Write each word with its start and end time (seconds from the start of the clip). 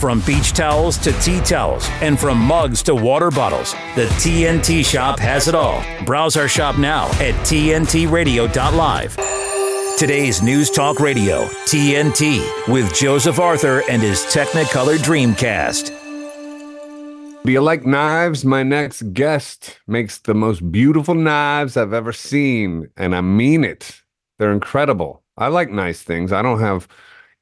From 0.00 0.20
beach 0.20 0.52
towels 0.54 0.96
to 0.96 1.12
tea 1.20 1.40
towels, 1.40 1.86
and 2.00 2.18
from 2.18 2.38
mugs 2.38 2.82
to 2.84 2.94
water 2.94 3.30
bottles, 3.30 3.74
the 3.94 4.06
TNT 4.16 4.82
shop 4.82 5.18
has 5.18 5.46
it 5.46 5.54
all. 5.54 5.84
Browse 6.06 6.38
our 6.38 6.48
shop 6.48 6.78
now 6.78 7.04
at 7.20 7.34
TNTRadio.live. 7.44 9.16
Today's 9.98 10.40
News 10.40 10.70
Talk 10.70 11.00
Radio, 11.00 11.44
TNT, 11.66 12.40
with 12.66 12.94
Joseph 12.94 13.38
Arthur 13.38 13.82
and 13.90 14.00
his 14.00 14.20
Technicolor 14.20 14.96
Dreamcast. 14.96 15.88
Do 17.44 17.52
you 17.52 17.60
like 17.60 17.84
knives? 17.84 18.42
My 18.42 18.62
next 18.62 19.12
guest 19.12 19.80
makes 19.86 20.16
the 20.16 20.32
most 20.32 20.72
beautiful 20.72 21.14
knives 21.14 21.76
I've 21.76 21.92
ever 21.92 22.14
seen, 22.14 22.88
and 22.96 23.14
I 23.14 23.20
mean 23.20 23.64
it. 23.64 24.00
They're 24.38 24.52
incredible. 24.52 25.22
I 25.36 25.48
like 25.48 25.68
nice 25.68 26.00
things. 26.02 26.32
I 26.32 26.40
don't 26.40 26.60
have 26.60 26.88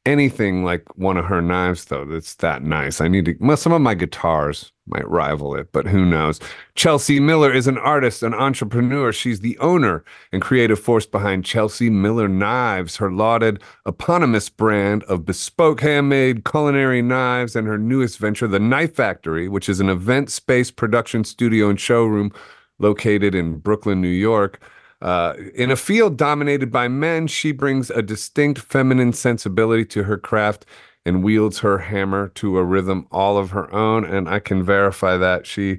anything 0.08 0.64
like 0.64 0.84
one 0.96 1.18
of 1.18 1.26
her 1.26 1.42
knives 1.42 1.84
though 1.84 2.04
that's 2.06 2.34
that 2.36 2.62
nice. 2.62 3.00
I 3.00 3.08
need 3.08 3.26
to 3.26 3.36
well, 3.40 3.56
some 3.58 3.72
of 3.72 3.82
my 3.82 3.94
guitars 3.94 4.72
might 4.86 5.06
rival 5.08 5.54
it, 5.54 5.70
but 5.70 5.86
who 5.86 6.06
knows. 6.06 6.40
Chelsea 6.74 7.20
Miller 7.20 7.52
is 7.52 7.66
an 7.66 7.76
artist, 7.76 8.22
an 8.22 8.32
entrepreneur. 8.32 9.12
She's 9.12 9.40
the 9.40 9.58
owner 9.58 10.02
and 10.32 10.40
creative 10.40 10.80
force 10.80 11.04
behind 11.04 11.44
Chelsea 11.44 11.90
Miller 11.90 12.26
Knives, 12.26 12.96
her 12.96 13.12
lauded 13.12 13.62
eponymous 13.86 14.48
brand 14.48 15.04
of 15.04 15.26
bespoke 15.26 15.82
handmade 15.82 16.46
culinary 16.46 17.02
knives, 17.02 17.54
and 17.54 17.66
her 17.66 17.78
newest 17.78 18.18
venture, 18.18 18.48
the 18.48 18.58
Knife 18.58 18.94
Factory, 18.94 19.46
which 19.46 19.68
is 19.68 19.78
an 19.78 19.90
event 19.90 20.30
space 20.30 20.70
production 20.70 21.22
studio 21.22 21.68
and 21.68 21.78
showroom 21.78 22.32
located 22.78 23.34
in 23.34 23.58
Brooklyn, 23.58 24.00
New 24.00 24.08
York. 24.08 24.58
Uh, 25.00 25.34
in 25.54 25.70
a 25.70 25.76
field 25.76 26.16
dominated 26.16 26.70
by 26.72 26.88
men, 26.88 27.26
she 27.26 27.52
brings 27.52 27.90
a 27.90 28.02
distinct 28.02 28.60
feminine 28.60 29.12
sensibility 29.12 29.84
to 29.84 30.04
her 30.04 30.18
craft 30.18 30.66
and 31.06 31.22
wields 31.22 31.60
her 31.60 31.78
hammer 31.78 32.28
to 32.28 32.58
a 32.58 32.64
rhythm 32.64 33.06
all 33.10 33.38
of 33.38 33.50
her 33.50 33.72
own. 33.72 34.04
And 34.04 34.28
I 34.28 34.40
can 34.40 34.62
verify 34.62 35.16
that 35.16 35.46
she 35.46 35.78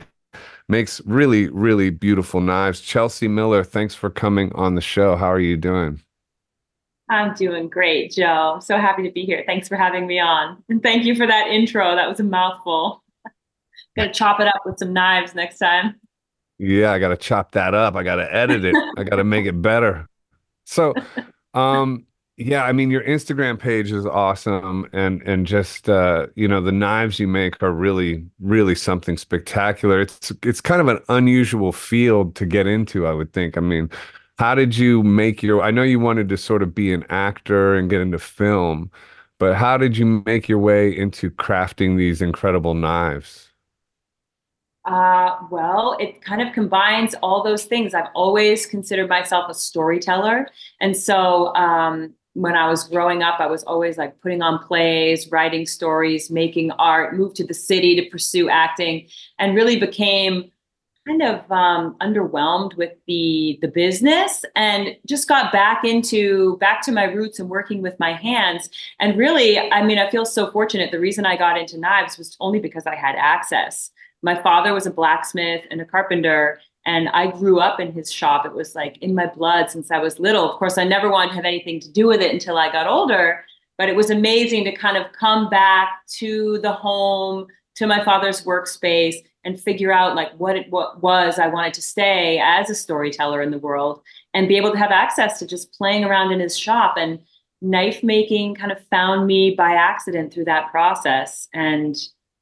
makes 0.68 1.02
really, 1.06 1.50
really 1.50 1.90
beautiful 1.90 2.40
knives. 2.40 2.80
Chelsea 2.80 3.28
Miller, 3.28 3.64
thanks 3.64 3.94
for 3.96 4.10
coming 4.10 4.54
on 4.54 4.76
the 4.76 4.82
show. 4.82 5.16
How 5.16 5.32
are 5.32 5.40
you 5.40 5.58
doing? 5.58 6.02
I'm 7.10 7.34
doing 7.34 7.70
great, 7.70 8.12
Joe. 8.12 8.60
So 8.64 8.78
happy 8.78 9.04
to 9.04 9.12
be 9.12 9.26
here. 9.26 9.44
Thanks 9.46 9.68
for 9.68 9.76
having 9.76 10.06
me 10.06 10.20
on. 10.20 10.64
And 10.70 10.82
thank 10.82 11.06
you 11.06 11.16
for 11.16 11.26
that 11.26 11.48
intro. 11.48 11.96
That 11.96 12.08
was 12.08 12.20
a 12.20 12.24
mouthful. 12.24 13.04
Gonna 13.98 14.14
chop 14.14 14.40
it 14.40 14.48
up 14.48 14.62
with 14.66 14.78
some 14.78 14.94
knives 14.94 15.34
next 15.34 15.58
time. 15.58 16.00
Yeah, 16.60 16.92
I 16.92 17.00
got 17.00 17.10
to 17.10 17.18
chop 17.18 17.54
that 17.54 17.74
up. 17.74 17.96
I 17.96 18.04
got 18.04 18.18
to 18.18 18.34
edit 18.34 18.66
it. 18.66 18.76
I 18.98 19.04
got 19.04 19.16
to 19.16 19.24
make 19.24 19.46
it 19.46 19.62
better. 19.62 20.08
So, 20.66 20.94
um, 21.54 22.06
yeah, 22.38 22.64
I 22.66 22.74
mean, 22.74 22.92
your 22.92 23.04
Instagram 23.04 23.60
page 23.60 23.92
is 23.92 24.06
awesome, 24.06 24.88
and 24.94 25.22
and 25.24 25.46
just 25.48 25.90
uh, 25.90 26.28
you 26.36 26.48
know 26.48 26.62
the 26.62 26.72
knives 26.72 27.20
you 27.20 27.28
make 27.28 27.62
are 27.64 27.72
really 27.72 28.26
really 28.40 28.76
something 28.76 29.18
spectacular. 29.18 30.02
It's 30.02 30.32
it's 30.44 30.62
kind 30.62 30.82
of 30.82 30.88
an 30.90 31.00
unusual 31.10 31.72
field 31.74 32.36
to 32.36 32.46
get 32.46 32.68
into, 32.68 33.08
I 33.08 33.14
would 33.14 33.34
think. 33.34 33.58
I 33.58 33.62
mean, 33.62 33.90
how 34.38 34.56
did 34.56 34.78
you 34.78 35.04
make 35.04 35.44
your? 35.44 35.62
I 35.62 35.72
know 35.72 35.84
you 35.84 36.00
wanted 36.00 36.30
to 36.30 36.38
sort 36.38 36.64
of 36.64 36.76
be 36.76 36.94
an 36.94 37.06
actor 37.10 37.76
and 37.76 37.90
get 37.90 38.02
into 38.02 38.20
film, 38.20 38.92
but 39.38 39.56
how 39.56 39.78
did 39.78 39.98
you 39.98 40.24
make 40.26 40.48
your 40.50 40.60
way 40.60 40.96
into 40.96 41.32
crafting 41.32 41.98
these 41.98 42.22
incredible 42.22 42.74
knives? 42.74 43.49
Uh, 44.86 45.38
well, 45.52 45.98
it 46.00 46.22
kind 46.22 46.42
of 46.42 46.54
combines 46.54 47.14
all 47.22 47.44
those 47.44 47.66
things. 47.66 47.94
I've 47.94 48.10
always 48.16 48.66
considered 48.66 49.10
myself 49.10 49.50
a 49.50 49.54
storyteller. 49.54 50.48
And 50.80 50.96
so 50.96 51.54
um, 51.56 52.14
when 52.34 52.56
I 52.56 52.70
was 52.70 52.88
growing 52.88 53.22
up, 53.22 53.40
I 53.40 53.48
was 53.48 53.64
always 53.64 53.98
like 53.98 54.20
putting 54.22 54.42
on 54.42 54.60
plays, 54.60 55.30
writing 55.32 55.66
stories, 55.66 56.32
making 56.32 56.72
art, 56.72 57.16
moved 57.16 57.36
to 57.38 57.46
the 57.46 57.54
city 57.54 57.96
to 58.02 58.10
pursue 58.10 58.50
acting, 58.50 59.08
and 59.38 59.56
really 59.56 59.80
became 59.80 60.50
kind 61.08 61.22
of 61.24 61.52
um, 61.52 61.96
underwhelmed 62.02 62.76
with 62.76 62.92
the 63.08 63.58
the 63.62 63.68
business 63.68 64.44
and 64.56 64.96
just 65.08 65.28
got 65.28 65.52
back 65.52 65.84
into 65.84 66.58
back 66.58 66.82
to 66.84 66.92
my 66.92 67.06
roots 67.06 67.40
and 67.40 67.50
working 67.50 67.82
with 67.82 67.98
my 68.00 68.14
hands 68.14 68.70
and 69.00 69.18
really 69.18 69.58
i 69.58 69.82
mean 69.82 69.98
i 69.98 70.10
feel 70.10 70.26
so 70.26 70.52
fortunate 70.52 70.92
the 70.92 71.00
reason 71.00 71.26
i 71.26 71.38
got 71.38 71.58
into 71.58 71.80
knives 71.80 72.18
was 72.18 72.36
only 72.42 72.60
because 72.60 72.86
i 72.86 72.96
had 72.96 73.16
access 73.16 73.92
my 74.22 74.42
father 74.42 74.74
was 74.74 74.86
a 74.86 74.92
blacksmith 74.92 75.66
and 75.72 75.82
a 75.82 75.86
carpenter 75.86 76.60
and 76.86 77.10
I 77.10 77.28
grew 77.28 77.60
up 77.60 77.80
in 77.80 77.92
his 77.92 78.12
shop. 78.12 78.46
It 78.46 78.54
was 78.54 78.74
like 78.74 78.98
in 79.00 79.14
my 79.14 79.28
blood 79.28 79.70
since 79.70 79.92
I 79.92 80.00
was 80.00 80.20
little. 80.20 80.50
Of 80.50 80.58
course, 80.58 80.78
I 80.78 80.86
never 80.86 81.10
wanted 81.10 81.30
to 81.30 81.36
have 81.36 81.46
anything 81.46 81.80
to 81.82 81.92
do 81.92 82.08
with 82.08 82.22
it 82.22 82.32
until 82.32 82.58
I 82.58 82.72
got 82.72 82.88
older, 82.88 83.46
but 83.78 83.90
it 83.90 83.96
was 83.96 84.10
amazing 84.10 84.64
to 84.66 84.76
kind 84.76 84.98
of 84.98 85.12
come 85.12 85.50
back 85.50 86.06
to 86.18 86.60
the 86.60 86.72
home, 86.72 87.48
to 87.76 87.88
my 87.88 88.04
father's 88.04 88.44
workspace 88.44 89.16
and 89.46 89.60
figure 89.60 89.94
out 89.94 90.16
like 90.16 90.32
what 90.38 90.56
it 90.56 90.70
what 90.70 91.02
was 91.02 91.40
I 91.40 91.48
wanted 91.48 91.74
to 91.76 91.82
stay 91.82 92.40
as 92.44 92.70
a 92.70 92.76
storyteller 92.76 93.42
in 93.42 93.52
the 93.52 93.58
world 93.58 94.02
and 94.34 94.48
be 94.48 94.58
able 94.58 94.72
to 94.72 94.78
have 94.78 94.92
access 94.92 95.40
to 95.40 95.48
just 95.48 95.72
playing 95.74 96.04
around 96.04 96.32
in 96.32 96.40
his 96.40 96.58
shop 96.58 96.96
and 96.98 97.20
knife 97.62 98.04
making 98.04 98.56
kind 98.56 98.72
of 98.72 98.84
found 98.88 99.28
me 99.28 99.52
by 99.52 99.74
accident 99.74 100.34
through 100.34 100.46
that 100.46 100.70
process 100.72 101.48
and 101.54 101.96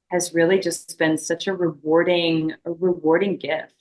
has 0.10 0.34
really 0.34 0.60
just 0.60 0.98
been 0.98 1.18
such 1.18 1.48
a 1.48 1.54
rewarding 1.54 2.54
a 2.66 2.72
rewarding 2.72 3.38
gift. 3.38 3.74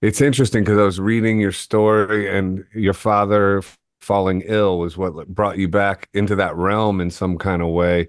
It's 0.00 0.20
interesting 0.20 0.64
because 0.64 0.78
i 0.78 0.82
was 0.82 1.00
reading 1.00 1.38
your 1.40 1.52
story 1.52 2.28
and 2.28 2.64
your 2.74 2.94
father 2.94 3.62
falling 4.00 4.42
ill 4.46 4.78
was 4.78 4.96
what 4.96 5.28
brought 5.28 5.58
you 5.58 5.68
back 5.68 6.08
into 6.12 6.34
that 6.34 6.56
realm 6.56 7.00
in 7.00 7.10
some 7.10 7.38
kind 7.38 7.62
of 7.62 7.68
way. 7.68 8.08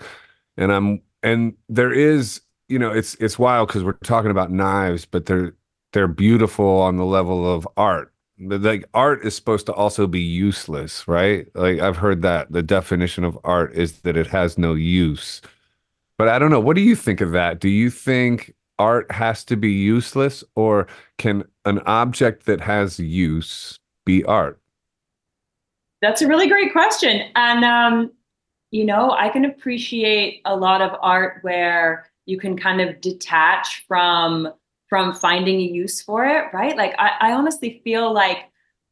And 0.58 0.72
i'm 0.72 1.02
and 1.22 1.56
there 1.70 1.94
is 1.94 2.42
you 2.68 2.80
know 2.80 2.92
it's 2.92 3.16
it's 3.16 3.40
wild 3.40 3.68
because 3.68 3.84
we're 3.84 3.94
talking 4.04 4.32
about 4.32 4.52
knives 4.52 5.06
but 5.06 5.26
they're 5.26 5.56
they're 5.94 6.08
beautiful 6.08 6.66
on 6.82 6.98
the 6.98 7.06
level 7.06 7.52
of 7.52 7.68
art. 7.78 8.12
Like 8.40 8.86
art 8.96 9.24
is 9.24 9.36
supposed 9.36 9.68
to 9.68 9.74
also 9.74 10.08
be 10.08 10.22
useless 10.22 11.08
right? 11.08 11.48
Like 11.56 11.80
i've 11.80 11.98
heard 11.98 12.22
that 12.24 12.52
the 12.52 12.64
definition 12.64 13.24
of 13.24 13.38
art 13.44 13.74
is 13.76 14.02
that 14.02 14.18
it 14.18 14.28
has 14.28 14.58
no 14.58 14.74
use 14.74 15.42
but 16.24 16.32
I 16.32 16.40
don't 16.40 16.52
know. 16.52 16.60
What 16.62 16.78
do 16.78 16.82
you 16.82 16.96
think 16.96 17.20
of 17.20 17.34
that? 17.34 17.60
Do 17.60 17.68
you 17.68 17.90
think 17.90 18.56
art 18.80 19.12
has 19.12 19.44
to 19.44 19.58
be 19.58 19.70
useless, 19.70 20.42
or 20.56 20.88
can 21.18 21.44
an 21.66 21.80
object 21.80 22.46
that 22.46 22.62
has 22.62 22.98
use 22.98 23.78
be 24.06 24.24
art? 24.24 24.58
That's 26.02 26.22
a 26.22 26.28
really 26.30 26.48
great 26.48 26.72
question. 26.72 27.30
And, 27.36 27.66
um, 27.66 28.14
you 28.72 28.86
know, 28.86 29.12
I 29.12 29.28
can 29.28 29.44
appreciate 29.44 30.40
a 30.46 30.56
lot 30.56 30.82
of 30.82 30.98
art 31.02 31.40
where 31.42 32.10
you 32.26 32.40
can 32.40 32.58
kind 32.58 32.80
of 32.80 33.02
detach 33.02 33.84
from 33.86 34.48
from 34.88 35.14
finding 35.14 35.60
a 35.60 35.64
use 35.64 36.02
for 36.02 36.26
it 36.26 36.46
right 36.54 36.78
like 36.78 36.94
I, 37.00 37.12
I 37.20 37.34
honestly 37.34 37.82
feel 37.84 38.14
like 38.14 38.46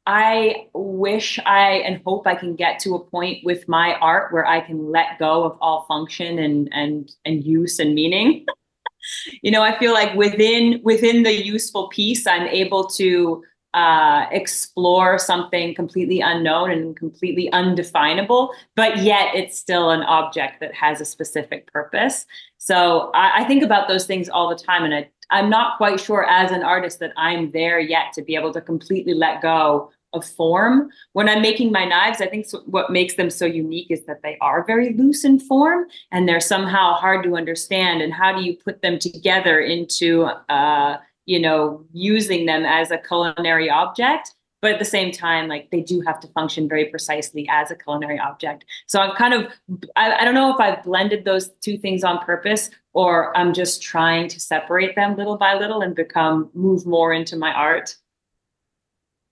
I 0.08 0.68
wish 0.74 1.40
I 1.46 1.74
and 1.86 2.02
hope 2.06 2.26
I 2.26 2.36
can 2.36 2.56
get 2.56 2.80
to 2.80 2.96
a 2.96 3.00
point 3.00 3.44
with 3.44 3.68
my 3.68 3.96
art 3.96 4.34
where 4.34 4.46
I 4.46 4.62
can 4.62 4.92
let 4.92 5.20
go 5.20 5.44
of 5.44 5.58
all 5.62 5.86
function 5.88 6.40
and 6.40 6.70
and 6.72 7.12
and 7.26 7.44
use 7.44 7.80
and 7.80 7.94
meaning. 7.94 8.46
you 9.42 9.52
know, 9.52 9.62
I 9.62 9.78
feel 9.78 9.94
like 9.94 10.16
within 10.16 10.82
within 10.84 11.24
the 11.24 11.34
useful 11.34 11.90
piece, 11.90 12.26
I'm 12.26 12.48
able 12.48 12.88
to 12.88 13.44
uh, 13.74 14.26
explore 14.32 15.18
something 15.18 15.74
completely 15.74 16.20
unknown 16.20 16.72
and 16.72 16.96
completely 16.98 17.52
undefinable, 17.54 18.54
but 18.76 18.98
yet 18.98 19.34
it's 19.34 19.58
still 19.58 19.92
an 19.92 20.02
object 20.02 20.60
that 20.60 20.74
has 20.74 21.00
a 21.00 21.06
specific 21.06 21.72
purpose. 21.72 22.26
So 22.58 23.12
I, 23.14 23.42
I 23.42 23.44
think 23.46 23.64
about 23.64 23.88
those 23.88 24.06
things 24.06 24.28
all 24.28 24.50
the 24.50 24.62
time, 24.62 24.84
and 24.84 24.94
I 24.94 25.10
I'm 25.32 25.50
not 25.50 25.78
quite 25.78 26.00
sure 26.00 26.26
as 26.30 26.52
an 26.52 26.64
artist 26.64 27.00
that 27.00 27.14
I'm 27.18 27.52
there 27.52 27.80
yet 27.80 28.14
to 28.14 28.22
be 28.22 28.36
able 28.36 28.54
to 28.54 28.62
completely 28.62 29.14
let 29.14 29.42
go 29.42 29.92
of 30.14 30.26
form. 30.26 30.90
When 31.14 31.30
I'm 31.30 31.42
making 31.42 31.72
my 31.72 31.86
knives, 31.86 32.22
I 32.22 32.28
think 32.28 32.46
so, 32.46 32.60
what 32.66 32.92
makes 32.92 33.16
them 33.16 33.30
so 33.30 33.46
unique 33.46 33.88
is 33.90 34.06
that 34.06 34.22
they 34.24 34.38
are 34.42 34.66
very 34.66 34.94
loose 34.94 35.24
in 35.24 35.40
form 35.40 35.86
and 36.12 36.28
they're 36.28 36.42
somehow 36.42 36.94
hard 36.94 37.24
to 37.24 37.38
understand. 37.38 38.02
And 38.02 38.14
how 38.14 38.38
do 38.38 38.44
you 38.44 38.58
put 38.58 38.82
them 38.82 39.00
together 39.00 39.60
into, 39.60 40.24
uh, 40.50 40.98
you 41.26 41.40
know, 41.40 41.86
using 41.94 42.46
them 42.46 42.66
as 42.66 42.92
a 42.92 42.98
culinary 42.98 43.70
object? 43.70 44.34
But 44.62 44.72
at 44.72 44.80
the 44.80 44.86
same 44.86 45.12
time, 45.12 45.48
like 45.48 45.70
they 45.72 45.82
do 45.82 46.02
have 46.02 46.20
to 46.20 46.28
function 46.30 46.70
very 46.70 46.86
precisely 46.86 47.48
as 47.50 47.72
a 47.72 47.76
culinary 47.76 48.20
object. 48.20 48.66
So 48.86 49.00
I'm 49.00 49.16
kind 49.16 49.34
of, 49.34 49.52
I, 49.96 50.14
I 50.14 50.26
don't 50.26 50.36
know 50.36 50.54
if 50.54 50.60
I've 50.60 50.84
blended 50.84 51.26
those 51.26 51.50
two 51.62 51.78
things 51.78 52.04
on 52.04 52.20
purpose 52.20 52.70
or 52.94 53.36
I'm 53.36 53.54
just 53.54 53.82
trying 53.82 54.28
to 54.30 54.40
separate 54.40 54.96
them 54.96 55.16
little 55.16 55.38
by 55.38 55.56
little 55.56 55.82
and 55.82 55.96
become, 55.96 56.52
move 56.54 56.86
more 56.86 57.12
into 57.12 57.36
my 57.36 57.52
art. 57.52 57.96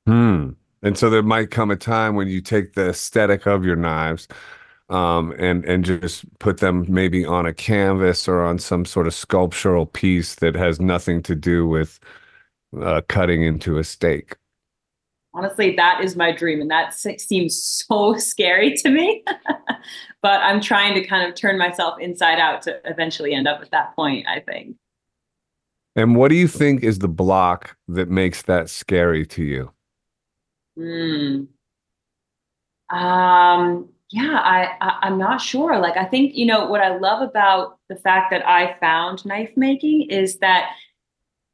Hmm. 0.08 0.52
And 0.81 0.98
so 0.98 1.10
there 1.10 1.22
might 1.22 1.52
come 1.52 1.72
a 1.72 1.76
time 1.76 2.16
when 2.16 2.28
you 2.28 2.42
take 2.42 2.74
the 2.74 2.90
aesthetic 2.90 3.46
of 3.46 3.66
your 3.66 3.76
knives 3.76 4.28
um, 4.90 5.34
and 5.38 5.64
and 5.66 5.86
just 5.86 6.26
put 6.40 6.58
them 6.58 6.86
maybe 6.88 7.26
on 7.26 7.46
a 7.46 7.54
canvas 7.54 8.28
or 8.28 8.42
on 8.42 8.58
some 8.58 8.86
sort 8.86 9.08
of 9.08 9.14
sculptural 9.14 9.86
piece 9.86 10.36
that 10.36 10.56
has 10.56 10.80
nothing 10.80 11.22
to 11.24 11.36
do 11.36 11.68
with 11.68 12.00
uh, 12.81 13.02
cutting 13.08 13.44
into 13.44 13.78
a 13.78 13.84
steak. 13.84 14.36
Honestly, 15.34 15.76
that 15.76 16.02
is 16.04 16.16
my 16.16 16.31
dream. 16.31 16.62
And 16.62 16.72
that 16.72 16.94
seems 16.94 17.62
so 17.62 18.14
scary 18.18 18.76
to 18.78 18.90
me. 18.90 19.24
but 20.22 20.42
I'm 20.42 20.62
trying 20.62 20.96
to 20.96 21.06
kind 21.06 21.28
of 21.28 21.36
turn 21.36 21.58
myself 21.58 22.00
inside 22.00 22.40
out 22.40 22.62
to 22.64 22.80
eventually 22.86 23.34
end 23.34 23.48
up 23.48 23.62
at 23.62 23.72
that 23.72 23.96
point, 23.96 24.28
I 24.28 24.40
think. 24.40 24.76
And 25.96 26.16
what 26.16 26.30
do 26.30 26.36
you 26.36 26.48
think 26.48 26.84
is 26.84 27.00
the 27.00 27.08
block 27.08 27.76
that 27.88 28.10
makes 28.10 28.44
that 28.44 28.70
scary 28.70 29.26
to 29.28 29.44
you? 29.44 29.72
Hmm. 30.78 31.44
Um, 32.96 33.90
yeah, 34.12 34.40
I, 34.40 34.76
I 34.81 35.08
am 35.08 35.18
not 35.18 35.42
sure. 35.42 35.78
Like 35.78 35.98
I 35.98 36.06
think, 36.06 36.36
you 36.36 36.46
know, 36.46 36.66
what 36.66 36.81
I 36.81 36.98
love 36.98 37.22
about 37.22 37.78
the 37.90 37.96
fact 37.96 38.31
that 38.31 38.48
I 38.48 38.76
found 38.80 39.26
knife 39.26 39.52
making 39.56 40.10
is 40.10 40.38
that 40.40 40.72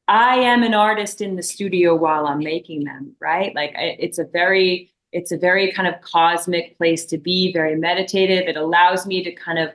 I 0.08 0.36
am 0.38 0.64
an 0.64 0.74
artist 0.74 1.22
in 1.22 1.36
the 1.36 1.44
studio 1.44 1.96
while 1.96 2.28
I'm 2.28 2.40
making 2.40 2.84
them, 2.84 3.16
right? 3.20 3.56
Like 3.56 3.72
it's 3.76 4.20
a 4.20 4.26
very 4.26 4.92
it's 5.12 5.32
a 5.32 5.38
very 5.38 5.72
kind 5.72 5.88
of 5.88 6.02
cosmic 6.02 6.78
place 6.78 7.06
to 7.06 7.18
be, 7.18 7.54
very 7.54 7.78
meditative. 7.78 8.50
It 8.50 8.58
allows 8.58 9.08
me 9.08 9.24
to 9.24 9.32
kind 9.32 9.60
of 9.60 9.70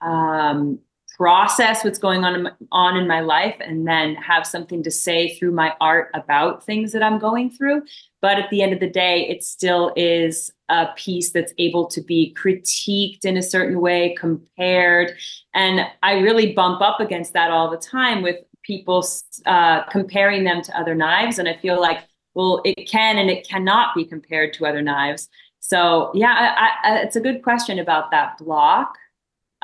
um, 0.00 0.78
process 1.16 1.84
what's 1.84 1.98
going 1.98 2.24
on 2.24 2.34
in, 2.34 2.42
my, 2.44 2.52
on 2.70 2.96
in 2.96 3.08
my 3.08 3.20
life 3.20 3.56
and 3.60 3.86
then 3.88 4.14
have 4.14 4.46
something 4.46 4.82
to 4.82 4.90
say 4.90 5.34
through 5.34 5.52
my 5.52 5.74
art 5.80 6.10
about 6.14 6.64
things 6.64 6.92
that 6.92 7.02
I'm 7.02 7.18
going 7.18 7.50
through. 7.50 7.82
But 8.20 8.38
at 8.38 8.50
the 8.50 8.62
end 8.62 8.72
of 8.72 8.80
the 8.80 8.88
day, 8.88 9.28
it 9.28 9.42
still 9.42 9.92
is 9.96 10.52
a 10.68 10.86
piece 10.96 11.32
that's 11.32 11.52
able 11.58 11.86
to 11.88 12.00
be 12.00 12.34
critiqued 12.40 13.24
in 13.24 13.36
a 13.36 13.42
certain 13.42 13.80
way, 13.80 14.14
compared. 14.18 15.16
And 15.54 15.86
I 16.02 16.14
really 16.20 16.52
bump 16.52 16.80
up 16.80 17.00
against 17.00 17.32
that 17.34 17.50
all 17.50 17.70
the 17.70 17.76
time 17.76 18.22
with 18.22 18.36
people 18.64 19.06
uh, 19.46 19.84
comparing 19.84 20.44
them 20.44 20.62
to 20.62 20.78
other 20.78 20.94
knives. 20.94 21.38
And 21.38 21.48
I 21.48 21.56
feel 21.56 21.80
like, 21.80 21.98
well, 22.34 22.60
it 22.64 22.88
can 22.88 23.18
and 23.18 23.30
it 23.30 23.46
cannot 23.46 23.94
be 23.94 24.04
compared 24.04 24.52
to 24.54 24.66
other 24.66 24.82
knives. 24.82 25.28
So, 25.60 26.10
yeah, 26.14 26.54
I, 26.56 26.88
I, 26.88 26.98
it's 26.98 27.16
a 27.16 27.20
good 27.20 27.42
question 27.42 27.78
about 27.78 28.10
that 28.10 28.38
block 28.38 28.96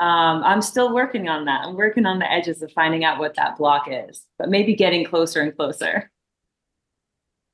um, 0.00 0.42
I'm 0.44 0.62
still 0.62 0.94
working 0.94 1.28
on 1.28 1.44
that. 1.44 1.66
I'm 1.66 1.76
working 1.76 2.06
on 2.06 2.18
the 2.18 2.32
edges 2.32 2.62
of 2.62 2.72
finding 2.72 3.04
out 3.04 3.18
what 3.18 3.34
that 3.36 3.58
block 3.58 3.86
is, 3.90 4.24
but 4.38 4.48
maybe 4.48 4.74
getting 4.74 5.04
closer 5.04 5.42
and 5.42 5.54
closer. 5.54 6.10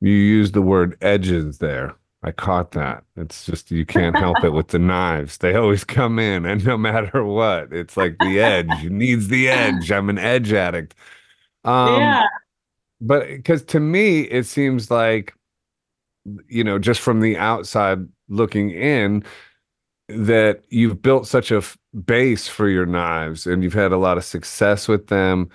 You 0.00 0.12
use 0.12 0.52
the 0.52 0.62
word 0.62 0.96
edges 1.02 1.58
there. 1.58 1.96
I 2.22 2.31
caught 2.31 2.70
that. 2.72 3.02
It's 3.16 3.46
just 3.46 3.72
you 3.72 3.84
can't 3.84 4.16
help 4.16 4.44
it 4.44 4.52
with 4.52 4.69
the 4.69 4.78
knives. 4.78 5.38
They 5.38 5.56
always 5.56 5.82
come 5.82 6.20
in, 6.20 6.46
and 6.46 6.64
no 6.64 6.78
matter 6.78 7.25
what, 7.25 7.72
it's 7.72 7.96
like 7.96 8.16
the 8.20 8.38
edge 8.38 8.84
needs 8.84 9.26
the 9.26 9.49
edge. 9.49 9.90
I'm 9.90 10.08
an 10.08 10.19
edge 10.19 10.52
addict. 10.52 10.94
Um, 11.66 12.00
yeah. 12.00 12.26
But 13.00 13.28
because 13.28 13.62
to 13.64 13.80
me, 13.80 14.22
it 14.22 14.44
seems 14.44 14.90
like, 14.90 15.34
you 16.48 16.64
know, 16.64 16.78
just 16.78 17.00
from 17.00 17.20
the 17.20 17.36
outside 17.36 18.06
looking 18.28 18.70
in, 18.70 19.24
that 20.08 20.62
you've 20.68 21.02
built 21.02 21.26
such 21.26 21.50
a 21.50 21.58
f- 21.58 21.76
base 22.04 22.48
for 22.48 22.68
your 22.68 22.86
knives 22.86 23.46
and 23.46 23.62
you've 23.62 23.74
had 23.74 23.92
a 23.92 23.96
lot 23.96 24.16
of 24.16 24.24
success 24.24 24.86
with 24.86 25.08
them 25.08 25.50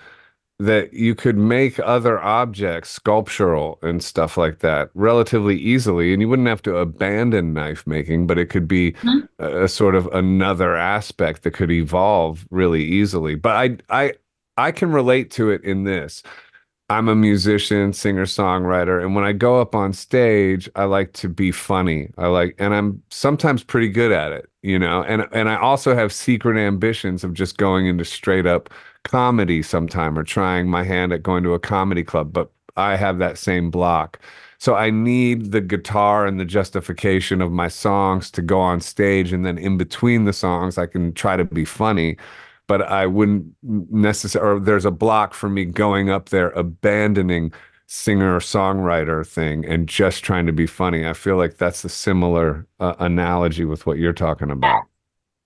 that 0.58 0.92
you 0.92 1.14
could 1.14 1.36
make 1.36 1.80
other 1.80 2.20
objects 2.20 2.90
sculptural 2.90 3.78
and 3.82 4.04
stuff 4.04 4.36
like 4.36 4.58
that 4.58 4.90
relatively 4.94 5.56
easily 5.56 6.12
and 6.12 6.20
you 6.20 6.28
wouldn't 6.28 6.48
have 6.48 6.62
to 6.62 6.76
abandon 6.76 7.54
knife 7.54 7.86
making 7.86 8.26
but 8.26 8.38
it 8.38 8.46
could 8.46 8.68
be 8.68 8.92
mm-hmm. 8.92 9.20
a, 9.38 9.64
a, 9.64 9.68
sort 9.68 9.94
of 9.94 10.06
another 10.08 10.76
aspect 10.76 11.42
that 11.42 11.52
could 11.52 11.70
evolve 11.70 12.46
really 12.50 12.84
easily 12.84 13.34
but 13.34 13.56
i 13.56 14.04
i 14.04 14.12
i 14.56 14.70
can 14.72 14.92
relate 14.92 15.30
to 15.30 15.50
it 15.50 15.62
in 15.64 15.84
this 15.84 16.22
I'm 16.88 17.08
a 17.08 17.14
musician, 17.14 17.94
singer, 17.94 18.26
songwriter, 18.26 19.02
and 19.02 19.14
when 19.14 19.24
I 19.24 19.32
go 19.32 19.60
up 19.60 19.74
on 19.74 19.94
stage, 19.94 20.68
I 20.76 20.84
like 20.84 21.14
to 21.14 21.28
be 21.28 21.50
funny. 21.50 22.10
I 22.18 22.26
like, 22.26 22.54
and 22.58 22.74
I'm 22.74 23.02
sometimes 23.10 23.64
pretty 23.64 23.88
good 23.88 24.12
at 24.12 24.32
it, 24.32 24.50
you 24.62 24.78
know. 24.78 25.02
And 25.04 25.26
and 25.32 25.48
I 25.48 25.56
also 25.56 25.94
have 25.94 26.12
secret 26.12 26.58
ambitions 26.58 27.24
of 27.24 27.32
just 27.32 27.56
going 27.56 27.86
into 27.86 28.04
straight 28.04 28.46
up 28.46 28.68
comedy 29.04 29.62
sometime 29.62 30.18
or 30.18 30.22
trying 30.22 30.68
my 30.68 30.84
hand 30.84 31.12
at 31.12 31.22
going 31.22 31.42
to 31.44 31.54
a 31.54 31.58
comedy 31.58 32.04
club. 32.04 32.32
But 32.32 32.50
I 32.76 32.96
have 32.96 33.18
that 33.18 33.38
same 33.38 33.70
block, 33.70 34.18
so 34.58 34.74
I 34.74 34.90
need 34.90 35.52
the 35.52 35.62
guitar 35.62 36.26
and 36.26 36.38
the 36.38 36.44
justification 36.44 37.40
of 37.40 37.50
my 37.52 37.68
songs 37.68 38.30
to 38.32 38.42
go 38.42 38.60
on 38.60 38.80
stage, 38.80 39.32
and 39.32 39.46
then 39.46 39.56
in 39.56 39.78
between 39.78 40.24
the 40.24 40.32
songs, 40.34 40.76
I 40.76 40.86
can 40.86 41.14
try 41.14 41.36
to 41.36 41.44
be 41.44 41.64
funny 41.64 42.18
but 42.72 42.88
I 42.88 43.06
wouldn't 43.06 43.44
necessarily, 43.62 44.50
or 44.50 44.58
there's 44.58 44.86
a 44.86 44.90
block 44.90 45.34
for 45.34 45.50
me 45.50 45.66
going 45.66 46.08
up 46.08 46.30
there, 46.30 46.48
abandoning 46.52 47.52
singer 47.86 48.40
songwriter 48.40 49.26
thing 49.26 49.66
and 49.66 49.86
just 49.86 50.24
trying 50.24 50.46
to 50.46 50.54
be 50.54 50.66
funny. 50.66 51.06
I 51.06 51.12
feel 51.12 51.36
like 51.36 51.58
that's 51.58 51.84
a 51.84 51.90
similar 51.90 52.66
uh, 52.80 52.94
analogy 52.98 53.66
with 53.66 53.84
what 53.84 53.98
you're 53.98 54.14
talking 54.14 54.50
about. 54.50 54.84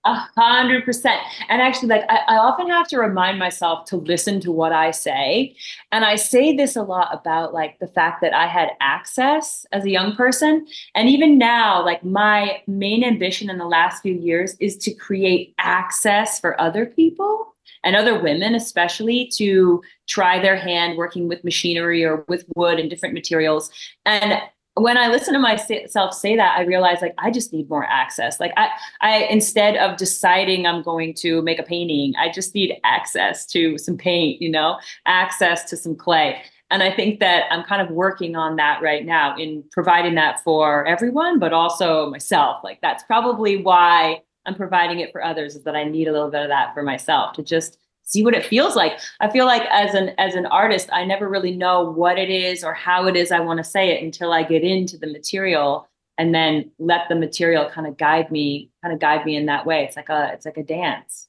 A 0.07 0.13
hundred 0.37 0.85
percent. 0.85 1.21
And 1.49 1.61
actually, 1.61 1.89
like 1.89 2.05
I, 2.07 2.19
I, 2.29 2.37
often 2.37 2.69
have 2.69 2.87
to 2.87 2.97
remind 2.97 3.39
myself 3.39 3.83
to 3.87 3.97
listen 3.97 4.39
to 4.39 4.53
what 4.53 4.71
I 4.71 4.91
say. 4.91 5.53
And 5.91 6.05
I 6.05 6.15
say 6.15 6.55
this 6.55 6.77
a 6.77 6.81
lot 6.81 7.09
about 7.11 7.53
like 7.53 7.77
the 7.79 7.89
fact 7.89 8.21
that 8.21 8.33
I 8.33 8.47
had 8.47 8.69
access 8.79 9.65
as 9.73 9.83
a 9.83 9.89
young 9.89 10.15
person. 10.15 10.65
And 10.95 11.09
even 11.09 11.37
now, 11.37 11.83
like 11.83 12.05
my 12.05 12.61
main 12.67 13.03
ambition 13.03 13.49
in 13.49 13.57
the 13.57 13.65
last 13.65 14.01
few 14.01 14.13
years 14.13 14.55
is 14.61 14.77
to 14.77 14.93
create 14.93 15.53
access 15.57 16.39
for 16.39 16.59
other 16.61 16.85
people 16.85 17.53
and 17.83 17.93
other 17.97 18.17
women, 18.17 18.55
especially 18.55 19.29
to 19.35 19.81
try 20.07 20.39
their 20.39 20.55
hand 20.55 20.97
working 20.97 21.27
with 21.27 21.43
machinery 21.43 22.05
or 22.05 22.23
with 22.29 22.45
wood 22.55 22.79
and 22.79 22.89
different 22.89 23.13
materials. 23.13 23.69
And 24.05 24.41
when 24.77 24.97
I 24.97 25.07
listen 25.07 25.33
to 25.33 25.39
myself 25.39 26.13
say 26.13 26.35
that, 26.35 26.57
I 26.57 26.63
realize 26.63 27.01
like 27.01 27.13
I 27.17 27.31
just 27.31 27.53
need 27.53 27.69
more 27.69 27.85
access. 27.85 28.39
Like 28.39 28.53
I, 28.57 28.69
I 29.01 29.23
instead 29.29 29.75
of 29.77 29.97
deciding 29.97 30.65
I'm 30.65 30.83
going 30.83 31.13
to 31.15 31.41
make 31.41 31.59
a 31.59 31.63
painting, 31.63 32.13
I 32.17 32.31
just 32.31 32.53
need 32.53 32.79
access 32.83 33.45
to 33.47 33.77
some 33.77 33.97
paint, 33.97 34.41
you 34.41 34.49
know, 34.49 34.79
access 35.05 35.63
to 35.65 35.77
some 35.77 35.95
clay. 35.95 36.41
And 36.69 36.83
I 36.83 36.91
think 36.91 37.19
that 37.21 37.45
I'm 37.49 37.63
kind 37.63 37.81
of 37.81 37.89
working 37.89 38.35
on 38.35 38.57
that 38.57 38.81
right 38.81 39.05
now 39.05 39.37
in 39.37 39.63
providing 39.71 40.15
that 40.15 40.43
for 40.43 40.85
everyone, 40.85 41.39
but 41.39 41.53
also 41.53 42.09
myself. 42.09 42.61
Like 42.63 42.79
that's 42.81 43.03
probably 43.03 43.61
why 43.61 44.21
I'm 44.45 44.55
providing 44.55 44.99
it 44.99 45.11
for 45.11 45.23
others 45.23 45.55
is 45.55 45.63
that 45.63 45.75
I 45.75 45.83
need 45.83 46.07
a 46.07 46.11
little 46.11 46.31
bit 46.31 46.41
of 46.41 46.49
that 46.49 46.73
for 46.73 46.83
myself 46.83 47.33
to 47.33 47.43
just 47.43 47.77
see 48.07 48.23
what 48.23 48.33
it 48.33 48.45
feels 48.45 48.75
like. 48.75 48.99
I 49.19 49.29
feel 49.29 49.45
like 49.45 49.63
as 49.69 49.93
an 49.93 50.13
as 50.17 50.33
an 50.33 50.47
artist, 50.47 50.89
I 50.91 51.05
never 51.05 51.29
really 51.29 51.55
know 51.55 51.91
what 51.91 52.17
it 52.17 52.29
is 52.29 52.63
or 52.63 52.73
how 52.73 53.05
it 53.05 53.15
is 53.15 53.31
I 53.31 53.39
want 53.41 53.59
to 53.59 53.63
say 53.63 53.89
it 53.89 54.03
until 54.03 54.33
I 54.33 54.43
get 54.43 54.63
into 54.63 54.97
the 54.97 55.07
material 55.07 55.87
and 56.17 56.33
then 56.33 56.71
let 56.79 57.01
the 57.09 57.15
material 57.15 57.69
kind 57.69 57.85
of 57.85 57.97
guide 57.97 58.31
me, 58.31 58.71
kind 58.81 58.93
of 58.93 58.99
guide 58.99 59.25
me 59.25 59.35
in 59.35 59.45
that 59.45 59.65
way. 59.65 59.83
It's 59.83 59.95
like 59.95 60.09
a 60.09 60.31
it's 60.33 60.45
like 60.45 60.57
a 60.57 60.63
dance. 60.63 61.27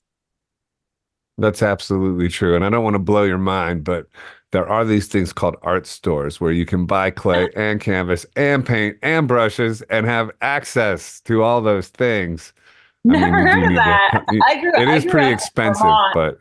That's 1.36 1.62
absolutely 1.62 2.28
true. 2.28 2.56
And 2.56 2.64
I 2.64 2.70
don't 2.70 2.82
want 2.82 2.94
to 2.94 3.00
blow 3.00 3.22
your 3.22 3.38
mind, 3.38 3.84
but 3.84 4.06
there 4.50 4.68
are 4.68 4.84
these 4.84 5.06
things 5.08 5.32
called 5.32 5.56
art 5.62 5.86
stores 5.86 6.40
where 6.40 6.50
you 6.50 6.64
can 6.64 6.86
buy 6.86 7.10
clay 7.10 7.48
and 7.56 7.80
canvas 7.80 8.24
and 8.34 8.64
paint 8.64 8.96
and 9.02 9.28
brushes 9.28 9.82
and 9.82 10.06
have 10.06 10.30
access 10.40 11.20
to 11.22 11.42
all 11.42 11.60
those 11.60 11.88
things. 11.88 12.52
Never 13.04 13.36
I 13.36 13.44
mean, 13.44 13.46
heard 13.46 13.70
of 13.70 13.74
that. 13.76 14.24
To, 14.28 14.34
you, 14.34 14.40
I 14.46 14.60
grew, 14.60 14.72
it 14.74 14.88
is 14.88 15.04
pretty 15.04 15.32
expensive, 15.32 15.86
but 16.12 16.38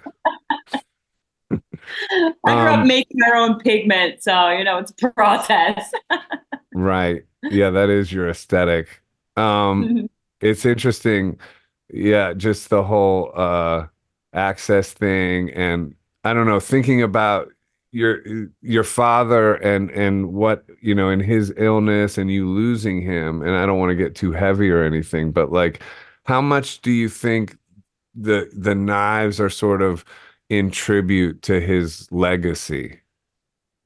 I 2.10 2.34
grew 2.44 2.54
um, 2.54 2.80
up 2.82 2.86
making 2.86 3.18
our 3.26 3.36
own 3.36 3.60
pigment, 3.60 4.24
so 4.24 4.50
you 4.50 4.64
know 4.64 4.78
it's 4.78 4.92
a 4.92 5.12
process. 5.12 5.92
right. 6.74 7.24
Yeah, 7.44 7.70
that 7.70 7.90
is 7.90 8.12
your 8.12 8.30
aesthetic. 8.30 9.02
Um, 9.36 10.10
it's 10.42 10.66
interesting. 10.66 11.40
Yeah, 11.92 12.34
just 12.34 12.70
the 12.70 12.84
whole 12.84 13.32
uh 13.36 13.88
access 14.34 14.92
thing 14.92 15.52
and 15.52 15.96
I 16.24 16.34
don't 16.34 16.46
know, 16.48 16.60
thinking 16.60 17.02
about 17.02 17.50
your 17.92 18.20
your 18.62 18.84
father 18.84 19.56
and 19.56 19.90
and 19.92 20.34
what 20.34 20.66
you 20.82 20.94
know 20.94 21.10
in 21.10 21.20
his 21.20 21.54
illness 21.58 22.18
and 22.18 22.30
you 22.30 22.48
losing 22.48 23.02
him 23.02 23.42
and 23.42 23.52
I 23.52 23.66
don't 23.66 23.80
want 23.80 23.92
to 23.92 23.96
get 23.96 24.14
too 24.14 24.34
heavy 24.34 24.70
or 24.70 24.84
anything 24.84 25.32
but 25.32 25.52
like 25.54 25.82
how 26.24 26.42
much 26.42 26.82
do 26.82 26.92
you 26.92 27.08
think 27.08 27.58
the 28.14 28.50
the 28.54 28.76
knives 28.76 29.40
are 29.40 29.50
sort 29.50 29.82
of 29.82 30.04
in 30.50 30.72
tribute 30.72 31.42
to 31.44 31.60
his 31.60 32.08
legacy? 32.12 33.00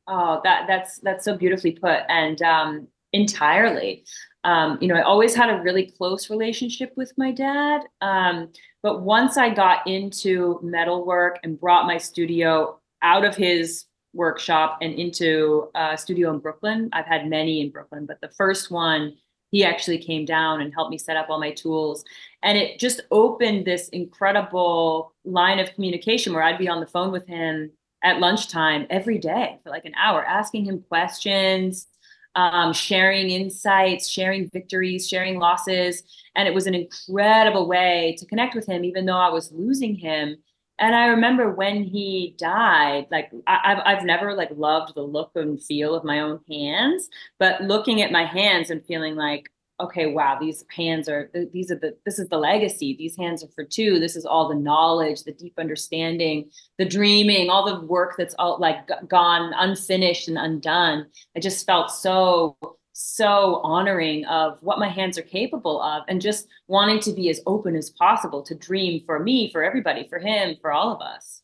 Oh, 0.08 0.42
that 0.44 0.66
that's 0.68 1.00
that's 1.00 1.26
so 1.26 1.38
beautifully 1.38 1.72
put, 1.72 2.02
and 2.10 2.42
um, 2.42 2.88
entirely. 3.14 4.04
Um, 4.44 4.80
you 4.82 4.88
know, 4.88 4.96
I 4.96 5.04
always 5.04 5.36
had 5.36 5.50
a 5.50 5.62
really 5.62 5.92
close 5.92 6.30
relationship 6.30 6.94
with 6.96 7.14
my 7.16 7.32
dad. 7.32 7.84
Um, 8.02 8.50
but 8.82 9.02
once 9.02 9.38
I 9.38 9.54
got 9.54 9.86
into 9.86 10.60
metalwork 10.64 11.40
and 11.44 11.60
brought 11.60 11.86
my 11.86 12.00
studio 12.00 12.80
out 13.04 13.24
of 13.24 13.36
his 13.36 13.86
workshop 14.14 14.80
and 14.82 14.94
into 14.96 15.70
a 15.76 15.96
studio 15.96 16.34
in 16.34 16.40
Brooklyn, 16.40 16.90
I've 16.92 17.06
had 17.06 17.30
many 17.30 17.62
in 17.62 17.70
Brooklyn, 17.70 18.08
but 18.08 18.20
the 18.20 18.30
first 18.30 18.72
one 18.72 19.14
he 19.52 19.66
actually 19.66 19.98
came 19.98 20.26
down 20.26 20.62
and 20.62 20.74
helped 20.74 20.92
me 20.92 20.98
set 20.98 21.18
up 21.18 21.30
all 21.30 21.40
my 21.40 21.52
tools. 21.52 22.04
And 22.44 22.58
it 22.58 22.80
just 22.80 23.02
opened 23.12 23.66
this 23.66 23.90
incredible 23.90 25.14
line 25.24 25.60
of 25.60 25.74
communication 25.74 26.34
where 26.34 26.44
I'd 26.44 26.58
be 26.58 26.68
on 26.68 26.80
the 26.80 26.88
phone 26.88 27.12
with 27.12 27.28
him 27.28 27.72
at 28.04 28.20
lunchtime 28.20 28.88
every 28.90 29.20
day 29.20 29.60
for 29.64 29.70
like 29.70 29.86
an 29.86 29.94
hour, 29.96 30.26
asking 30.26 30.66
him 30.66 30.84
questions, 30.88 31.88
um, 32.36 32.74
sharing 32.74 33.30
insights, 33.30 34.10
sharing 34.10 34.50
victories, 34.50 35.08
sharing 35.08 35.38
losses. 35.38 36.04
And 36.36 36.48
it 36.48 36.54
was 36.54 36.66
an 36.66 36.76
incredible 36.76 37.68
way 37.68 38.16
to 38.18 38.26
connect 38.26 38.56
with 38.56 38.66
him, 38.66 38.84
even 38.86 39.06
though 39.06 39.18
I 39.18 39.30
was 39.30 39.52
losing 39.52 39.96
him. 39.96 40.38
And 40.80 40.96
I 40.96 41.08
remember 41.08 41.54
when 41.54 41.84
he 41.84 42.34
died, 42.40 43.06
like 43.12 43.30
I, 43.46 43.60
have 43.76 43.82
I've 43.86 44.06
never 44.06 44.34
like 44.34 44.50
loved 44.56 44.96
the 44.96 45.04
look 45.04 45.32
and 45.36 45.62
feel 45.62 45.94
of 45.94 46.04
my 46.04 46.22
own 46.22 46.40
hands, 46.50 47.08
but 47.38 47.62
looking 47.62 48.02
at 48.02 48.12
my 48.12 48.26
hands 48.26 48.72
and 48.72 48.84
feeling 48.86 49.16
like, 49.16 49.52
okay, 49.82 50.08
wow, 50.08 50.38
these 50.40 50.64
hands 50.76 51.10
are 51.10 51.30
these 51.54 51.72
are 51.72 51.76
the 51.76 51.96
this 52.06 52.20
is 52.20 52.30
the 52.30 52.38
legacy. 52.38 52.96
These 52.98 53.18
hands 53.18 53.44
are 53.44 53.50
for 53.56 53.64
two. 53.64 54.00
This 54.00 54.16
is 54.16 54.26
all 54.26 54.48
the 54.48 54.56
knowledge, 54.56 55.24
the 55.24 55.34
deep 55.34 55.54
understanding, 55.58 56.50
the 56.78 56.86
dreaming, 56.86 57.50
all 57.50 57.66
the 57.66 57.86
work 57.86 58.16
that's 58.18 58.36
all 58.40 58.60
like 58.60 58.90
gone 59.08 59.54
unfinished 59.58 60.28
and 60.28 60.38
undone. 60.38 61.08
I 61.36 61.40
just 61.40 61.66
felt 61.66 61.92
so 61.92 62.58
so 62.94 63.62
honoring 63.64 64.26
of 64.26 64.58
what 64.62 64.80
my 64.80 64.90
hands 64.90 65.18
are 65.18 65.24
capable 65.24 65.82
of 65.82 66.04
and 66.08 66.22
just 66.22 66.48
wanting 66.68 67.00
to 67.00 67.14
be 67.14 67.30
as 67.30 67.42
open 67.46 67.76
as 67.76 67.90
possible 67.90 68.44
to 68.44 68.54
dream 68.54 69.02
for 69.06 69.20
me, 69.20 69.52
for 69.52 69.64
everybody, 69.64 70.08
for 70.08 70.20
him, 70.20 70.56
for 70.62 70.72
all 70.72 70.94
of 70.94 71.02
us. 71.02 71.42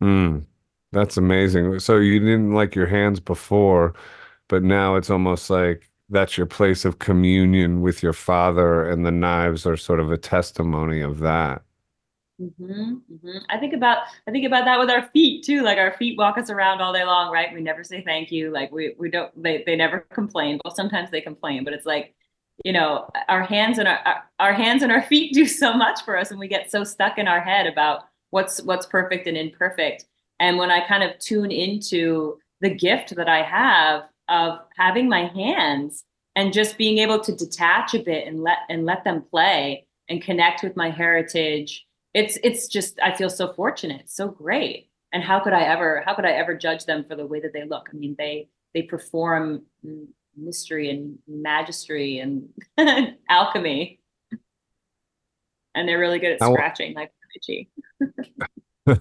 Hmm. 0.00 0.38
That's 0.92 1.16
amazing. 1.16 1.80
So 1.80 1.98
you 1.98 2.18
didn't 2.18 2.54
like 2.54 2.74
your 2.74 2.86
hands 2.86 3.20
before, 3.20 3.94
but 4.48 4.62
now 4.62 4.96
it's 4.96 5.10
almost 5.10 5.50
like 5.50 5.87
that's 6.10 6.36
your 6.36 6.46
place 6.46 6.84
of 6.84 6.98
communion 6.98 7.82
with 7.82 8.02
your 8.02 8.12
father 8.12 8.88
and 8.88 9.04
the 9.04 9.10
knives 9.10 9.66
are 9.66 9.76
sort 9.76 10.00
of 10.00 10.10
a 10.10 10.16
testimony 10.16 11.00
of 11.00 11.18
that. 11.18 11.62
Mm-hmm, 12.40 12.94
mm-hmm. 13.12 13.38
i 13.48 13.58
think 13.58 13.74
about 13.74 13.98
i 14.28 14.30
think 14.30 14.46
about 14.46 14.64
that 14.64 14.78
with 14.78 14.90
our 14.90 15.08
feet 15.08 15.44
too. 15.44 15.62
Like 15.62 15.76
our 15.76 15.96
feet 15.96 16.16
walk 16.16 16.38
us 16.38 16.50
around 16.50 16.80
all 16.80 16.92
day 16.92 17.04
long 17.04 17.32
right? 17.32 17.52
We 17.52 17.60
never 17.60 17.82
say 17.82 18.00
thank 18.04 18.30
you. 18.30 18.52
Like 18.52 18.70
we 18.70 18.94
we 18.96 19.10
don't 19.10 19.42
they, 19.42 19.64
they 19.66 19.74
never 19.74 20.06
complain. 20.12 20.60
Well 20.64 20.74
sometimes 20.74 21.10
they 21.10 21.20
complain 21.20 21.64
but 21.64 21.72
it's 21.72 21.84
like 21.84 22.14
you 22.64 22.72
know 22.72 23.08
our 23.28 23.42
hands 23.42 23.78
and 23.78 23.88
our, 23.88 23.98
our 24.04 24.22
our 24.38 24.52
hands 24.52 24.84
and 24.84 24.92
our 24.92 25.02
feet 25.02 25.34
do 25.34 25.46
so 25.62 25.72
much 25.72 26.04
for 26.04 26.16
us 26.16 26.30
and 26.30 26.38
we 26.38 26.46
get 26.46 26.70
so 26.70 26.84
stuck 26.84 27.18
in 27.18 27.26
our 27.26 27.40
head 27.40 27.66
about 27.66 28.04
what's 28.30 28.62
what's 28.62 28.86
perfect 28.86 29.26
and 29.26 29.36
imperfect. 29.36 30.04
And 30.38 30.58
when 30.58 30.70
i 30.70 30.86
kind 30.86 31.02
of 31.02 31.18
tune 31.18 31.50
into 31.50 32.38
the 32.60 32.70
gift 32.70 33.16
that 33.16 33.28
i 33.28 33.42
have 33.42 34.04
of 34.28 34.58
having 34.76 35.08
my 35.08 35.26
hands 35.26 36.04
and 36.36 36.52
just 36.52 36.78
being 36.78 36.98
able 36.98 37.18
to 37.20 37.34
detach 37.34 37.94
a 37.94 37.98
bit 37.98 38.26
and 38.26 38.42
let 38.42 38.58
and 38.68 38.84
let 38.84 39.04
them 39.04 39.22
play 39.22 39.86
and 40.08 40.22
connect 40.22 40.62
with 40.62 40.76
my 40.76 40.90
heritage. 40.90 41.86
It's 42.14 42.38
it's 42.42 42.68
just 42.68 42.98
i 43.02 43.14
feel 43.14 43.30
so 43.30 43.52
fortunate 43.52 44.08
so 44.08 44.28
great. 44.28 44.90
And 45.12 45.22
how 45.22 45.40
could 45.40 45.52
i 45.52 45.62
ever 45.62 46.02
how 46.06 46.14
could 46.14 46.24
i 46.24 46.32
ever 46.32 46.54
judge 46.56 46.84
them 46.84 47.04
for 47.04 47.16
the 47.16 47.26
way 47.26 47.40
that 47.40 47.52
they 47.52 47.64
look? 47.64 47.88
I 47.92 47.96
mean 47.96 48.14
they 48.18 48.48
they 48.74 48.82
perform 48.82 49.62
mystery 50.36 50.90
and 50.90 51.18
magistry 51.28 52.22
and 52.22 53.16
alchemy. 53.28 54.00
And 55.74 55.88
they're 55.88 55.98
really 55.98 56.18
good 56.18 56.32
at 56.32 56.42
scratching 56.42 56.94
like 56.94 57.12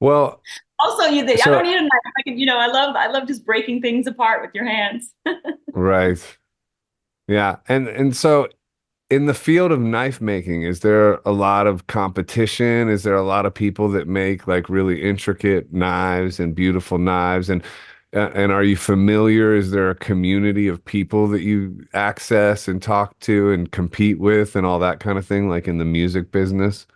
well 0.00 0.42
also 0.82 1.04
you 1.04 1.24
think 1.24 1.40
so, 1.40 1.50
I 1.50 1.54
don't 1.54 1.64
need 1.64 1.76
a 1.76 1.82
knife. 1.82 1.90
I 2.18 2.22
can, 2.22 2.38
you 2.38 2.46
know, 2.46 2.58
I 2.58 2.66
love 2.66 2.94
I 2.96 3.06
love 3.08 3.26
just 3.26 3.44
breaking 3.44 3.80
things 3.80 4.06
apart 4.06 4.42
with 4.42 4.50
your 4.54 4.64
hands. 4.64 5.12
right. 5.72 6.38
Yeah. 7.28 7.56
And 7.68 7.88
and 7.88 8.16
so 8.16 8.48
in 9.10 9.26
the 9.26 9.34
field 9.34 9.72
of 9.72 9.80
knife 9.80 10.20
making, 10.20 10.62
is 10.62 10.80
there 10.80 11.20
a 11.26 11.32
lot 11.32 11.66
of 11.66 11.86
competition? 11.86 12.88
Is 12.88 13.02
there 13.02 13.14
a 13.14 13.22
lot 13.22 13.44
of 13.44 13.52
people 13.52 13.88
that 13.90 14.08
make 14.08 14.46
like 14.46 14.68
really 14.68 15.02
intricate 15.02 15.72
knives 15.72 16.40
and 16.40 16.54
beautiful 16.54 16.98
knives? 16.98 17.50
And 17.50 17.62
uh, 18.14 18.30
and 18.34 18.52
are 18.52 18.64
you 18.64 18.76
familiar? 18.76 19.54
Is 19.54 19.70
there 19.70 19.90
a 19.90 19.94
community 19.94 20.68
of 20.68 20.84
people 20.84 21.28
that 21.28 21.42
you 21.42 21.86
access 21.94 22.68
and 22.68 22.82
talk 22.82 23.18
to 23.20 23.52
and 23.52 23.70
compete 23.72 24.18
with 24.18 24.54
and 24.56 24.66
all 24.66 24.78
that 24.80 25.00
kind 25.00 25.18
of 25.18 25.26
thing, 25.26 25.48
like 25.48 25.66
in 25.66 25.78
the 25.78 25.84
music 25.84 26.30
business? 26.30 26.86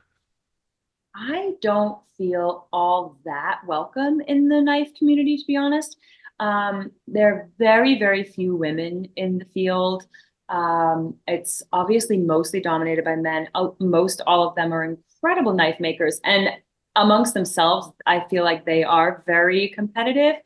I 1.15 1.55
don't 1.63 1.99
feel 2.17 2.69
all 2.73 3.19
that 3.25 3.61
welcome 3.67 4.21
in 4.23 4.49
the 4.49 4.61
knife 4.61 4.91
community, 4.99 5.37
to 5.37 5.45
be 5.47 5.57
honest. 5.57 5.97
Um, 6.41 6.93
there 7.07 7.35
are 7.35 7.51
very, 7.59 7.99
very 7.99 8.25
few 8.25 8.57
women 8.57 9.09
in 9.17 9.39
the 9.39 9.45
field. 9.47 10.07
Um, 10.49 11.17
it's 11.27 11.63
obviously 11.73 12.19
mostly 12.19 12.61
dominated 12.61 13.05
by 13.05 13.17
men. 13.17 13.49
Most 13.81 14.21
all 14.27 14.49
of 14.49 14.55
them 14.55 14.73
are 14.73 14.85
incredible 14.85 15.55
knife 15.55 15.81
makers. 15.81 16.21
And 16.25 16.51
amongst 16.95 17.35
themselves, 17.35 17.89
I 18.07 18.25
feel 18.29 18.45
like 18.45 18.65
they 18.65 18.85
are 18.85 19.23
very 19.27 19.69
competitive. 19.69 20.37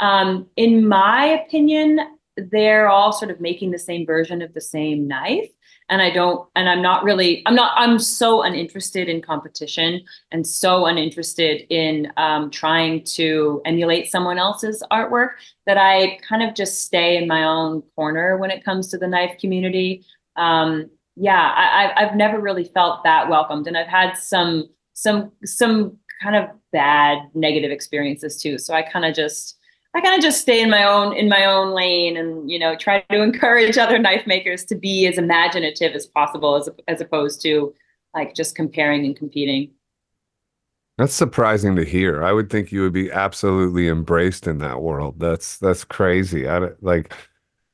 Um, 0.00 0.46
in 0.56 0.86
my 0.86 1.24
opinion, 1.26 2.00
they're 2.36 2.88
all 2.88 3.12
sort 3.12 3.30
of 3.30 3.40
making 3.40 3.70
the 3.70 3.78
same 3.78 4.06
version 4.06 4.42
of 4.42 4.54
the 4.54 4.60
same 4.60 5.08
knife 5.08 5.50
and 5.90 6.02
i 6.02 6.10
don't 6.10 6.48
and 6.56 6.68
i'm 6.68 6.82
not 6.82 7.04
really 7.04 7.42
i'm 7.46 7.54
not 7.54 7.72
i'm 7.76 7.98
so 7.98 8.42
uninterested 8.42 9.08
in 9.08 9.20
competition 9.20 10.00
and 10.32 10.46
so 10.46 10.86
uninterested 10.86 11.66
in 11.70 12.12
um, 12.16 12.50
trying 12.50 13.02
to 13.04 13.60
emulate 13.64 14.10
someone 14.10 14.38
else's 14.38 14.82
artwork 14.90 15.30
that 15.66 15.78
i 15.78 16.18
kind 16.28 16.42
of 16.42 16.54
just 16.54 16.82
stay 16.82 17.16
in 17.16 17.26
my 17.26 17.44
own 17.44 17.82
corner 17.94 18.36
when 18.38 18.50
it 18.50 18.64
comes 18.64 18.88
to 18.88 18.98
the 18.98 19.06
knife 19.06 19.38
community. 19.40 20.04
Um, 20.36 20.90
yeah 21.16 21.52
I, 21.56 21.92
i've 21.96 22.14
never 22.14 22.40
really 22.40 22.64
felt 22.64 23.02
that 23.04 23.28
welcomed. 23.28 23.66
And 23.66 23.76
i've 23.76 23.88
had 23.88 24.14
some 24.14 24.68
some 24.94 25.32
some 25.44 25.98
kind 26.22 26.36
of 26.36 26.50
bad 26.72 27.18
negative 27.34 27.70
experiences 27.70 28.40
too. 28.40 28.58
So 28.58 28.74
i 28.74 28.82
kind 28.82 29.04
of 29.04 29.14
just 29.14 29.57
I 29.94 30.00
kind 30.00 30.16
of 30.16 30.22
just 30.22 30.42
stay 30.42 30.60
in 30.60 30.70
my 30.70 30.84
own 30.84 31.16
in 31.16 31.28
my 31.28 31.44
own 31.44 31.72
lane 31.72 32.16
and 32.16 32.50
you 32.50 32.58
know 32.58 32.76
try 32.76 33.00
to 33.10 33.22
encourage 33.22 33.78
other 33.78 33.98
knife 33.98 34.26
makers 34.26 34.64
to 34.66 34.74
be 34.74 35.06
as 35.06 35.18
imaginative 35.18 35.94
as 35.94 36.06
possible 36.06 36.56
as 36.56 36.68
as 36.88 37.00
opposed 37.00 37.40
to 37.42 37.74
like 38.14 38.34
just 38.34 38.54
comparing 38.54 39.04
and 39.04 39.16
competing. 39.16 39.70
That's 40.98 41.14
surprising 41.14 41.76
to 41.76 41.84
hear. 41.84 42.24
I 42.24 42.32
would 42.32 42.50
think 42.50 42.72
you 42.72 42.82
would 42.82 42.92
be 42.92 43.10
absolutely 43.12 43.88
embraced 43.88 44.48
in 44.48 44.58
that 44.58 44.82
world. 44.82 45.20
That's 45.20 45.56
that's 45.58 45.84
crazy. 45.84 46.48
I 46.48 46.70
like 46.80 47.14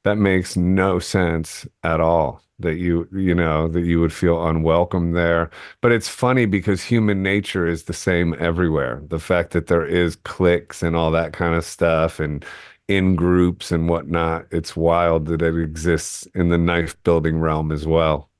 that 0.04 0.16
makes 0.16 0.56
no 0.56 0.98
sense 0.98 1.66
at 1.82 2.00
all 2.00 2.42
that 2.60 2.76
you 2.76 3.08
you 3.12 3.34
know 3.34 3.66
that 3.68 3.82
you 3.82 4.00
would 4.00 4.12
feel 4.12 4.46
unwelcome 4.46 5.12
there. 5.12 5.50
But 5.80 5.92
it's 5.92 6.08
funny 6.08 6.46
because 6.46 6.82
human 6.82 7.22
nature 7.22 7.66
is 7.66 7.84
the 7.84 7.92
same 7.92 8.34
everywhere. 8.38 9.02
The 9.08 9.18
fact 9.18 9.52
that 9.52 9.66
there 9.66 9.86
is 9.86 10.16
cliques 10.16 10.82
and 10.82 10.94
all 10.96 11.10
that 11.12 11.32
kind 11.32 11.54
of 11.54 11.64
stuff 11.64 12.20
and 12.20 12.44
in 12.86 13.16
groups 13.16 13.72
and 13.72 13.88
whatnot 13.88 14.46
it's 14.50 14.76
wild 14.76 15.26
that 15.26 15.40
it 15.40 15.56
exists 15.58 16.26
in 16.34 16.50
the 16.50 16.58
knife 16.58 17.02
building 17.02 17.40
realm 17.40 17.72
as 17.72 17.86
well. 17.86 18.30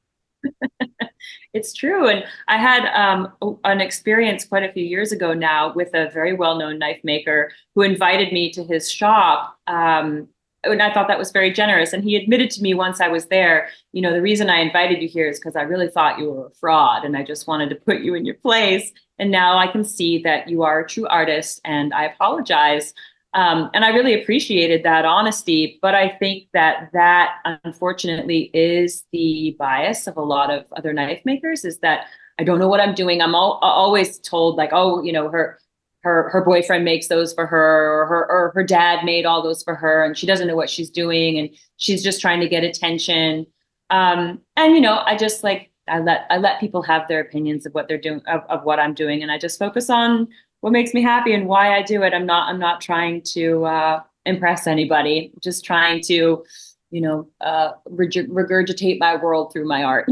It's 1.55 1.73
true. 1.73 2.09
And 2.09 2.25
i 2.49 2.59
had 2.59 2.85
um, 2.95 3.33
an 3.63 3.81
experience 3.81 4.45
quite 4.45 4.65
a 4.65 4.73
few 4.73 4.85
years 4.85 5.13
ago 5.13 5.33
now 5.33 5.73
with 5.73 5.95
a 5.95 6.11
very 6.11 6.35
well-known 6.35 6.79
knife 6.81 7.01
maker 7.05 7.53
who 7.75 7.83
invited 7.83 8.33
me 8.33 8.51
to 8.51 8.65
his 8.65 8.91
shop 8.91 9.57
um, 9.69 10.29
and 10.65 10.83
I 10.83 10.93
thought 10.93 11.09
that 11.09 11.19
was 11.19 11.33
very 11.33 11.53
generous. 11.53 11.93
And 11.93 12.05
he 12.05 12.17
admitted 12.17 12.51
to 12.53 12.63
me 12.63 12.75
once 12.75 13.01
I 13.01 13.09
was 13.09 13.27
there, 13.27 13.69
you 13.93 14.03
know, 14.03 14.13
the 14.13 14.23
reason 14.23 14.51
I 14.51 14.61
invited 14.61 15.03
you 15.03 15.09
here 15.09 15.29
is 15.29 15.39
because 15.39 15.57
I 15.57 15.63
really 15.63 15.89
thought 15.89 16.19
you 16.19 16.31
were 16.31 16.47
a 16.47 16.51
fraud 16.51 17.05
and 17.05 17.17
I 17.17 17.23
just 17.23 17.47
wanted 17.47 17.71
to 17.71 17.77
put 17.77 18.01
you 18.01 18.15
in 18.15 18.25
your 18.25 18.37
place. 18.37 18.93
And 19.19 19.31
now 19.31 19.59
I 19.59 19.67
can 19.67 19.85
see 19.85 20.23
that 20.23 20.49
you 20.49 20.63
are 20.63 20.81
a 20.81 20.89
true 20.89 21.07
artist 21.07 21.61
and 21.65 21.95
I 21.95 22.07
apologize. 22.07 22.95
Um, 23.35 23.71
and 23.75 23.85
I 23.85 23.89
really 23.89 24.21
appreciated 24.21 24.85
that 24.85 25.05
honesty. 25.05 25.79
But 25.83 25.95
I 25.95 26.09
think 26.09 26.49
that 26.53 26.91
that 26.93 27.37
unfortunately 27.65 28.51
is 28.55 29.05
the 29.13 29.57
bias 29.59 30.07
of 30.07 30.17
a 30.17 30.23
lot 30.23 30.51
of 30.51 30.65
other 30.77 30.93
knife 30.93 31.21
makers 31.25 31.65
is 31.65 31.79
that 31.79 32.07
I 32.39 32.45
don't 32.45 32.59
know 32.59 32.69
what 32.69 32.81
I'm 32.81 32.95
doing. 32.95 33.21
I'm 33.23 33.35
always 33.35 34.19
told 34.19 34.57
like, 34.57 34.71
oh, 34.73 35.03
you 35.03 35.13
know, 35.13 35.29
her 35.29 35.59
her 36.05 36.29
her 36.29 36.43
boyfriend 36.43 36.85
makes 36.85 37.09
those 37.09 37.33
for 37.33 37.47
her 37.47 38.03
or 38.03 38.07
her 38.07 38.31
or 38.31 38.53
her 38.55 38.63
dad 38.63 39.05
made 39.05 39.25
all 39.25 39.43
those 39.43 39.63
for 39.63 39.75
her 39.75 40.05
and 40.05 40.17
she 40.17 40.27
doesn't 40.27 40.47
know 40.47 40.55
what 40.55 40.71
she's 40.71 40.91
doing 40.91 41.39
and 41.39 41.49
she's 41.79 42.05
just 42.05 42.21
trying 42.21 42.41
to 42.41 42.49
get 42.49 42.63
attention. 42.63 43.47
Um, 43.91 44.41
and 44.57 44.75
you 44.75 44.81
know 44.81 45.03
i 45.07 45.17
just 45.17 45.45
like 45.45 45.71
i 45.89 45.99
let 45.99 46.27
i 46.31 46.39
let 46.39 46.61
people 46.61 46.83
have 46.83 47.07
their 47.07 47.21
opinions 47.21 47.67
of 47.67 47.75
what 47.75 47.87
they're 47.87 47.99
doing 47.99 48.23
of, 48.27 48.41
of 48.49 48.65
what 48.65 48.81
i'm 48.81 48.95
doing 48.95 49.23
and 49.23 49.31
i 49.31 49.37
just 49.37 49.59
focus 49.59 49.91
on 49.91 50.27
what 50.63 50.73
makes 50.73 50.95
me 50.95 51.03
happy 51.03 51.35
and 51.35 51.47
why 51.47 51.77
i 51.77 51.83
do 51.83 52.03
it. 52.03 52.15
I'm 52.15 52.27
not 52.27 52.49
i'm 52.49 52.59
not 52.59 52.81
trying 52.81 53.23
to 53.35 53.65
uh, 53.65 54.01
impress 54.25 54.67
anybody 54.67 55.31
I'm 55.35 55.41
just 55.43 55.65
trying 55.65 56.03
to 56.05 56.45
you 56.91 57.01
know 57.01 57.29
uh, 57.41 57.73
regurgitate 57.91 58.99
my 58.99 59.17
world 59.17 59.53
through 59.53 59.67
my 59.67 59.83
art. 59.83 60.09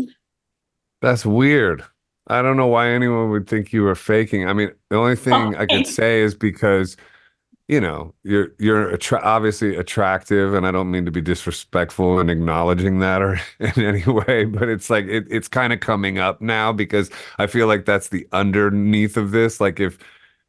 That's 1.01 1.25
weird 1.25 1.85
I 2.29 2.43
don't 2.43 2.57
know 2.57 2.67
why 2.67 2.91
anyone 2.91 3.31
would 3.31 3.49
think 3.49 3.73
you 3.73 3.83
were 3.83 3.95
faking. 3.95 4.49
I 4.49 4.53
mean, 4.53 4.73
the 4.91 4.97
only 4.97 5.13
oh, 5.13 5.17
thing 5.17 5.55
oh, 5.57 5.59
I 5.59 5.67
could 5.67 5.87
say 5.87 6.21
is 6.21 6.35
because 6.35 6.97
you 7.69 7.81
know 7.81 8.15
you're 8.23 8.49
you're 8.59 8.93
attra- 8.93 9.23
obviously 9.23 9.77
attractive, 9.77 10.55
and 10.55 10.67
I 10.67 10.71
don't 10.71 10.91
mean 10.91 11.05
to 11.05 11.11
be 11.11 11.21
disrespectful 11.21 12.21
in 12.21 12.31
acknowledging 12.31 13.01
that 13.01 13.23
or 13.23 13.41
in 13.61 13.83
any 13.83 14.05
way, 14.05 14.45
but 14.45 14.69
it's 14.69 14.91
like 14.91 15.07
it, 15.07 15.27
it's 15.31 15.49
kind 15.49 15.73
of 15.73 15.81
coming 15.81 16.19
up 16.19 16.41
now 16.41 16.73
because 16.73 17.11
I 17.39 17.47
feel 17.47 17.67
like 17.67 17.85
that's 17.85 18.09
the 18.09 18.27
underneath 18.33 19.17
of 19.17 19.33
this. 19.33 19.61
Like 19.61 19.81
if 19.81 19.99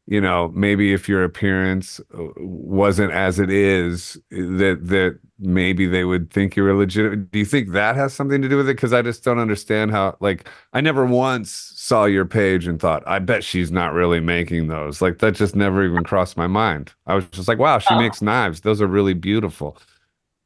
you 0.06 0.20
know, 0.20 0.52
maybe 0.54 0.92
if 0.92 1.08
your 1.08 1.24
appearance 1.24 1.98
uh, 2.16 2.24
wasn't 2.36 3.12
as 3.12 3.38
it 3.38 3.50
is, 3.50 4.18
that 4.30 4.78
that 4.82 5.18
maybe 5.38 5.86
they 5.86 6.04
would 6.04 6.30
think 6.30 6.56
you 6.56 6.62
were 6.62 6.74
legitimate. 6.74 7.30
Do 7.30 7.38
you 7.38 7.46
think 7.46 7.70
that 7.70 7.96
has 7.96 8.12
something 8.12 8.42
to 8.42 8.48
do 8.48 8.58
with 8.58 8.68
it? 8.68 8.76
Because 8.76 8.92
I 8.92 9.00
just 9.00 9.24
don't 9.24 9.38
understand 9.38 9.92
how. 9.92 10.16
Like, 10.20 10.48
I 10.74 10.82
never 10.82 11.06
once 11.06 11.50
saw 11.74 12.04
your 12.04 12.26
page 12.26 12.66
and 12.66 12.78
thought, 12.78 13.02
I 13.06 13.18
bet 13.18 13.42
she's 13.42 13.70
not 13.70 13.94
really 13.94 14.20
making 14.20 14.68
those. 14.68 15.00
Like, 15.00 15.20
that 15.20 15.34
just 15.34 15.56
never 15.56 15.82
even 15.84 16.04
crossed 16.04 16.36
my 16.36 16.46
mind. 16.46 16.92
I 17.06 17.14
was 17.14 17.24
just 17.28 17.48
like, 17.48 17.58
wow, 17.58 17.78
she 17.78 17.94
oh. 17.94 17.98
makes 17.98 18.20
knives. 18.20 18.60
Those 18.60 18.82
are 18.82 18.86
really 18.86 19.14
beautiful. 19.14 19.78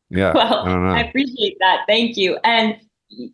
Yeah. 0.09 0.33
Well, 0.35 0.67
I, 0.67 1.01
I 1.01 1.01
appreciate 1.01 1.57
that. 1.59 1.81
Thank 1.89 2.17
you. 2.17 2.39
And 2.45 2.77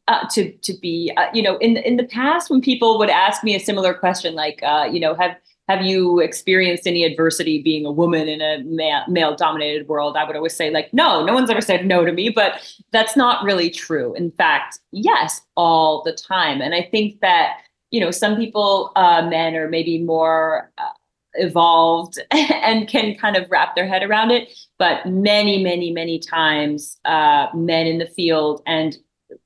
uh, 0.08 0.26
to 0.30 0.52
to 0.52 0.72
be 0.80 1.12
uh, 1.16 1.26
you 1.34 1.42
know 1.42 1.56
in 1.58 1.76
in 1.78 1.96
the 1.96 2.04
past 2.04 2.48
when 2.48 2.60
people 2.60 2.96
would 2.96 3.10
ask 3.10 3.42
me 3.42 3.56
a 3.56 3.60
similar 3.60 3.92
question 3.92 4.32
like 4.34 4.62
uh, 4.62 4.88
you 4.90 5.00
know 5.00 5.14
have 5.14 5.36
have 5.68 5.82
you 5.82 6.20
experienced 6.20 6.86
any 6.86 7.04
adversity 7.04 7.62
being 7.62 7.86
a 7.86 7.92
woman 7.92 8.28
in 8.28 8.40
a 8.42 8.62
male 9.08 9.34
dominated 9.34 9.88
world? 9.88 10.16
I 10.16 10.24
would 10.24 10.36
always 10.36 10.54
say 10.54 10.70
like 10.70 10.92
no 10.92 11.24
no 11.24 11.34
one's 11.34 11.50
ever 11.50 11.60
said 11.60 11.86
no 11.86 12.04
to 12.04 12.12
me 12.12 12.28
but 12.28 12.60
that's 12.92 13.16
not 13.16 13.44
really 13.44 13.70
true. 13.70 14.14
In 14.14 14.30
fact 14.32 14.78
yes 14.92 15.40
all 15.56 16.02
the 16.02 16.12
time. 16.12 16.60
And 16.60 16.74
i 16.74 16.82
think 16.82 17.20
that 17.20 17.58
you 17.90 18.00
know 18.00 18.10
some 18.10 18.36
people 18.36 18.92
uh, 18.96 19.22
men 19.28 19.54
are 19.54 19.68
maybe 19.68 19.98
more 19.98 20.70
uh, 20.78 20.90
evolved 21.34 22.18
and 22.30 22.88
can 22.88 23.14
kind 23.14 23.36
of 23.36 23.50
wrap 23.50 23.74
their 23.74 23.86
head 23.86 24.02
around 24.02 24.30
it 24.30 24.56
but 24.78 25.06
many 25.06 25.62
many 25.62 25.92
many 25.92 26.18
times 26.18 26.98
uh, 27.04 27.46
men 27.54 27.86
in 27.86 27.98
the 27.98 28.06
field 28.06 28.62
and 28.66 28.98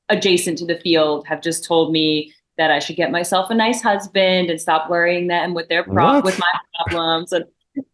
adjacent 0.09 0.59
to 0.59 0.67
the 0.67 0.79
field 0.81 1.27
have 1.27 1.43
just 1.43 1.65
told 1.65 1.93
me 1.93 2.33
that 2.59 2.71
I 2.71 2.81
should 2.81 2.97
get 2.97 3.11
myself 3.11 3.50
a 3.50 3.55
nice 3.55 3.81
husband 3.81 4.50
and 4.50 4.61
stop 4.61 4.91
worrying 4.91 5.29
them 5.29 5.55
with 5.55 5.69
their 5.69 5.85
pro- 5.85 6.21
with 6.21 6.38
my 6.38 6.53
problems 6.77 7.33
and 7.33 7.45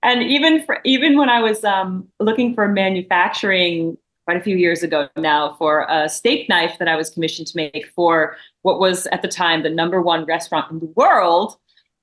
and 0.03 0.23
even 0.23 0.65
for, 0.65 0.81
even 0.85 1.19
when 1.19 1.29
I 1.29 1.41
was 1.41 1.63
um, 1.65 2.09
looking 2.19 2.55
for 2.55 2.69
manufacturing 2.69 3.99
quite 4.25 4.39
a 4.39 4.41
few 4.41 4.57
years 4.57 4.83
ago 4.83 5.09
now 5.17 5.55
for 5.59 5.87
a 5.89 6.09
steak 6.09 6.49
knife 6.49 6.77
that 6.79 6.89
I 6.89 6.97
was 6.97 7.11
commissioned 7.11 7.47
to 7.49 7.57
make 7.57 7.87
for 7.95 8.37
what 8.63 8.81
was 8.81 9.07
at 9.09 9.23
the 9.23 9.29
time 9.29 9.63
the 9.63 9.71
number 9.71 10.01
one 10.01 10.25
restaurant 10.25 10.71
in 10.71 10.79
the 10.79 10.93
world. 10.97 11.57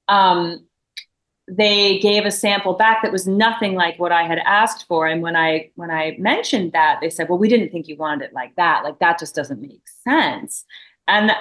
Um, 0.07 0.65
they 1.47 1.99
gave 1.99 2.25
a 2.25 2.31
sample 2.31 2.73
back 2.73 3.01
that 3.01 3.11
was 3.11 3.27
nothing 3.27 3.73
like 3.73 3.99
what 3.99 4.11
I 4.11 4.23
had 4.23 4.37
asked 4.39 4.87
for. 4.87 5.07
And 5.07 5.21
when 5.21 5.35
I 5.35 5.71
when 5.75 5.89
I 5.89 6.15
mentioned 6.19 6.71
that, 6.73 6.99
they 7.01 7.09
said, 7.09 7.27
"Well, 7.27 7.39
we 7.39 7.49
didn't 7.49 7.71
think 7.71 7.87
you 7.87 7.97
wanted 7.97 8.25
it 8.25 8.33
like 8.33 8.55
that. 8.55 8.83
Like 8.83 8.99
that 8.99 9.19
just 9.19 9.35
doesn't 9.35 9.59
make 9.61 9.81
sense." 10.03 10.63
And 11.07 11.31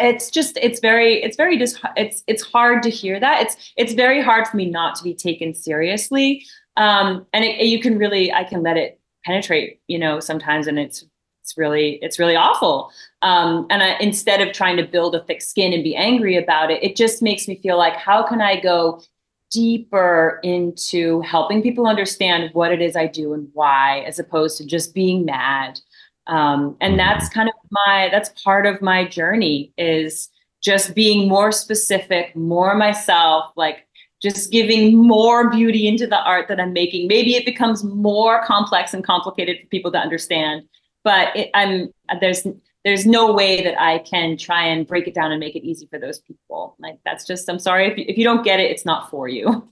it's 0.00 0.30
just 0.30 0.56
it's 0.62 0.80
very 0.80 1.22
it's 1.22 1.36
very 1.36 1.56
dis- 1.56 1.80
it's 1.96 2.22
it's 2.26 2.42
hard 2.42 2.82
to 2.84 2.90
hear 2.90 3.18
that. 3.18 3.42
It's 3.42 3.72
it's 3.76 3.94
very 3.94 4.22
hard 4.22 4.46
for 4.46 4.56
me 4.56 4.70
not 4.70 4.94
to 4.96 5.04
be 5.04 5.14
taken 5.14 5.54
seriously. 5.54 6.44
Um, 6.76 7.26
and 7.32 7.44
it, 7.44 7.66
you 7.66 7.80
can 7.80 7.98
really 7.98 8.32
I 8.32 8.44
can 8.44 8.62
let 8.62 8.76
it 8.76 9.00
penetrate, 9.24 9.80
you 9.88 9.98
know, 9.98 10.20
sometimes, 10.20 10.66
and 10.66 10.78
it's 10.78 11.04
it's 11.42 11.58
really 11.58 11.98
it's 12.02 12.18
really 12.18 12.36
awful. 12.36 12.92
Um, 13.22 13.66
and 13.70 13.82
I, 13.82 13.96
instead 13.98 14.40
of 14.40 14.52
trying 14.52 14.76
to 14.76 14.84
build 14.84 15.14
a 15.14 15.24
thick 15.24 15.42
skin 15.42 15.72
and 15.72 15.82
be 15.82 15.96
angry 15.96 16.36
about 16.36 16.70
it, 16.70 16.82
it 16.82 16.96
just 16.96 17.22
makes 17.22 17.48
me 17.48 17.60
feel 17.60 17.76
like 17.76 17.96
how 17.96 18.22
can 18.22 18.40
I 18.40 18.60
go 18.60 19.02
deeper 19.50 20.40
into 20.42 21.20
helping 21.20 21.62
people 21.62 21.86
understand 21.86 22.50
what 22.54 22.72
it 22.72 22.80
is 22.80 22.96
I 22.96 23.06
do 23.06 23.34
and 23.34 23.48
why, 23.52 24.00
as 24.00 24.18
opposed 24.18 24.56
to 24.58 24.66
just 24.66 24.94
being 24.94 25.24
mad. 25.26 25.78
Um, 26.26 26.76
and 26.80 26.92
mm-hmm. 26.92 26.98
that's 26.98 27.28
kind 27.28 27.48
of 27.48 27.54
my 27.70 28.08
that's 28.10 28.30
part 28.42 28.66
of 28.66 28.80
my 28.80 29.06
journey 29.06 29.72
is 29.76 30.28
just 30.62 30.94
being 30.94 31.28
more 31.28 31.50
specific, 31.50 32.36
more 32.36 32.74
myself, 32.76 33.52
like 33.56 33.86
just 34.22 34.52
giving 34.52 34.96
more 34.96 35.50
beauty 35.50 35.88
into 35.88 36.06
the 36.06 36.22
art 36.22 36.46
that 36.48 36.60
I'm 36.60 36.72
making. 36.72 37.08
Maybe 37.08 37.34
it 37.34 37.44
becomes 37.44 37.82
more 37.82 38.44
complex 38.44 38.94
and 38.94 39.02
complicated 39.02 39.58
for 39.60 39.66
people 39.66 39.90
to 39.90 39.98
understand, 39.98 40.62
but 41.02 41.36
it, 41.36 41.50
I'm 41.54 41.92
there's 42.20 42.46
there's 42.84 43.06
no 43.06 43.32
way 43.32 43.62
that 43.62 43.80
I 43.80 43.98
can 43.98 44.36
try 44.36 44.64
and 44.64 44.86
break 44.86 45.06
it 45.06 45.14
down 45.14 45.32
and 45.32 45.40
make 45.40 45.56
it 45.56 45.64
easy 45.64 45.86
for 45.86 45.98
those 45.98 46.20
people. 46.20 46.76
Like 46.78 46.98
that's 47.04 47.26
just 47.26 47.48
I'm 47.48 47.58
sorry 47.58 47.88
if 47.88 47.98
you, 47.98 48.04
if 48.06 48.16
you 48.16 48.24
don't 48.24 48.44
get 48.44 48.60
it, 48.60 48.70
it's 48.70 48.84
not 48.84 49.10
for 49.10 49.28
you. 49.28 49.68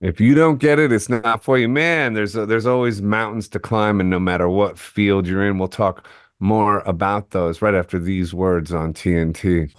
If 0.00 0.18
you 0.20 0.34
don't 0.34 0.58
get 0.58 0.78
it, 0.78 0.92
it's 0.92 1.08
not 1.10 1.44
for 1.44 1.58
you, 1.58 1.68
man. 1.68 2.14
There's 2.14 2.34
a, 2.34 2.46
there's 2.46 2.66
always 2.66 3.02
mountains 3.02 3.48
to 3.48 3.58
climb, 3.58 4.00
and 4.00 4.08
no 4.08 4.18
matter 4.18 4.48
what 4.48 4.78
field 4.78 5.26
you're 5.26 5.46
in, 5.46 5.58
we'll 5.58 5.68
talk 5.68 6.06
more 6.40 6.80
about 6.80 7.30
those 7.30 7.60
right 7.60 7.74
after 7.74 7.98
these 7.98 8.32
words 8.32 8.72
on 8.72 8.94
TNT. 8.94 9.70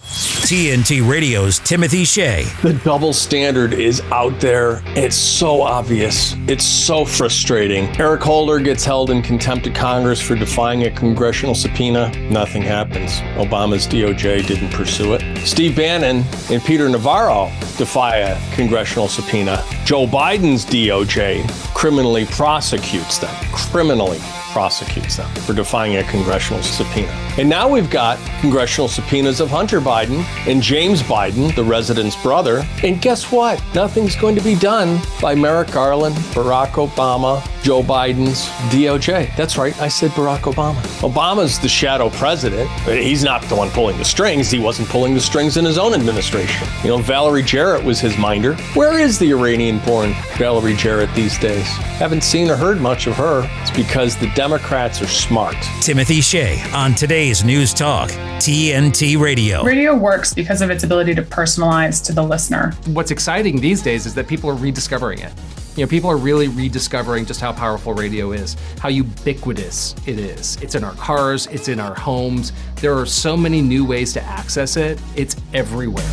TNT 0.51 1.07
Radio's 1.07 1.59
Timothy 1.59 2.05
Shea. 2.05 2.43
The 2.61 2.73
double 2.83 3.13
standard 3.13 3.73
is 3.73 4.01
out 4.11 4.39
there. 4.39 4.81
It's 4.87 5.15
so 5.15 5.61
obvious. 5.61 6.35
It's 6.47 6.65
so 6.65 7.03
frustrating. 7.03 7.85
Eric 7.99 8.21
Holder 8.21 8.59
gets 8.59 8.85
held 8.85 9.09
in 9.09 9.21
contempt 9.21 9.65
of 9.65 9.73
Congress 9.73 10.21
for 10.21 10.35
defying 10.35 10.83
a 10.83 10.91
congressional 10.91 11.55
subpoena. 11.55 12.11
Nothing 12.29 12.61
happens. 12.61 13.11
Obama's 13.37 13.87
DOJ 13.87 14.45
didn't 14.45 14.71
pursue 14.71 15.13
it. 15.13 15.47
Steve 15.47 15.75
Bannon 15.75 16.23
and 16.51 16.61
Peter 16.63 16.87
Navarro 16.89 17.45
defy 17.77 18.17
a 18.17 18.55
congressional 18.55 19.07
subpoena. 19.07 19.63
Joe 19.85 20.05
Biden's 20.05 20.65
DOJ 20.65 21.49
criminally 21.73 22.25
prosecutes 22.25 23.17
them. 23.17 23.33
Criminally 23.51 24.19
prosecutes 24.51 25.17
them 25.17 25.29
for 25.45 25.53
defying 25.53 25.97
a 25.97 26.03
congressional 26.03 26.61
subpoena. 26.63 27.11
And 27.37 27.49
now 27.49 27.67
we've 27.67 27.89
got 27.89 28.19
congressional 28.39 28.87
subpoenas 28.87 29.39
of 29.39 29.49
Hunter 29.49 29.81
Biden 29.81 30.23
and 30.47 30.61
James 30.61 31.01
Biden, 31.01 31.53
the 31.55 31.63
resident's 31.63 32.21
brother. 32.21 32.65
And 32.83 33.01
guess 33.01 33.31
what? 33.31 33.63
Nothing's 33.73 34.15
going 34.15 34.35
to 34.35 34.41
be 34.41 34.55
done 34.55 35.01
by 35.21 35.35
Merrick 35.35 35.71
Garland, 35.71 36.15
Barack 36.33 36.71
Obama, 36.71 37.45
Joe 37.63 37.83
Biden's 37.83 38.47
DOJ. 38.73 39.35
That's 39.35 39.57
right, 39.57 39.79
I 39.79 39.87
said 39.87 40.11
Barack 40.11 40.51
Obama. 40.51 40.81
Obama's 41.01 41.59
the 41.59 41.69
shadow 41.69 42.09
president, 42.09 42.69
he's 42.87 43.23
not 43.23 43.43
the 43.43 43.55
one 43.55 43.69
pulling 43.69 43.97
the 43.97 44.05
strings. 44.05 44.49
He 44.49 44.59
wasn't 44.59 44.89
pulling 44.89 45.13
the 45.13 45.19
strings 45.19 45.57
in 45.57 45.65
his 45.65 45.77
own 45.77 45.93
administration. 45.93 46.67
You 46.83 46.89
know, 46.89 46.97
Valerie 46.97 47.43
Jarrett 47.43 47.83
was 47.83 47.99
his 47.99 48.17
minder. 48.17 48.55
Where 48.73 48.99
is 48.99 49.19
the 49.19 49.31
Iranian 49.31 49.79
born 49.79 50.13
Valerie 50.37 50.75
Jarrett 50.75 51.13
these 51.13 51.37
days? 51.37 51.67
Haven't 51.99 52.23
seen 52.23 52.49
or 52.49 52.55
heard 52.55 52.81
much 52.81 53.05
of 53.05 53.15
her. 53.15 53.47
It's 53.61 53.71
because 53.71 54.17
the 54.17 54.31
Democrats 54.31 55.01
are 55.01 55.07
smart. 55.07 55.55
Timothy 55.81 56.21
Shea 56.21 56.61
on 56.73 56.95
today's 56.95 57.43
News 57.43 57.73
Talk, 57.73 58.09
TNT 58.39 59.19
Radio. 59.19 59.63
Radio 59.63 59.95
works 59.95 60.33
because 60.33 60.61
of 60.61 60.71
its 60.71 60.83
ability 60.83 61.13
to 61.13 61.21
personalize 61.21 62.03
to 62.05 62.13
the 62.13 62.23
listener. 62.23 62.73
What's 62.87 63.11
exciting 63.11 63.61
these 63.61 63.83
days 63.83 64.07
is 64.07 64.15
that 64.15 64.27
people 64.27 64.49
are 64.49 64.55
rediscovering 64.55 65.19
it. 65.19 65.31
You 65.75 65.85
know, 65.85 65.89
people 65.89 66.09
are 66.09 66.17
really 66.17 66.49
rediscovering 66.49 67.25
just 67.25 67.39
how 67.39 67.53
powerful 67.53 67.93
radio 67.93 68.33
is, 68.33 68.57
how 68.79 68.89
ubiquitous 68.89 69.95
it 70.05 70.19
is. 70.19 70.57
It's 70.61 70.75
in 70.75 70.83
our 70.83 70.93
cars, 70.95 71.47
it's 71.47 71.69
in 71.69 71.79
our 71.79 71.95
homes. 71.95 72.51
There 72.81 72.97
are 72.97 73.05
so 73.05 73.37
many 73.37 73.61
new 73.61 73.85
ways 73.85 74.11
to 74.13 74.23
access 74.23 74.75
it, 74.75 74.99
it's 75.15 75.37
everywhere. 75.53 76.03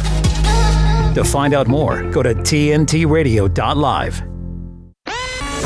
To 1.14 1.24
find 1.24 1.54
out 1.54 1.66
more, 1.66 2.08
go 2.12 2.22
to 2.22 2.34
tntradio.live. 2.34 4.37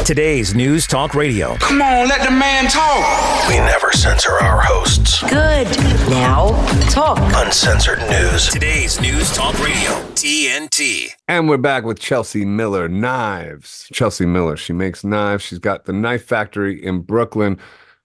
Today's 0.05 0.53
News 0.53 0.89
Talk 0.89 1.15
Radio. 1.15 1.55
Come 1.59 1.81
on, 1.81 2.09
let 2.09 2.27
the 2.27 2.31
man 2.33 2.65
talk. 2.65 3.49
We 3.49 3.55
never 3.59 3.93
censor 3.93 4.33
our 4.33 4.61
hosts. 4.61 5.23
Good. 5.23 5.69
Now, 6.11 6.49
talk. 6.91 7.21
Uncensored 7.37 8.01
news. 8.11 8.49
Today's 8.49 9.01
News 9.01 9.33
Talk 9.33 9.57
Radio, 9.61 9.91
TNT. 10.15 11.11
And 11.29 11.49
we're 11.49 11.57
back 11.57 11.85
with 11.85 12.01
Chelsea 12.01 12.45
Miller 12.45 12.89
Knives. 12.89 13.87
Chelsea 13.93 14.27
Miller, 14.27 14.57
she 14.57 14.73
makes 14.73 15.05
knives. 15.05 15.45
She's 15.45 15.61
got 15.61 15.85
the 15.85 15.93
knife 15.93 16.25
factory 16.25 16.85
in 16.85 17.03
Brooklyn. 17.03 17.57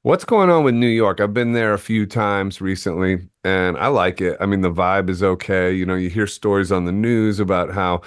What's 0.03 0.23
going 0.23 0.51
on 0.51 0.63
with 0.63 0.75
New 0.75 0.85
York? 0.85 1.19
I've 1.19 1.33
been 1.33 1.53
there 1.53 1.73
a 1.73 1.79
few 1.79 2.05
times 2.05 2.61
recently 2.61 3.27
and 3.43 3.75
I 3.75 3.87
like 3.87 4.21
it. 4.21 4.37
I 4.39 4.45
mean, 4.45 4.61
the 4.61 4.71
vibe 4.71 5.09
is 5.09 5.23
okay. 5.23 5.73
You 5.73 5.87
know, 5.87 5.95
you 5.95 6.11
hear 6.11 6.27
stories 6.27 6.71
on 6.71 6.85
the 6.85 6.91
news 6.91 7.39
about 7.39 7.73
how 7.73 8.01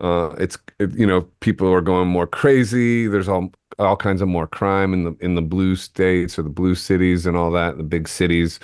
uh, 0.00 0.34
it's 0.38 0.58
it, 0.78 0.92
you 0.94 1.06
know 1.06 1.22
people 1.40 1.72
are 1.72 1.80
going 1.80 2.08
more 2.08 2.26
crazy. 2.26 3.06
There's 3.06 3.28
all 3.28 3.52
all 3.78 3.96
kinds 3.96 4.20
of 4.20 4.28
more 4.28 4.46
crime 4.46 4.92
in 4.92 5.04
the 5.04 5.16
in 5.20 5.34
the 5.34 5.42
blue 5.42 5.76
states 5.76 6.38
or 6.38 6.42
the 6.42 6.50
blue 6.50 6.74
cities 6.74 7.26
and 7.26 7.36
all 7.36 7.50
that, 7.52 7.76
the 7.76 7.82
big 7.82 8.08
cities. 8.08 8.60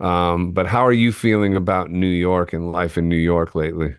Um, 0.00 0.52
but 0.52 0.66
how 0.66 0.84
are 0.86 0.92
you 0.92 1.12
feeling 1.12 1.56
about 1.56 1.90
New 1.90 2.06
York 2.06 2.52
and 2.52 2.72
life 2.72 2.98
in 2.98 3.08
New 3.08 3.16
York 3.16 3.54
lately? 3.54 3.96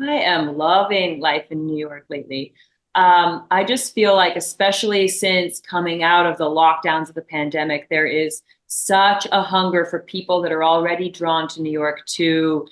I 0.00 0.12
am 0.12 0.56
loving 0.56 1.20
life 1.20 1.46
in 1.50 1.66
New 1.66 1.78
York 1.78 2.04
lately. 2.08 2.54
Um, 2.94 3.46
I 3.50 3.64
just 3.64 3.94
feel 3.94 4.14
like, 4.16 4.36
especially 4.36 5.08
since 5.08 5.60
coming 5.60 6.02
out 6.02 6.26
of 6.26 6.38
the 6.38 6.44
lockdowns 6.44 7.08
of 7.08 7.14
the 7.14 7.22
pandemic, 7.22 7.88
there 7.88 8.06
is 8.06 8.42
such 8.66 9.26
a 9.32 9.42
hunger 9.42 9.84
for 9.84 10.00
people 10.00 10.42
that 10.42 10.52
are 10.52 10.64
already 10.64 11.08
drawn 11.08 11.48
to 11.48 11.62
New 11.62 11.70
York 11.70 12.04
to 12.06 12.66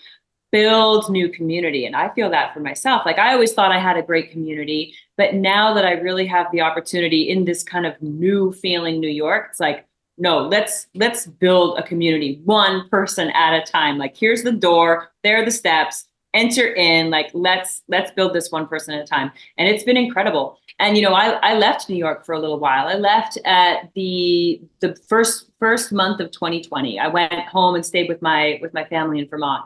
build 0.52 1.10
new 1.10 1.28
community. 1.28 1.86
And 1.86 1.96
I 1.96 2.08
feel 2.14 2.30
that 2.30 2.54
for 2.54 2.60
myself. 2.60 3.02
Like 3.04 3.18
I 3.18 3.32
always 3.32 3.52
thought 3.52 3.72
I 3.72 3.78
had 3.78 3.96
a 3.96 4.02
great 4.02 4.30
community, 4.30 4.94
but 5.16 5.34
now 5.34 5.74
that 5.74 5.84
I 5.84 5.92
really 5.92 6.26
have 6.26 6.46
the 6.52 6.60
opportunity 6.60 7.28
in 7.28 7.44
this 7.44 7.62
kind 7.62 7.84
of 7.86 8.00
new 8.00 8.52
feeling 8.52 9.00
New 9.00 9.08
York, 9.10 9.48
it's 9.50 9.60
like, 9.60 9.86
no, 10.18 10.40
let's 10.46 10.86
let's 10.94 11.26
build 11.26 11.78
a 11.78 11.82
community 11.82 12.40
one 12.44 12.88
person 12.88 13.30
at 13.30 13.54
a 13.54 13.62
time. 13.70 13.98
Like 13.98 14.16
here's 14.16 14.42
the 14.42 14.52
door, 14.52 15.10
there 15.22 15.40
are 15.40 15.44
the 15.44 15.50
steps. 15.50 16.06
enter 16.34 16.74
in 16.74 17.08
like 17.10 17.30
let's 17.32 17.82
let's 17.88 18.10
build 18.10 18.34
this 18.34 18.50
one 18.52 18.66
person 18.66 18.92
at 18.94 19.00
a 19.02 19.06
time 19.06 19.30
and 19.56 19.68
it's 19.68 19.84
been 19.84 19.96
incredible 19.96 20.58
and 20.78 20.96
you 20.96 21.02
know 21.02 21.14
i 21.14 21.30
i 21.50 21.54
left 21.54 21.88
new 21.88 21.96
york 21.96 22.26
for 22.26 22.34
a 22.34 22.38
little 22.38 22.58
while 22.58 22.86
i 22.88 22.94
left 22.94 23.38
at 23.46 23.90
the 23.94 24.60
the 24.80 24.94
first 25.08 25.50
first 25.58 25.92
month 25.92 26.20
of 26.20 26.30
2020 26.30 26.98
i 26.98 27.08
went 27.08 27.32
home 27.48 27.74
and 27.74 27.86
stayed 27.86 28.08
with 28.08 28.20
my 28.20 28.58
with 28.60 28.74
my 28.74 28.84
family 28.84 29.18
in 29.18 29.26
vermont 29.28 29.64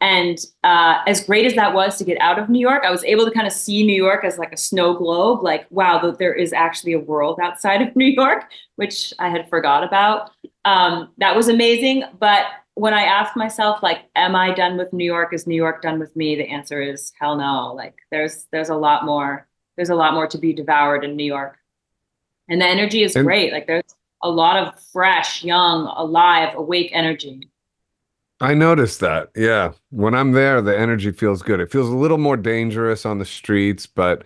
and 0.00 0.38
uh, 0.62 0.98
as 1.06 1.24
great 1.24 1.46
as 1.46 1.54
that 1.54 1.72
was 1.72 1.96
to 1.96 2.04
get 2.04 2.20
out 2.20 2.38
of 2.38 2.50
New 2.50 2.58
York, 2.60 2.84
I 2.84 2.90
was 2.90 3.02
able 3.04 3.24
to 3.24 3.30
kind 3.30 3.46
of 3.46 3.52
see 3.52 3.84
New 3.84 3.96
York 3.96 4.24
as 4.24 4.36
like 4.36 4.52
a 4.52 4.56
snow 4.56 4.94
globe. 4.94 5.42
Like, 5.42 5.66
wow, 5.70 6.10
there 6.10 6.34
is 6.34 6.52
actually 6.52 6.92
a 6.92 7.00
world 7.00 7.38
outside 7.42 7.80
of 7.80 7.96
New 7.96 8.06
York, 8.06 8.44
which 8.76 9.14
I 9.18 9.30
had 9.30 9.48
forgot 9.48 9.84
about. 9.84 10.30
Um, 10.66 11.12
that 11.18 11.34
was 11.34 11.48
amazing. 11.48 12.04
But 12.18 12.44
when 12.74 12.92
I 12.92 13.04
ask 13.04 13.36
myself, 13.36 13.82
like, 13.82 14.00
am 14.14 14.36
I 14.36 14.52
done 14.52 14.76
with 14.76 14.92
New 14.92 15.04
York? 15.04 15.32
Is 15.32 15.46
New 15.46 15.56
York 15.56 15.80
done 15.80 15.98
with 15.98 16.14
me? 16.14 16.36
The 16.36 16.46
answer 16.46 16.82
is 16.82 17.12
hell 17.18 17.36
no. 17.36 17.72
Like, 17.74 17.94
there's 18.10 18.46
there's 18.52 18.68
a 18.68 18.76
lot 18.76 19.06
more. 19.06 19.48
There's 19.76 19.90
a 19.90 19.94
lot 19.94 20.12
more 20.12 20.26
to 20.26 20.38
be 20.38 20.52
devoured 20.52 21.04
in 21.04 21.16
New 21.16 21.24
York, 21.24 21.56
and 22.48 22.60
the 22.60 22.66
energy 22.66 23.02
is 23.02 23.16
and- 23.16 23.24
great. 23.24 23.52
Like, 23.52 23.66
there's 23.66 23.94
a 24.22 24.30
lot 24.30 24.56
of 24.58 24.78
fresh, 24.92 25.42
young, 25.42 25.86
alive, 25.96 26.54
awake 26.54 26.90
energy. 26.92 27.48
I 28.40 28.54
noticed 28.54 29.00
that. 29.00 29.30
Yeah. 29.34 29.72
When 29.90 30.14
I'm 30.14 30.32
there, 30.32 30.60
the 30.60 30.78
energy 30.78 31.10
feels 31.10 31.42
good. 31.42 31.60
It 31.60 31.70
feels 31.70 31.88
a 31.88 31.96
little 31.96 32.18
more 32.18 32.36
dangerous 32.36 33.06
on 33.06 33.18
the 33.18 33.24
streets, 33.24 33.86
but 33.86 34.24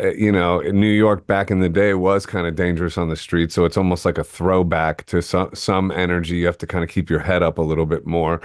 uh, 0.00 0.12
you 0.12 0.32
know, 0.32 0.60
in 0.60 0.80
New 0.80 0.90
York 0.90 1.26
back 1.26 1.50
in 1.50 1.60
the 1.60 1.68
day 1.68 1.92
was 1.94 2.24
kind 2.24 2.46
of 2.46 2.54
dangerous 2.54 2.96
on 2.96 3.10
the 3.10 3.16
street, 3.16 3.52
so 3.52 3.66
it's 3.66 3.76
almost 3.76 4.06
like 4.06 4.16
a 4.16 4.24
throwback 4.24 5.04
to 5.06 5.20
some 5.20 5.50
some 5.54 5.90
energy. 5.90 6.36
You 6.36 6.46
have 6.46 6.56
to 6.58 6.66
kind 6.66 6.82
of 6.82 6.88
keep 6.88 7.10
your 7.10 7.18
head 7.20 7.42
up 7.42 7.58
a 7.58 7.62
little 7.62 7.84
bit 7.84 8.06
more, 8.06 8.40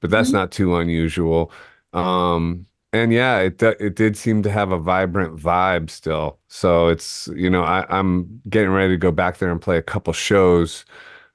but 0.00 0.10
that's 0.10 0.28
mm-hmm. 0.28 0.38
not 0.38 0.52
too 0.52 0.76
unusual. 0.76 1.52
Um, 1.92 2.66
and 2.94 3.12
yeah, 3.12 3.40
it 3.40 3.62
it 3.62 3.94
did 3.94 4.16
seem 4.16 4.42
to 4.44 4.50
have 4.50 4.72
a 4.72 4.78
vibrant 4.78 5.36
vibe 5.36 5.90
still. 5.90 6.38
So 6.48 6.88
it's 6.88 7.28
you 7.36 7.50
know, 7.50 7.62
I, 7.62 7.84
I'm 7.90 8.40
getting 8.48 8.70
ready 8.70 8.94
to 8.94 8.98
go 8.98 9.12
back 9.12 9.36
there 9.38 9.50
and 9.50 9.60
play 9.60 9.76
a 9.76 9.82
couple 9.82 10.14
shows 10.14 10.86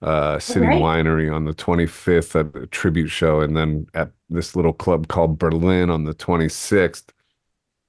uh, 0.02 0.40
City 0.40 0.66
right. 0.66 0.82
Winery 0.82 1.34
on 1.34 1.46
the 1.46 1.54
25th 1.54 2.40
at 2.40 2.62
a 2.62 2.68
tribute 2.68 3.10
show, 3.10 3.42
and 3.42 3.56
then 3.56 3.88
at 3.94 4.12
this 4.30 4.56
little 4.56 4.74
club 4.74 5.08
called 5.08 5.38
Berlin 5.38 5.90
on 5.90 6.06
the 6.06 6.14
26th. 6.14 7.10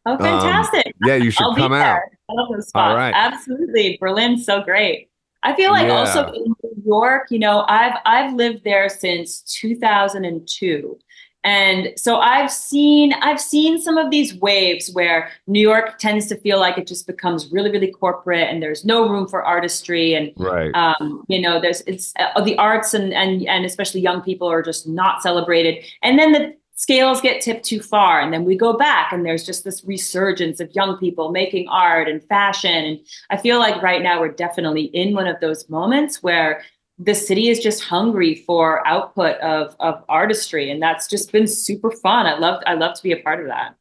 Oh, 0.04 0.18
fantastic! 0.18 0.86
Um, 0.86 0.92
yeah, 1.06 1.14
you 1.14 1.30
should 1.30 1.44
I'll 1.44 1.54
come 1.54 1.72
out. 1.72 2.00
All 2.28 2.94
right, 2.96 3.12
absolutely. 3.14 3.98
Berlin's 4.00 4.44
so 4.44 4.62
great. 4.62 5.10
I 5.42 5.54
feel 5.54 5.72
like 5.72 5.88
yeah. 5.88 5.96
also 5.96 6.26
in 6.32 6.54
New 6.62 6.82
York, 6.84 7.28
you 7.30 7.38
know, 7.38 7.64
I've 7.68 7.96
I've 8.04 8.34
lived 8.34 8.64
there 8.64 8.88
since 8.88 9.42
2002. 9.42 10.98
And 11.44 11.92
so 11.96 12.18
I've 12.18 12.52
seen 12.52 13.12
I've 13.14 13.40
seen 13.40 13.80
some 13.80 13.98
of 13.98 14.10
these 14.10 14.34
waves 14.36 14.92
where 14.92 15.30
New 15.46 15.60
York 15.60 15.98
tends 15.98 16.26
to 16.28 16.36
feel 16.36 16.60
like 16.60 16.78
it 16.78 16.86
just 16.86 17.06
becomes 17.06 17.50
really 17.50 17.70
really 17.70 17.90
corporate 17.90 18.48
and 18.48 18.62
there's 18.62 18.84
no 18.84 19.08
room 19.08 19.26
for 19.26 19.42
artistry 19.42 20.14
and 20.14 20.32
right. 20.36 20.70
um, 20.74 21.24
you 21.28 21.40
know 21.40 21.60
there's 21.60 21.80
it's 21.82 22.12
uh, 22.18 22.40
the 22.42 22.56
arts 22.58 22.94
and 22.94 23.12
and 23.12 23.46
and 23.48 23.64
especially 23.64 24.00
young 24.00 24.20
people 24.22 24.48
are 24.48 24.62
just 24.62 24.86
not 24.86 25.22
celebrated 25.22 25.84
and 26.02 26.18
then 26.18 26.32
the 26.32 26.54
scales 26.74 27.20
get 27.20 27.40
tipped 27.40 27.64
too 27.64 27.80
far 27.80 28.20
and 28.20 28.32
then 28.32 28.44
we 28.44 28.56
go 28.56 28.72
back 28.72 29.12
and 29.12 29.24
there's 29.24 29.44
just 29.44 29.62
this 29.62 29.84
resurgence 29.84 30.58
of 30.58 30.74
young 30.74 30.96
people 30.96 31.30
making 31.30 31.68
art 31.68 32.08
and 32.08 32.24
fashion 32.24 32.72
and 32.72 32.98
I 33.30 33.36
feel 33.36 33.58
like 33.58 33.82
right 33.82 34.02
now 34.02 34.20
we're 34.20 34.32
definitely 34.32 34.84
in 34.84 35.14
one 35.14 35.26
of 35.26 35.38
those 35.40 35.68
moments 35.68 36.22
where 36.22 36.62
the 36.98 37.14
city 37.14 37.48
is 37.48 37.58
just 37.58 37.82
hungry 37.82 38.34
for 38.34 38.86
output 38.86 39.36
of 39.38 39.74
of 39.80 40.04
artistry 40.08 40.70
and 40.70 40.82
that's 40.82 41.08
just 41.08 41.32
been 41.32 41.46
super 41.46 41.90
fun. 41.90 42.26
I 42.26 42.38
love 42.38 42.62
i 42.66 42.74
love 42.74 42.94
to 42.96 43.02
be 43.02 43.12
a 43.12 43.16
part 43.16 43.40
of 43.40 43.46
that. 43.46 43.74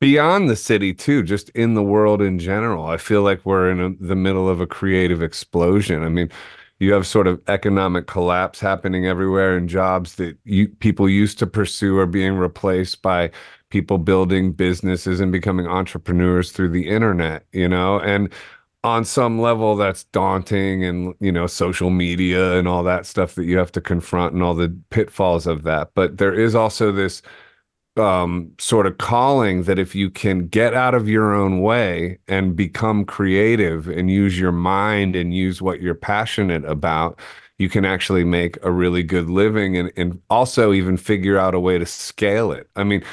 Beyond 0.00 0.50
the 0.50 0.56
city 0.56 0.92
too 0.94 1.22
just 1.22 1.48
in 1.50 1.74
the 1.74 1.82
world 1.82 2.20
in 2.20 2.38
general 2.38 2.86
i 2.86 2.96
feel 2.96 3.22
like 3.22 3.44
we're 3.46 3.70
in 3.70 3.80
a, 3.80 3.90
the 4.04 4.16
middle 4.16 4.48
of 4.48 4.60
a 4.60 4.66
creative 4.66 5.22
explosion. 5.22 6.02
I 6.02 6.08
mean 6.08 6.30
you 6.78 6.92
have 6.92 7.06
sort 7.06 7.28
of 7.28 7.40
economic 7.46 8.08
collapse 8.08 8.58
happening 8.58 9.06
everywhere 9.06 9.56
and 9.56 9.68
jobs 9.68 10.16
that 10.16 10.36
you 10.44 10.68
people 10.68 11.08
used 11.08 11.38
to 11.38 11.46
pursue 11.46 11.96
are 11.98 12.06
being 12.06 12.34
replaced 12.34 13.02
by 13.02 13.30
people 13.70 13.98
building 13.98 14.52
businesses 14.52 15.20
and 15.20 15.32
becoming 15.32 15.66
entrepreneurs 15.66 16.52
through 16.52 16.68
the 16.68 16.88
internet 16.88 17.46
you 17.52 17.68
know? 17.68 18.00
And 18.00 18.32
on 18.84 19.04
some 19.04 19.40
level 19.40 19.76
that's 19.76 20.04
daunting 20.04 20.84
and 20.84 21.14
you 21.20 21.30
know 21.30 21.46
social 21.46 21.90
media 21.90 22.58
and 22.58 22.66
all 22.66 22.82
that 22.82 23.06
stuff 23.06 23.34
that 23.36 23.44
you 23.44 23.56
have 23.56 23.72
to 23.72 23.80
confront 23.80 24.34
and 24.34 24.42
all 24.42 24.54
the 24.54 24.76
pitfalls 24.90 25.46
of 25.46 25.62
that. 25.62 25.90
But 25.94 26.18
there 26.18 26.34
is 26.34 26.54
also 26.54 26.92
this 26.92 27.22
um, 27.96 28.50
sort 28.58 28.86
of 28.86 28.98
calling 28.98 29.64
that 29.64 29.78
if 29.78 29.94
you 29.94 30.10
can 30.10 30.48
get 30.48 30.74
out 30.74 30.94
of 30.94 31.08
your 31.08 31.34
own 31.34 31.60
way 31.60 32.18
and 32.26 32.56
become 32.56 33.04
creative 33.04 33.86
and 33.86 34.10
use 34.10 34.38
your 34.40 34.52
mind 34.52 35.14
and 35.14 35.34
use 35.34 35.60
what 35.60 35.82
you're 35.82 35.94
passionate 35.94 36.64
about 36.64 37.20
you 37.58 37.68
can 37.68 37.84
actually 37.84 38.24
make 38.24 38.58
a 38.64 38.72
really 38.72 39.04
good 39.04 39.30
living 39.30 39.76
and, 39.76 39.92
and 39.96 40.20
also 40.30 40.72
even 40.72 40.96
figure 40.96 41.38
out 41.38 41.54
a 41.54 41.60
way 41.60 41.78
to 41.78 41.86
scale 41.86 42.50
it. 42.50 42.68
I 42.76 42.84
mean 42.84 43.04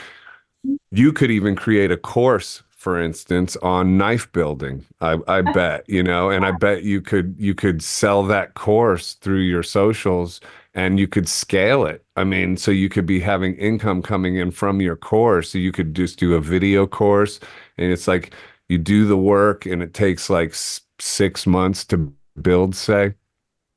you 0.92 1.14
could 1.14 1.32
even 1.32 1.56
create 1.56 1.92
a 1.92 1.98
course 1.98 2.64
for 2.80 2.98
instance, 2.98 3.58
on 3.58 3.98
knife 3.98 4.32
building. 4.32 4.86
I, 5.02 5.18
I 5.28 5.42
bet, 5.54 5.88
you 5.90 6.02
know, 6.02 6.30
and 6.30 6.46
I 6.46 6.52
bet 6.52 6.84
you 6.84 7.02
could 7.02 7.36
you 7.38 7.54
could 7.54 7.84
sell 7.84 8.24
that 8.24 8.54
course 8.54 9.16
through 9.16 9.42
your 9.42 9.64
socials 9.64 10.40
and 10.74 10.98
you 10.98 11.06
could 11.06 11.28
scale 11.28 11.86
it. 11.86 12.06
I 12.16 12.24
mean, 12.24 12.56
so 12.56 12.72
you 12.72 12.88
could 12.88 13.06
be 13.06 13.20
having 13.20 13.56
income 13.56 14.02
coming 14.02 14.38
in 14.38 14.52
from 14.52 14.80
your 14.80 14.96
course. 14.96 15.50
So 15.50 15.58
you 15.58 15.74
could 15.74 15.94
just 15.94 16.18
do 16.20 16.36
a 16.36 16.42
video 16.42 16.88
course 16.88 17.42
and 17.78 17.92
it's 17.92 18.08
like 18.08 18.34
you 18.70 18.78
do 18.78 19.06
the 19.06 19.18
work 19.18 19.66
and 19.66 19.84
it 19.84 19.94
takes 19.94 20.30
like 20.30 20.54
six 21.00 21.46
months 21.46 21.84
to 21.88 22.14
build, 22.42 22.76
say, 22.76 23.14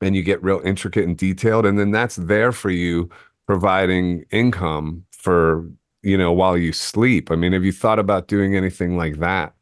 and 0.01 0.15
you 0.15 0.23
get 0.23 0.41
real 0.41 0.61
intricate 0.63 1.03
and 1.03 1.17
detailed. 1.17 1.65
And 1.65 1.77
then 1.77 1.91
that's 1.91 2.15
there 2.15 2.53
for 2.53 2.69
you 2.69 3.09
providing 3.47 4.23
income 4.31 5.03
for 5.11 5.69
you 6.03 6.17
know, 6.17 6.31
while 6.31 6.57
you 6.57 6.73
sleep. 6.73 7.31
I 7.31 7.35
mean, 7.35 7.53
have 7.53 7.63
you 7.63 7.71
thought 7.71 7.97
about 7.97 8.27
doing 8.27 8.55
anything 8.55 8.97
like 8.97 9.17
that? 9.19 9.53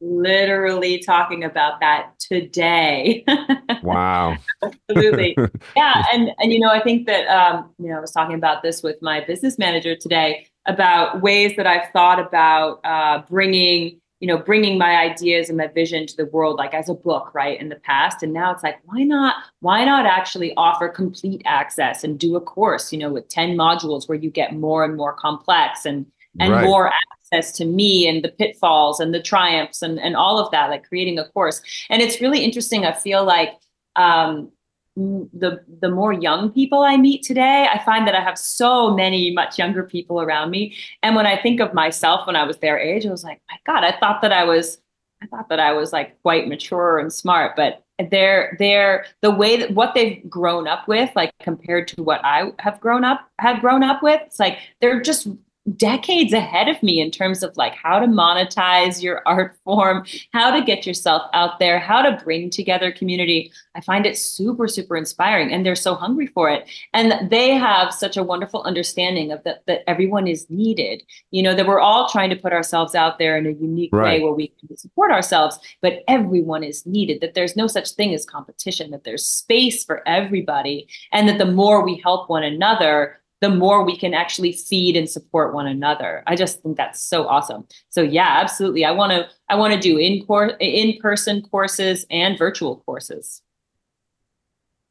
Literally 0.00 0.98
talking 0.98 1.44
about 1.44 1.78
that 1.80 2.18
today. 2.18 3.24
wow. 3.82 4.36
Absolutely. 4.62 5.36
Yeah. 5.76 6.04
And, 6.12 6.32
and, 6.38 6.52
you 6.52 6.58
know, 6.58 6.68
I 6.68 6.82
think 6.82 7.06
that, 7.06 7.26
um, 7.28 7.70
you 7.78 7.88
know, 7.88 7.96
I 7.96 8.00
was 8.00 8.10
talking 8.10 8.34
about 8.34 8.62
this 8.62 8.82
with 8.82 8.96
my 9.00 9.20
business 9.20 9.58
manager 9.58 9.94
today 9.96 10.46
about 10.66 11.22
ways 11.22 11.56
that 11.56 11.66
I've 11.66 11.90
thought 11.92 12.18
about 12.18 12.80
uh, 12.84 13.22
bringing 13.30 14.00
you 14.22 14.28
know 14.28 14.38
bringing 14.38 14.78
my 14.78 14.96
ideas 14.96 15.48
and 15.48 15.58
my 15.58 15.66
vision 15.66 16.06
to 16.06 16.16
the 16.16 16.26
world 16.26 16.56
like 16.56 16.72
as 16.72 16.88
a 16.88 16.94
book 16.94 17.34
right 17.34 17.60
in 17.60 17.68
the 17.68 17.76
past 17.76 18.22
and 18.22 18.32
now 18.32 18.52
it's 18.52 18.62
like 18.62 18.78
why 18.84 19.02
not 19.02 19.34
why 19.60 19.84
not 19.84 20.06
actually 20.06 20.54
offer 20.56 20.88
complete 20.88 21.42
access 21.44 22.04
and 22.04 22.20
do 22.20 22.36
a 22.36 22.40
course 22.40 22.92
you 22.92 22.98
know 22.98 23.10
with 23.10 23.28
10 23.28 23.56
modules 23.56 24.08
where 24.08 24.16
you 24.16 24.30
get 24.30 24.54
more 24.54 24.84
and 24.84 24.96
more 24.96 25.12
complex 25.12 25.84
and 25.84 26.06
and 26.38 26.52
right. 26.52 26.64
more 26.64 26.92
access 27.10 27.50
to 27.50 27.64
me 27.64 28.06
and 28.06 28.24
the 28.24 28.28
pitfalls 28.28 29.00
and 29.00 29.12
the 29.12 29.20
triumphs 29.20 29.82
and 29.82 29.98
and 29.98 30.14
all 30.14 30.38
of 30.38 30.48
that 30.52 30.70
like 30.70 30.88
creating 30.88 31.18
a 31.18 31.28
course 31.30 31.60
and 31.90 32.00
it's 32.00 32.20
really 32.20 32.44
interesting 32.44 32.84
i 32.84 32.92
feel 32.92 33.24
like 33.24 33.58
um 33.96 34.48
the 34.96 35.64
the 35.80 35.88
more 35.88 36.12
young 36.12 36.50
people 36.50 36.80
I 36.82 36.96
meet 36.96 37.22
today, 37.22 37.66
I 37.72 37.82
find 37.84 38.06
that 38.06 38.14
I 38.14 38.20
have 38.20 38.38
so 38.38 38.94
many 38.94 39.32
much 39.32 39.58
younger 39.58 39.82
people 39.84 40.20
around 40.20 40.50
me. 40.50 40.76
And 41.02 41.16
when 41.16 41.26
I 41.26 41.40
think 41.40 41.60
of 41.60 41.72
myself 41.72 42.26
when 42.26 42.36
I 42.36 42.44
was 42.44 42.58
their 42.58 42.78
age, 42.78 43.06
I 43.06 43.10
was 43.10 43.24
like, 43.24 43.40
my 43.50 43.56
God, 43.64 43.84
I 43.84 43.98
thought 43.98 44.20
that 44.22 44.32
I 44.32 44.44
was 44.44 44.78
I 45.22 45.26
thought 45.26 45.48
that 45.48 45.60
I 45.60 45.72
was 45.72 45.92
like 45.92 46.20
quite 46.22 46.48
mature 46.48 46.98
and 46.98 47.12
smart, 47.12 47.56
but 47.56 47.84
they're 48.10 48.56
they're 48.58 49.06
the 49.20 49.30
way 49.30 49.56
that 49.56 49.72
what 49.72 49.94
they've 49.94 50.28
grown 50.28 50.66
up 50.66 50.88
with, 50.88 51.10
like 51.14 51.32
compared 51.40 51.88
to 51.88 52.02
what 52.02 52.22
I 52.24 52.52
have 52.58 52.80
grown 52.80 53.04
up 53.04 53.28
have 53.38 53.60
grown 53.60 53.82
up 53.82 54.02
with, 54.02 54.20
it's 54.26 54.40
like 54.40 54.58
they're 54.80 55.00
just 55.00 55.28
decades 55.76 56.32
ahead 56.32 56.68
of 56.68 56.82
me 56.82 57.00
in 57.00 57.10
terms 57.10 57.42
of 57.42 57.56
like 57.56 57.74
how 57.74 58.00
to 58.00 58.06
monetize 58.06 59.00
your 59.02 59.22
art 59.26 59.56
form, 59.64 60.04
how 60.32 60.50
to 60.50 60.64
get 60.64 60.86
yourself 60.86 61.22
out 61.34 61.60
there, 61.60 61.78
how 61.78 62.02
to 62.02 62.20
bring 62.24 62.50
together 62.50 62.90
community. 62.90 63.52
I 63.76 63.80
find 63.80 64.04
it 64.04 64.18
super, 64.18 64.66
super 64.66 64.96
inspiring 64.96 65.52
and 65.52 65.64
they're 65.64 65.76
so 65.76 65.94
hungry 65.94 66.26
for 66.26 66.50
it. 66.50 66.68
And 66.92 67.30
they 67.30 67.50
have 67.50 67.94
such 67.94 68.16
a 68.16 68.24
wonderful 68.24 68.62
understanding 68.64 69.30
of 69.30 69.42
that, 69.44 69.64
that 69.66 69.88
everyone 69.88 70.26
is 70.26 70.50
needed. 70.50 71.04
You 71.30 71.42
know, 71.44 71.54
that 71.54 71.66
we're 71.66 71.80
all 71.80 72.08
trying 72.08 72.30
to 72.30 72.36
put 72.36 72.52
ourselves 72.52 72.96
out 72.96 73.18
there 73.18 73.36
in 73.36 73.46
a 73.46 73.50
unique 73.50 73.92
right. 73.92 74.20
way 74.20 74.24
where 74.24 74.32
we 74.32 74.48
can 74.48 74.76
support 74.76 75.12
ourselves, 75.12 75.58
but 75.80 76.02
everyone 76.08 76.64
is 76.64 76.84
needed, 76.86 77.20
that 77.20 77.34
there's 77.34 77.56
no 77.56 77.68
such 77.68 77.92
thing 77.92 78.12
as 78.14 78.26
competition, 78.26 78.90
that 78.90 79.04
there's 79.04 79.24
space 79.24 79.84
for 79.84 80.06
everybody. 80.08 80.88
And 81.12 81.28
that 81.28 81.38
the 81.38 81.46
more 81.46 81.84
we 81.84 82.00
help 82.02 82.28
one 82.28 82.42
another, 82.42 83.21
the 83.42 83.50
more 83.50 83.84
we 83.84 83.96
can 83.96 84.14
actually 84.14 84.52
feed 84.52 84.96
and 84.96 85.10
support 85.10 85.52
one 85.52 85.66
another. 85.66 86.22
I 86.28 86.36
just 86.36 86.62
think 86.62 86.76
that's 86.76 87.02
so 87.02 87.26
awesome. 87.26 87.66
So 87.90 88.00
yeah, 88.00 88.38
absolutely. 88.40 88.84
I 88.84 88.92
want 88.92 89.10
to 89.10 89.28
I 89.48 89.56
want 89.56 89.74
to 89.74 89.80
do 89.80 89.98
in 89.98 90.24
course 90.24 90.52
in 90.60 90.96
person 90.98 91.42
courses 91.42 92.06
and 92.08 92.38
virtual 92.38 92.76
courses. 92.86 93.42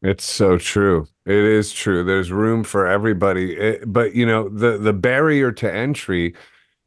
It's 0.04 0.26
so 0.26 0.58
true. 0.58 1.08
It 1.26 1.34
is 1.34 1.72
true. 1.72 2.04
There's 2.04 2.32
room 2.32 2.64
for 2.66 2.88
everybody. 2.88 3.56
It, 3.56 3.92
but 3.92 4.16
you 4.16 4.26
know, 4.26 4.50
the 4.50 4.78
the 4.78 4.94
barrier 4.94 5.54
to 5.54 5.74
entry 5.74 6.36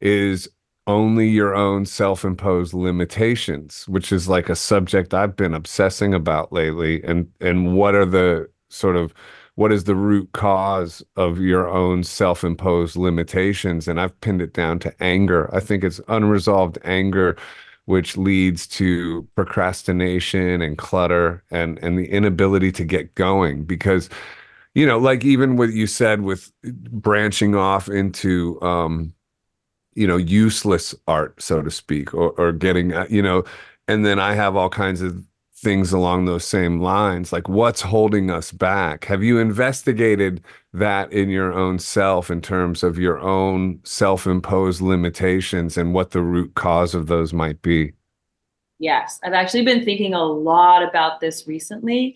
is 0.00 0.48
only 0.86 1.28
your 1.28 1.54
own 1.54 1.86
self-imposed 1.86 2.74
limitations, 2.74 3.88
which 3.88 4.12
is 4.12 4.28
like 4.28 4.50
a 4.50 4.56
subject 4.56 5.14
I've 5.14 5.34
been 5.34 5.54
obsessing 5.54 6.12
about 6.12 6.52
lately. 6.52 7.02
And 7.04 7.30
and 7.40 7.74
what 7.74 7.94
are 7.94 8.04
the 8.04 8.50
sort 8.68 8.96
of 8.96 9.14
what 9.56 9.72
is 9.72 9.84
the 9.84 9.94
root 9.94 10.30
cause 10.32 11.02
of 11.16 11.38
your 11.38 11.68
own 11.68 12.02
self-imposed 12.02 12.96
limitations? 12.96 13.86
And 13.86 14.00
I've 14.00 14.18
pinned 14.20 14.42
it 14.42 14.52
down 14.52 14.80
to 14.80 15.02
anger. 15.02 15.54
I 15.54 15.60
think 15.60 15.84
it's 15.84 16.00
unresolved 16.08 16.78
anger 16.84 17.36
which 17.86 18.16
leads 18.16 18.66
to 18.66 19.28
procrastination 19.34 20.62
and 20.62 20.78
clutter 20.78 21.42
and 21.50 21.78
and 21.80 21.98
the 21.98 22.10
inability 22.10 22.72
to 22.72 22.84
get 22.84 23.14
going 23.14 23.64
because 23.64 24.08
you 24.74 24.86
know 24.86 24.98
like 24.98 25.24
even 25.24 25.56
what 25.56 25.72
you 25.72 25.86
said 25.86 26.22
with 26.22 26.50
branching 26.62 27.54
off 27.54 27.88
into 27.88 28.60
um 28.62 29.12
you 29.94 30.06
know 30.06 30.16
useless 30.16 30.94
art 31.06 31.40
so 31.42 31.62
to 31.62 31.70
speak 31.70 32.14
or 32.14 32.30
or 32.32 32.52
getting 32.52 32.92
uh, 32.92 33.06
you 33.10 33.22
know 33.22 33.44
and 33.86 34.04
then 34.04 34.18
i 34.18 34.34
have 34.34 34.56
all 34.56 34.70
kinds 34.70 35.02
of 35.02 35.22
things 35.64 35.92
along 35.92 36.26
those 36.26 36.44
same 36.44 36.80
lines 36.80 37.32
like 37.32 37.48
what's 37.48 37.80
holding 37.80 38.30
us 38.30 38.52
back 38.52 39.06
have 39.06 39.22
you 39.22 39.38
investigated 39.38 40.44
that 40.74 41.10
in 41.12 41.30
your 41.30 41.52
own 41.54 41.78
self 41.78 42.30
in 42.30 42.40
terms 42.40 42.82
of 42.82 42.98
your 42.98 43.18
own 43.18 43.80
self-imposed 43.82 44.82
limitations 44.82 45.78
and 45.78 45.94
what 45.94 46.10
the 46.10 46.20
root 46.20 46.54
cause 46.54 46.94
of 46.94 47.06
those 47.06 47.32
might 47.32 47.60
be 47.62 47.92
yes 48.78 49.18
i've 49.24 49.32
actually 49.32 49.64
been 49.64 49.84
thinking 49.84 50.12
a 50.12 50.22
lot 50.22 50.82
about 50.82 51.20
this 51.20 51.48
recently 51.48 52.14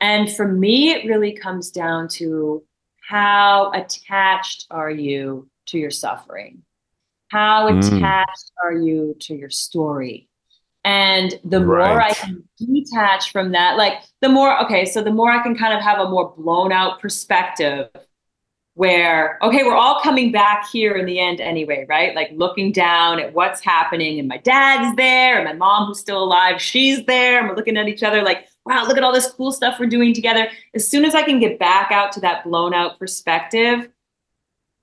and 0.00 0.34
for 0.34 0.48
me 0.48 0.90
it 0.90 1.06
really 1.06 1.32
comes 1.32 1.70
down 1.70 2.08
to 2.08 2.62
how 3.08 3.70
attached 3.72 4.66
are 4.70 4.90
you 4.90 5.48
to 5.66 5.78
your 5.78 5.90
suffering 5.90 6.62
how 7.28 7.70
mm. 7.70 7.78
attached 7.78 8.50
mm. 8.50 8.64
are 8.64 8.72
you 8.72 9.14
to 9.20 9.34
your 9.34 9.50
story 9.50 10.27
and 10.84 11.38
the 11.44 11.64
right. 11.64 11.88
more 11.88 12.00
I 12.00 12.12
can 12.12 12.42
detach 12.58 13.32
from 13.32 13.52
that, 13.52 13.76
like 13.76 13.94
the 14.20 14.28
more, 14.28 14.60
okay, 14.64 14.84
so 14.84 15.02
the 15.02 15.10
more 15.10 15.30
I 15.30 15.42
can 15.42 15.56
kind 15.56 15.74
of 15.74 15.82
have 15.82 15.98
a 15.98 16.08
more 16.08 16.34
blown 16.36 16.72
out 16.72 17.00
perspective 17.00 17.88
where, 18.74 19.38
okay, 19.42 19.64
we're 19.64 19.74
all 19.74 20.00
coming 20.00 20.30
back 20.30 20.68
here 20.70 20.94
in 20.94 21.04
the 21.04 21.18
end 21.18 21.40
anyway, 21.40 21.84
right? 21.88 22.14
Like 22.14 22.30
looking 22.32 22.70
down 22.70 23.18
at 23.18 23.34
what's 23.34 23.60
happening, 23.60 24.20
and 24.20 24.28
my 24.28 24.36
dad's 24.36 24.94
there, 24.96 25.34
and 25.34 25.44
my 25.44 25.52
mom, 25.52 25.88
who's 25.88 25.98
still 25.98 26.22
alive, 26.22 26.62
she's 26.62 27.04
there, 27.06 27.40
and 27.40 27.48
we're 27.48 27.56
looking 27.56 27.76
at 27.76 27.88
each 27.88 28.04
other 28.04 28.22
like, 28.22 28.46
wow, 28.64 28.84
look 28.86 28.96
at 28.96 29.02
all 29.02 29.12
this 29.12 29.32
cool 29.32 29.50
stuff 29.50 29.80
we're 29.80 29.86
doing 29.86 30.14
together. 30.14 30.48
As 30.76 30.86
soon 30.86 31.04
as 31.04 31.16
I 31.16 31.22
can 31.22 31.40
get 31.40 31.58
back 31.58 31.90
out 31.90 32.12
to 32.12 32.20
that 32.20 32.44
blown 32.44 32.72
out 32.72 33.00
perspective, 33.00 33.88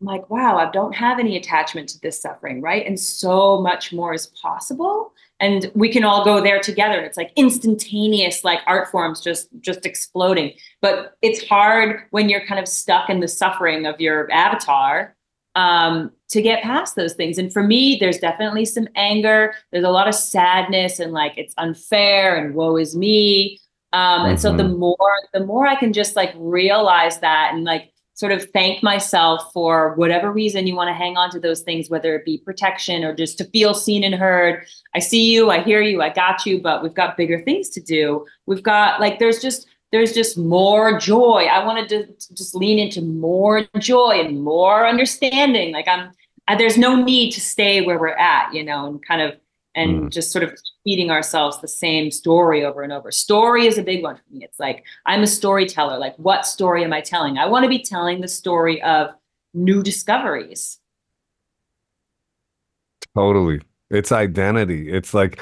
I'm 0.01 0.07
like, 0.07 0.29
wow, 0.29 0.57
I 0.57 0.69
don't 0.71 0.93
have 0.93 1.17
any 1.17 1.37
attachment 1.37 1.87
to 1.89 1.99
this 2.01 2.21
suffering, 2.21 2.61
right? 2.61 2.85
And 2.85 2.99
so 2.99 3.61
much 3.61 3.93
more 3.93 4.13
is 4.13 4.27
possible 4.27 5.13
and 5.39 5.69
we 5.75 5.89
can 5.89 6.03
all 6.03 6.23
go 6.23 6.41
there 6.41 6.59
together 6.59 7.01
it's 7.01 7.17
like 7.17 7.31
instantaneous 7.35 8.43
like 8.43 8.59
art 8.67 8.89
forms 8.89 9.21
just 9.21 9.49
just 9.59 9.85
exploding 9.85 10.53
but 10.81 11.15
it's 11.21 11.47
hard 11.47 12.01
when 12.11 12.29
you're 12.29 12.45
kind 12.45 12.59
of 12.59 12.67
stuck 12.67 13.09
in 13.09 13.19
the 13.19 13.27
suffering 13.27 13.85
of 13.85 13.99
your 13.99 14.31
avatar 14.31 15.15
um, 15.55 16.11
to 16.29 16.41
get 16.41 16.63
past 16.63 16.95
those 16.95 17.13
things 17.13 17.37
and 17.37 17.51
for 17.51 17.63
me 17.63 17.97
there's 17.99 18.19
definitely 18.19 18.65
some 18.65 18.87
anger 18.95 19.53
there's 19.71 19.85
a 19.85 19.89
lot 19.89 20.07
of 20.07 20.15
sadness 20.15 20.99
and 20.99 21.11
like 21.11 21.33
it's 21.37 21.53
unfair 21.57 22.35
and 22.35 22.55
woe 22.55 22.77
is 22.77 22.95
me 22.95 23.59
um, 23.93 24.01
mm-hmm. 24.01 24.29
and 24.31 24.41
so 24.41 24.55
the 24.55 24.63
mm-hmm. 24.63 24.79
more 24.79 24.97
the 25.33 25.45
more 25.45 25.65
i 25.67 25.75
can 25.75 25.93
just 25.93 26.15
like 26.15 26.33
realize 26.35 27.19
that 27.19 27.51
and 27.53 27.63
like 27.63 27.91
sort 28.15 28.31
of 28.31 28.49
thank 28.51 28.81
myself 28.81 29.51
for 29.53 29.93
whatever 29.95 30.31
reason 30.31 30.65
you 30.65 30.75
want 30.75 30.87
to 30.87 30.93
hang 30.93 31.17
on 31.17 31.29
to 31.29 31.39
those 31.39 31.61
things, 31.61 31.89
whether 31.89 32.15
it 32.15 32.25
be 32.25 32.37
protection 32.39 33.03
or 33.03 33.13
just 33.13 33.37
to 33.37 33.45
feel 33.45 33.73
seen 33.73 34.03
and 34.03 34.15
heard. 34.15 34.65
I 34.95 34.99
see 34.99 35.31
you, 35.31 35.51
I 35.51 35.61
hear 35.61 35.81
you, 35.81 36.01
I 36.01 36.09
got 36.09 36.45
you, 36.45 36.61
but 36.61 36.81
we've 36.81 36.93
got 36.93 37.17
bigger 37.17 37.41
things 37.41 37.69
to 37.71 37.81
do. 37.81 38.25
We've 38.45 38.63
got 38.63 38.99
like, 38.99 39.19
there's 39.19 39.41
just, 39.41 39.67
there's 39.91 40.13
just 40.13 40.37
more 40.37 40.97
joy. 40.99 41.47
I 41.51 41.63
wanted 41.65 41.89
to, 41.89 42.07
just 42.33 42.55
lean 42.55 42.79
into 42.79 43.01
more 43.01 43.65
joy 43.79 44.21
and 44.21 44.41
more 44.41 44.87
understanding. 44.87 45.73
Like 45.73 45.87
I'm, 45.87 46.11
I, 46.47 46.55
there's 46.55 46.77
no 46.77 46.95
need 47.01 47.31
to 47.31 47.41
stay 47.41 47.81
where 47.81 47.99
we're 47.99 48.09
at, 48.09 48.53
you 48.53 48.63
know, 48.63 48.87
and 48.87 49.05
kind 49.05 49.21
of 49.21 49.35
and 49.75 50.03
mm. 50.03 50.09
just 50.09 50.31
sort 50.31 50.43
of 50.43 50.57
feeding 50.85 51.11
ourselves 51.11 51.59
the 51.59 51.67
same 51.67 52.11
story 52.11 52.63
over 52.63 52.83
and 52.83 52.93
over. 52.93 53.11
Story 53.11 53.65
is 53.65 53.77
a 53.77 53.83
big 53.83 54.03
one 54.03 54.15
for 54.15 54.23
me. 54.31 54.43
It's 54.45 54.59
like 54.59 54.85
I'm 55.05 55.23
a 55.23 55.27
storyteller. 55.27 55.97
Like, 55.97 56.15
what 56.17 56.45
story 56.45 56.85
am 56.85 56.93
I 56.93 57.01
telling? 57.01 57.37
I 57.37 57.47
want 57.47 57.63
to 57.63 57.69
be 57.69 57.79
telling 57.79 58.21
the 58.21 58.27
story 58.29 58.81
of 58.83 59.09
new 59.53 59.83
discoveries. 59.83 60.79
Totally. 63.15 63.61
It's 63.89 64.11
identity. 64.11 64.91
It's 64.91 65.13
like, 65.13 65.41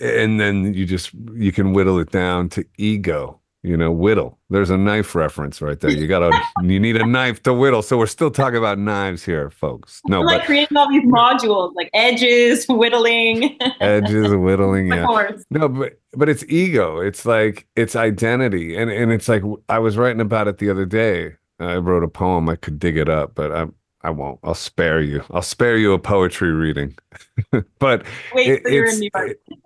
and 0.00 0.40
then 0.40 0.74
you 0.74 0.86
just, 0.86 1.12
you 1.34 1.52
can 1.52 1.72
whittle 1.72 1.98
it 1.98 2.10
down 2.10 2.48
to 2.50 2.64
ego 2.78 3.39
you 3.62 3.76
know, 3.76 3.90
whittle. 3.92 4.38
There's 4.48 4.70
a 4.70 4.78
knife 4.78 5.14
reference 5.14 5.60
right 5.60 5.78
there. 5.78 5.90
You 5.90 6.06
gotta, 6.06 6.30
you 6.62 6.80
need 6.80 6.96
a 6.96 7.06
knife 7.06 7.42
to 7.42 7.52
whittle. 7.52 7.82
So 7.82 7.98
we're 7.98 8.06
still 8.06 8.30
talking 8.30 8.56
about 8.56 8.78
knives 8.78 9.24
here, 9.24 9.50
folks. 9.50 10.00
No, 10.06 10.22
like 10.22 10.44
creating 10.44 10.76
all 10.76 10.88
these 10.88 11.04
modules, 11.04 11.74
like 11.74 11.90
edges, 11.92 12.66
whittling, 12.66 13.58
edges, 13.80 14.34
whittling. 14.34 14.88
Yeah. 14.88 15.32
No, 15.50 15.68
but 15.68 16.00
but 16.12 16.28
it's 16.28 16.44
ego. 16.48 17.00
It's 17.00 17.26
like 17.26 17.66
it's 17.76 17.94
identity, 17.94 18.76
and 18.76 18.90
and 18.90 19.12
it's 19.12 19.28
like 19.28 19.42
I 19.68 19.78
was 19.78 19.96
writing 19.96 20.20
about 20.20 20.48
it 20.48 20.58
the 20.58 20.70
other 20.70 20.86
day. 20.86 21.36
I 21.58 21.76
wrote 21.76 22.02
a 22.02 22.08
poem. 22.08 22.48
I 22.48 22.56
could 22.56 22.78
dig 22.78 22.96
it 22.96 23.10
up, 23.10 23.34
but 23.34 23.52
I 23.52 23.66
I 24.02 24.10
won't. 24.10 24.40
I'll 24.42 24.54
spare 24.54 25.00
you. 25.00 25.22
I'll 25.30 25.42
spare 25.42 25.76
you 25.76 25.92
a 25.92 25.98
poetry 25.98 26.52
reading. 26.52 26.96
but 27.78 28.04
wait, 28.34 28.48
it, 28.48 28.62
so 28.64 28.70
you're 28.70 28.88
in 28.88 28.98
New 29.00 29.10
York. 29.14 29.30
It, 29.30 29.60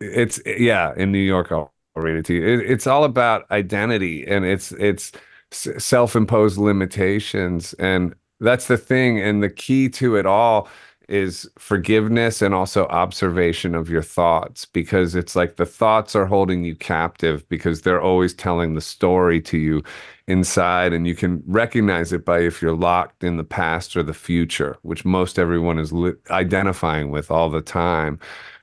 it's 0.00 0.40
yeah, 0.46 0.92
in 0.96 1.10
New 1.10 1.18
York. 1.18 1.50
I'll 1.50 1.72
reality. 2.00 2.38
It, 2.38 2.56
to 2.58 2.64
you. 2.64 2.72
it's 2.72 2.86
all 2.86 3.04
about 3.04 3.50
identity 3.50 4.26
and 4.26 4.44
it's 4.44 4.72
it's 4.72 5.12
self-imposed 5.52 6.58
limitations 6.58 7.74
and 7.74 8.14
that's 8.40 8.66
the 8.66 8.76
thing 8.76 9.20
and 9.20 9.42
the 9.42 9.50
key 9.50 9.88
to 9.90 10.16
it 10.16 10.26
all 10.26 10.68
is 11.08 11.48
forgiveness 11.58 12.42
and 12.42 12.52
also 12.52 12.86
observation 12.86 13.74
of 13.76 13.88
your 13.88 14.02
thoughts 14.02 14.64
because 14.64 15.14
it's 15.14 15.36
like 15.36 15.56
the 15.56 15.66
thoughts 15.66 16.16
are 16.16 16.26
holding 16.26 16.64
you 16.64 16.74
captive 16.74 17.48
because 17.48 17.82
they're 17.82 18.02
always 18.02 18.34
telling 18.34 18.74
the 18.74 18.80
story 18.80 19.40
to 19.40 19.56
you 19.56 19.82
inside 20.26 20.92
and 20.92 21.06
you 21.06 21.14
can 21.14 21.42
recognize 21.46 22.12
it 22.12 22.24
by 22.24 22.40
if 22.40 22.60
you're 22.60 22.74
locked 22.74 23.22
in 23.22 23.36
the 23.36 23.44
past 23.44 23.96
or 23.96 24.02
the 24.02 24.12
future 24.12 24.76
which 24.82 25.04
most 25.04 25.38
everyone 25.38 25.78
is 25.78 25.92
li- 25.92 26.12
identifying 26.30 27.10
with 27.10 27.30
all 27.30 27.48
the 27.48 27.62
time 27.62 28.18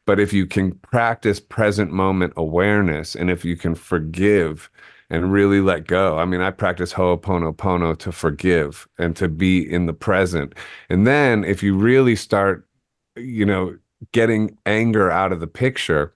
but 0.06 0.20
if 0.20 0.34
you 0.34 0.46
can 0.46 0.72
practice 0.72 1.40
present 1.40 1.92
moment 1.92 2.34
awareness 2.36 3.16
and 3.16 3.30
if 3.30 3.46
you 3.46 3.56
can 3.56 3.76
forgive 3.76 4.70
and 5.10 5.32
really 5.32 5.62
let 5.62 5.86
go. 5.86 6.18
I 6.18 6.26
mean, 6.26 6.42
I 6.42 6.50
practice 6.50 6.94
Ho'oponopono 6.94 7.98
to 8.00 8.12
forgive 8.12 8.88
and 8.98 9.16
to 9.16 9.28
be 9.28 9.62
in 9.62 9.86
the 9.86 9.94
present. 9.94 10.56
And 10.90 11.06
then 11.06 11.44
if 11.44 11.62
you 11.62 11.78
really 11.78 12.16
start, 12.16 12.68
you 13.16 13.46
know, 13.46 13.78
getting 14.12 14.58
anger 14.66 15.12
out 15.12 15.32
of 15.32 15.40
the 15.40 15.48
picture, 15.48 16.16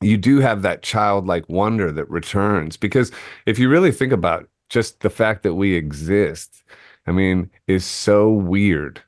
you 0.00 0.16
do 0.16 0.40
have 0.40 0.62
that 0.62 0.82
childlike 0.82 1.48
wonder 1.48 1.90
that 1.90 2.08
returns. 2.10 2.76
Because 2.76 3.10
if 3.46 3.58
you 3.58 3.68
really 3.68 3.92
think 3.92 4.12
about 4.12 4.48
just 4.68 5.00
the 5.00 5.10
fact 5.10 5.42
that 5.42 5.54
we 5.54 5.74
exist, 5.74 6.62
I 7.06 7.12
mean, 7.12 7.50
is 7.66 7.84
so 7.84 8.30
weird 8.30 9.02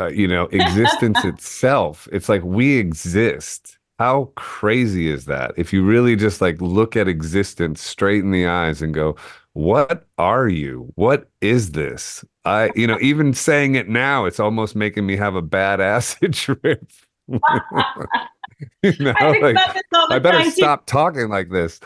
uh, 0.00 0.08
you 0.08 0.26
know, 0.26 0.44
existence 0.46 1.18
itself. 1.24 2.08
It's 2.12 2.28
like 2.28 2.42
we 2.42 2.78
exist. 2.78 3.78
How 3.98 4.32
crazy 4.36 5.10
is 5.10 5.26
that? 5.26 5.52
If 5.56 5.72
you 5.72 5.84
really 5.84 6.16
just 6.16 6.40
like 6.40 6.60
look 6.60 6.96
at 6.96 7.06
existence 7.06 7.82
straight 7.82 8.24
in 8.24 8.30
the 8.30 8.46
eyes 8.46 8.80
and 8.80 8.94
go, 8.94 9.16
what 9.52 10.06
are 10.16 10.48
you? 10.48 10.90
What 10.94 11.28
is 11.40 11.72
this? 11.72 12.24
I, 12.44 12.70
you 12.74 12.86
know, 12.86 12.98
even 13.02 13.34
saying 13.34 13.74
it 13.74 13.88
now, 13.88 14.24
it's 14.24 14.40
almost 14.40 14.74
making 14.74 15.06
me 15.06 15.16
have 15.16 15.34
a 15.34 15.42
bad 15.42 15.80
acid 15.80 16.32
trip. 16.34 16.90
you 17.28 17.38
know, 19.00 19.12
I, 19.18 19.38
like, 19.38 19.56
I 20.10 20.18
better 20.18 20.50
stop 20.50 20.86
too. 20.86 20.92
talking 20.92 21.28
like 21.28 21.50
this. 21.50 21.80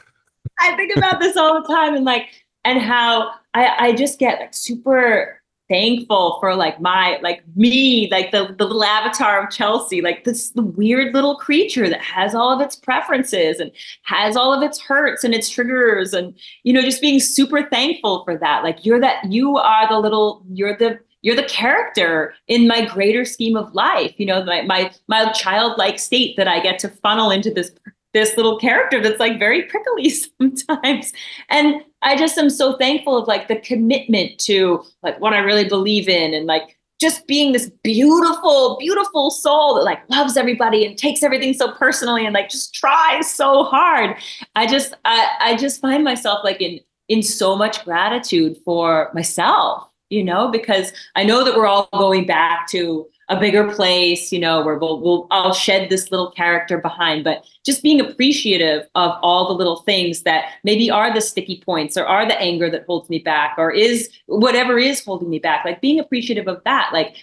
I 0.61 0.77
think 0.77 0.97
about 0.97 1.19
this 1.21 1.37
all 1.37 1.61
the 1.61 1.67
time 1.67 1.97
and 1.97 2.05
like, 2.05 2.45
and 2.65 2.81
how 2.81 3.33
I, 3.55 3.89
I 3.89 3.93
just 3.93 4.19
get 4.19 4.41
like 4.41 4.55
super 4.55 5.43
thankful 5.75 6.39
for 6.41 6.55
like 6.55 6.81
my 6.81 7.19
like 7.23 7.43
me 7.57 8.09
like 8.11 8.31
the, 8.31 8.55
the 8.59 8.65
little 8.65 8.85
avatar 8.85 9.45
of 9.45 9.51
chelsea 9.51 10.01
like 10.01 10.25
this 10.25 10.51
the 10.51 10.63
weird 10.63 11.13
little 11.13 11.37
creature 11.37 11.89
that 11.89 12.01
has 12.01 12.35
all 12.35 12.53
of 12.53 12.61
its 12.61 12.77
preferences 12.77 13.59
and 13.59 13.73
has 14.05 14.37
all 14.37 14.53
of 14.53 14.63
its 14.63 14.81
hurts 14.81 15.25
and 15.25 15.35
its 15.35 15.49
triggers 15.49 16.13
and 16.13 16.35
you 16.63 16.73
know 16.73 16.83
just 16.83 17.01
being 17.01 17.21
super 17.21 17.63
thankful 17.69 18.25
for 18.25 18.39
that. 18.39 18.63
Like 18.63 18.85
you're 18.85 19.01
that 19.01 19.31
you 19.31 19.57
are 19.57 19.89
the 19.89 19.99
little 19.99 20.45
you're 20.53 20.77
the 20.77 20.99
you're 21.23 21.37
the 21.37 21.45
character 21.45 22.35
in 22.49 22.69
my 22.69 22.85
greater 22.85 23.25
scheme 23.25 23.57
of 23.57 23.73
life 23.75 24.13
you 24.19 24.27
know 24.27 24.45
my 24.45 24.63
my, 24.63 24.93
my 25.09 25.33
childlike 25.33 25.99
state 25.99 26.37
that 26.37 26.47
i 26.47 26.61
get 26.61 26.79
to 26.79 26.89
funnel 26.89 27.31
into 27.31 27.51
this 27.51 27.73
this 28.15 28.37
little 28.37 28.59
character 28.59 29.03
that's 29.03 29.21
like 29.21 29.39
very 29.39 29.65
prickly 29.65 30.09
sometimes. 30.39 31.13
And 31.51 31.83
I 32.01 32.17
just 32.17 32.39
am 32.39 32.49
so 32.49 32.79
thankful 32.79 33.19
of 33.19 33.29
like 33.29 33.49
the 33.49 33.57
commitment 33.57 34.39
to 34.41 34.83
like 35.03 35.21
what 35.21 35.35
I 35.35 35.39
really 35.39 35.69
believe 35.69 36.09
in 36.09 36.33
and 36.33 36.47
like 36.47 36.79
just 37.01 37.27
being 37.27 37.53
this 37.53 37.71
beautiful, 37.83 38.77
beautiful 38.79 39.31
soul 39.31 39.75
that 39.75 39.83
like 39.83 40.09
loves 40.09 40.37
everybody 40.37 40.87
and 40.87 40.97
takes 40.97 41.23
everything 41.23 41.53
so 41.53 41.73
personally 41.73 42.25
and 42.25 42.33
like 42.33 42.49
just 42.49 42.73
tries 42.73 43.31
so 43.31 43.65
hard. 43.65 44.17
I 44.55 44.67
just 44.67 44.95
I, 45.05 45.29
I 45.41 45.57
just 45.57 45.81
find 45.81 46.05
myself 46.05 46.41
like 46.45 46.63
in 46.63 46.81
in 47.09 47.23
so 47.23 47.57
much 47.57 47.85
gratitude 47.85 48.57
for 48.65 49.11
myself, 49.13 49.89
you 50.09 50.25
know, 50.25 50.51
because 50.51 50.93
I 51.17 51.25
know 51.25 51.45
that 51.45 51.57
we're 51.57 51.67
all 51.67 51.89
going 51.93 52.27
back 52.27 52.69
to 52.69 53.07
a 53.29 53.41
bigger 53.41 53.73
place, 53.73 54.31
you 54.31 54.39
know, 54.39 54.63
where 54.63 54.77
we'll, 54.77 55.01
we'll 55.01 55.27
I'll 55.31 55.55
shed 55.55 55.89
this 55.89 56.11
little 56.11 56.31
character 56.31 56.79
behind, 56.79 57.25
but 57.25 57.45
just 57.65 57.83
being 57.83 58.01
appreciative 58.01 58.87
of 58.95 59.13
all 59.23 59.49
the 59.49 59.55
little 59.55 59.81
things 59.83 60.23
that 60.23 60.53
maybe 60.63 60.91
are 60.91 61.13
the 61.13 61.21
sticky 61.21 61.63
points 61.65 61.97
or 61.97 62.05
are 62.05 62.27
the 62.27 62.39
anger 62.41 62.69
that 62.71 62.85
holds 62.87 63.09
me 63.09 63.19
back 63.19 63.55
or 63.57 63.71
is 63.71 64.11
whatever 64.27 64.79
is 64.79 65.03
holding 65.03 65.31
me 65.31 65.39
back, 65.39 65.65
like 65.65 65.81
being 65.81 65.99
appreciative 65.99 66.49
of 66.49 66.63
that. 66.65 66.91
Like, 66.93 67.17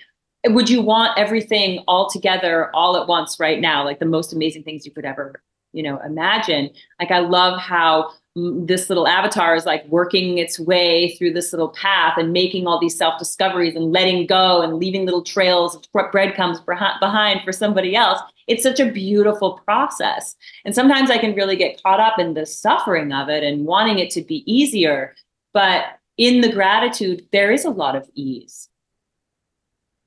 would 0.48 0.70
you 0.70 0.82
want 0.82 1.18
everything 1.20 1.84
all 1.88 2.10
together 2.10 2.76
all 2.76 2.98
at 2.98 3.08
once 3.08 3.40
right 3.40 3.60
now? 3.60 3.84
Like 3.84 4.00
the 4.00 4.06
most 4.06 4.34
amazing 4.34 4.64
things 4.64 4.86
you 4.86 4.92
could 4.92 5.06
ever, 5.06 5.44
you 5.72 5.84
know, 5.84 6.00
imagine. 6.02 6.72
Like 7.00 7.12
I 7.12 7.20
love 7.20 7.60
how 7.60 8.12
this 8.36 8.90
little 8.90 9.08
avatar 9.08 9.56
is 9.56 9.66
like 9.66 9.86
working 9.88 10.38
its 10.38 10.58
way 10.58 11.16
through 11.16 11.34
this 11.34 11.52
little 11.52 11.70
path 11.70 12.18
and 12.18 12.32
making 12.32 12.66
all 12.66 12.80
these 12.80 12.98
self 12.98 13.20
discoveries 13.20 13.76
and 13.76 13.92
letting 13.92 14.26
go 14.26 14.62
and 14.62 14.78
leaving 14.78 15.06
little 15.06 15.24
trails 15.24 15.76
of 15.76 16.12
breadcrumbs 16.12 16.62
behind 16.62 17.42
for 17.44 17.52
somebody 17.52 17.96
else. 17.96 18.22
It's 18.48 18.64
such 18.64 18.80
a 18.80 18.92
beautiful 18.92 19.60
process. 19.66 20.36
And 20.64 20.74
sometimes 20.74 21.12
I 21.12 21.18
can 21.18 21.36
really 21.36 21.58
get 21.58 21.82
caught 21.84 22.00
up 22.00 22.20
in 22.20 22.34
the 22.34 22.46
suffering 22.46 23.12
of 23.12 23.30
it 23.30 23.44
and 23.44 23.66
wanting 23.66 24.00
it 24.00 24.10
to 24.12 24.22
be 24.22 24.44
easier. 24.52 25.14
But 25.54 26.00
in 26.18 26.42
the 26.42 26.52
gratitude, 26.52 27.28
there 27.32 27.52
is 27.52 27.66
a 27.66 27.70
lot 27.70 27.96
of 27.96 28.10
ease. 28.16 28.70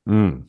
Mm. 0.09 0.45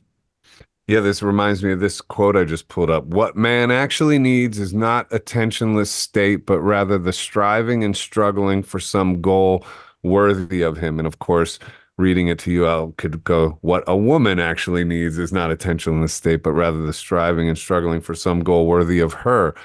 Yeah, 0.88 1.00
this 1.00 1.24
reminds 1.24 1.64
me 1.64 1.72
of 1.72 1.80
this 1.80 2.00
quote 2.00 2.36
I 2.36 2.44
just 2.44 2.68
pulled 2.68 2.92
up. 2.92 3.06
What 3.06 3.36
man 3.36 3.72
actually 3.72 4.20
needs 4.20 4.60
is 4.60 4.74
not 4.74 5.12
a 5.12 5.18
tensionless 5.18 5.88
state, 5.88 6.46
but 6.46 6.60
rather 6.60 7.00
the 7.00 7.12
striving 7.14 7.84
and 7.84 7.98
struggling 7.98 8.62
for 8.62 8.80
some 8.80 9.20
goal 9.20 9.66
worthy 10.04 10.62
of 10.62 10.78
him. 10.78 11.00
And 11.00 11.08
of 11.08 11.18
course, 11.18 11.58
reading 11.98 12.28
it 12.28 12.38
to 12.40 12.52
you, 12.52 12.68
I 12.68 12.88
could 12.98 13.24
go, 13.24 13.58
what 13.62 13.84
a 13.88 13.98
woman 13.98 14.40
actually 14.40 14.84
needs 14.84 15.18
is 15.18 15.34
not 15.34 15.52
a 15.52 15.56
tensionless 15.56 16.12
state, 16.12 16.44
but 16.44 16.52
rather 16.52 16.86
the 16.86 16.94
striving 16.94 17.50
and 17.50 17.58
struggling 17.58 18.02
for 18.02 18.14
some 18.14 18.42
goal 18.42 18.68
worthy 18.68 19.00
of 19.00 19.14
her. 19.14 19.56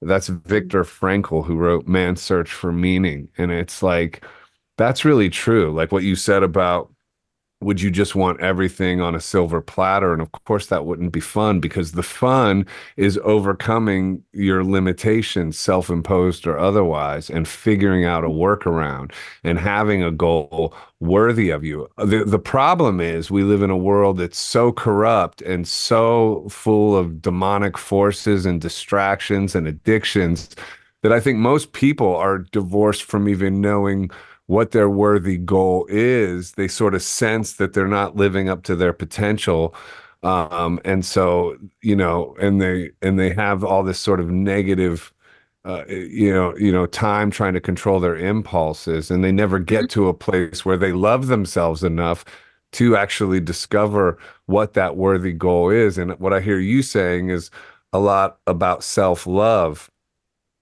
That's 0.00 0.28
Viktor 0.28 0.84
Frankl, 0.84 1.44
who 1.44 1.56
wrote 1.56 1.88
Man's 1.88 2.22
Search 2.22 2.52
for 2.52 2.70
Meaning. 2.70 3.28
And 3.36 3.50
it's 3.50 3.82
like, 3.82 4.24
that's 4.76 5.04
really 5.04 5.28
true. 5.28 5.72
Like 5.72 5.90
what 5.90 6.04
you 6.04 6.14
said 6.14 6.44
about 6.44 6.92
would 7.60 7.80
you 7.80 7.90
just 7.90 8.14
want 8.14 8.40
everything 8.40 9.00
on 9.00 9.14
a 9.14 9.20
silver 9.20 9.60
platter? 9.60 10.12
And 10.12 10.22
of 10.22 10.30
course 10.30 10.66
that 10.66 10.86
wouldn't 10.86 11.12
be 11.12 11.20
fun 11.20 11.58
because 11.58 11.92
the 11.92 12.02
fun 12.02 12.66
is 12.96 13.18
overcoming 13.24 14.22
your 14.32 14.62
limitations 14.62 15.58
self-imposed 15.58 16.46
or 16.46 16.56
otherwise 16.56 17.28
and 17.28 17.48
figuring 17.48 18.04
out 18.04 18.24
a 18.24 18.28
workaround 18.28 19.12
and 19.42 19.58
having 19.58 20.02
a 20.02 20.12
goal 20.12 20.72
worthy 21.00 21.50
of 21.50 21.64
you. 21.64 21.88
Uh, 21.98 22.04
the, 22.04 22.24
the 22.24 22.38
problem 22.38 23.00
is 23.00 23.30
we 23.30 23.42
live 23.42 23.62
in 23.62 23.70
a 23.70 23.76
world 23.76 24.18
that's 24.18 24.38
so 24.38 24.70
corrupt 24.70 25.42
and 25.42 25.66
so 25.66 26.46
full 26.48 26.96
of 26.96 27.20
demonic 27.20 27.76
forces 27.76 28.46
and 28.46 28.60
distractions 28.60 29.54
and 29.54 29.66
addictions 29.66 30.54
that 31.02 31.12
i 31.12 31.20
think 31.20 31.38
most 31.38 31.72
people 31.72 32.14
are 32.16 32.38
divorced 32.38 33.04
from 33.04 33.28
even 33.28 33.60
knowing 33.60 34.10
what 34.48 34.72
their 34.72 34.90
worthy 34.90 35.36
goal 35.38 35.86
is, 35.88 36.52
they 36.52 36.68
sort 36.68 36.94
of 36.94 37.02
sense 37.02 37.54
that 37.54 37.72
they're 37.74 37.86
not 37.86 38.16
living 38.16 38.48
up 38.48 38.64
to 38.64 38.74
their 38.74 38.92
potential. 38.92 39.74
Um, 40.22 40.80
and 40.84 41.04
so, 41.04 41.56
you 41.82 41.94
know, 41.94 42.34
and 42.40 42.60
they 42.60 42.90
and 43.00 43.18
they 43.18 43.32
have 43.34 43.62
all 43.62 43.84
this 43.84 44.00
sort 44.00 44.20
of 44.20 44.30
negative 44.30 45.12
uh, 45.64 45.84
you 45.86 46.32
know, 46.32 46.56
you 46.56 46.72
know, 46.72 46.86
time 46.86 47.30
trying 47.30 47.52
to 47.52 47.60
control 47.60 48.00
their 48.00 48.16
impulses, 48.16 49.10
and 49.10 49.22
they 49.22 49.32
never 49.32 49.58
get 49.58 49.80
mm-hmm. 49.80 49.88
to 49.88 50.08
a 50.08 50.14
place 50.14 50.64
where 50.64 50.78
they 50.78 50.92
love 50.92 51.26
themselves 51.26 51.84
enough 51.84 52.24
to 52.72 52.96
actually 52.96 53.40
discover 53.40 54.18
what 54.46 54.72
that 54.74 54.96
worthy 54.96 55.32
goal 55.32 55.68
is. 55.70 55.98
And 55.98 56.18
what 56.18 56.32
I 56.32 56.40
hear 56.40 56.58
you 56.58 56.80
saying 56.82 57.28
is 57.28 57.50
a 57.92 57.98
lot 57.98 58.38
about 58.46 58.82
self 58.82 59.26
love 59.26 59.90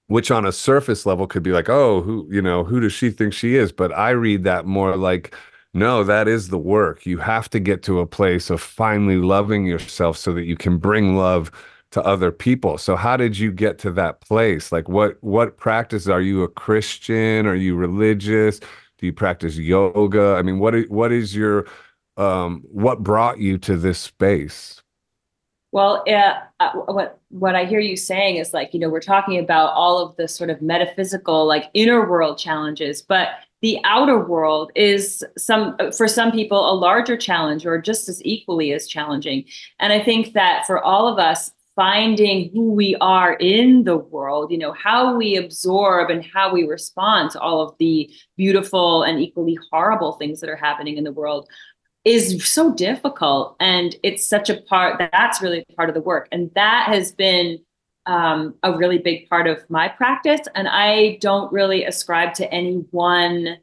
which 0.09 0.31
on 0.31 0.47
a 0.47 0.53
surface 0.53 1.07
level 1.07 1.27
could 1.27 1.42
be 1.42 1.53
like, 1.53 1.69
oh, 1.69 2.03
who, 2.03 2.29
you 2.31 2.40
know, 2.40 2.64
who 2.64 2.81
does 2.81 2.92
she 2.92 3.11
think 3.11 3.33
she 3.33 3.57
is? 3.57 3.73
But 3.73 3.92
I 3.92 4.11
read 4.11 4.45
that 4.45 4.66
more 4.66 4.97
like, 4.97 5.35
no, 5.75 6.05
that 6.05 6.29
is 6.29 6.49
the 6.49 6.59
work. 6.59 7.05
You 7.07 7.19
have 7.19 7.51
to 7.51 7.61
get 7.61 7.83
to 7.85 8.01
a 8.01 8.07
place 8.07 8.49
of 8.51 8.61
finally 8.61 9.16
loving 9.16 9.66
yourself 9.66 10.16
so 10.16 10.33
that 10.35 10.45
you 10.45 10.57
can 10.57 10.79
bring 10.79 11.16
love 11.16 11.51
to 11.92 12.03
other 12.03 12.31
people. 12.33 12.79
So 12.79 12.97
how 12.97 13.16
did 13.16 13.38
you 13.38 13.53
get 13.53 13.79
to 13.81 13.90
that 13.92 14.21
place? 14.21 14.73
Like 14.73 14.88
what 14.88 15.16
what 15.23 15.57
practice 15.57 16.09
are 16.09 16.21
you 16.21 16.42
a 16.42 16.49
Christian? 16.49 17.47
Are 17.47 17.55
you 17.55 17.77
religious? 17.77 18.61
Do 18.61 19.07
you 19.07 19.12
practice 19.12 19.57
yoga? 19.57 20.37
I 20.38 20.42
mean, 20.42 20.59
what 20.59 20.75
what 20.88 21.12
is 21.12 21.35
your 21.37 21.66
um 22.16 22.62
what 22.71 23.03
brought 23.03 23.38
you 23.38 23.59
to 23.59 23.77
this 23.77 23.99
space? 23.99 24.83
Well, 25.73 26.05
uh, 26.09 26.73
what 26.87 27.19
what 27.31 27.55
I 27.55 27.65
hear 27.65 27.81
you 27.81 27.97
saying 27.97 28.37
is 28.37 28.55
like 28.55 28.73
you 28.73 28.81
know 28.81 28.89
we're 28.89 29.01
talking 29.01 29.39
about 29.39 29.73
all 29.73 29.99
of 29.99 30.17
the 30.17 30.29
sort 30.29 30.51
of 30.51 30.63
metaphysical 30.63 31.47
like 31.47 31.71
inner 31.75 32.09
world 32.09 32.39
challenges, 32.39 33.03
but 33.03 33.29
the 33.63 33.79
outer 33.85 34.19
world 34.19 34.71
is 34.75 35.25
some 35.37 35.77
for 35.97 36.07
some 36.09 36.31
people 36.31 36.71
a 36.71 36.75
larger 36.75 37.17
challenge 37.17 37.67
or 37.67 37.81
just 37.81 38.09
as 38.09 38.25
equally 38.25 38.73
as 38.73 38.87
challenging. 38.87 39.45
And 39.81 39.93
I 39.93 40.03
think 40.03 40.35
that 40.35 40.67
for 40.67 40.83
all 40.83 41.09
of 41.09 41.19
us, 41.19 41.51
finding 41.77 42.51
who 42.55 42.73
we 42.73 42.97
are 43.03 43.35
in 43.35 43.85
the 43.85 43.99
world, 43.99 44.51
you 44.51 44.57
know, 44.57 44.73
how 44.73 45.15
we 45.15 45.37
absorb 45.37 46.09
and 46.11 46.25
how 46.25 46.51
we 46.51 46.65
respond 46.65 47.31
to 47.31 47.41
all 47.41 47.61
of 47.61 47.75
the 47.79 48.11
beautiful 48.37 49.03
and 49.03 49.21
equally 49.21 49.59
horrible 49.71 50.13
things 50.13 50.41
that 50.41 50.49
are 50.49 50.57
happening 50.57 50.97
in 50.97 51.05
the 51.05 51.13
world 51.13 51.47
is 52.07 52.47
so 52.49 52.73
difficult 52.73 53.57
and 53.61 53.97
it's 54.03 54.27
such 54.27 54.49
a 54.49 54.61
part 54.62 54.97
that's 55.12 55.42
really 55.42 55.66
part 55.77 55.90
of 55.90 55.95
the 55.95 56.01
work. 56.01 56.29
And 56.33 56.51
that 56.55 56.87
has 56.88 57.12
been 57.12 57.59
um, 58.07 58.55
a 58.62 58.77
really 58.77 58.99
big 58.99 59.29
part 59.29 59.49
of 59.49 59.69
my 59.69 59.88
practice 59.88 60.42
and 60.55 60.69
i 60.69 61.19
don't 61.21 61.53
really 61.53 61.85
ascribe 61.85 62.35
to 62.35 62.49
any 62.55 62.77
one 62.92 63.57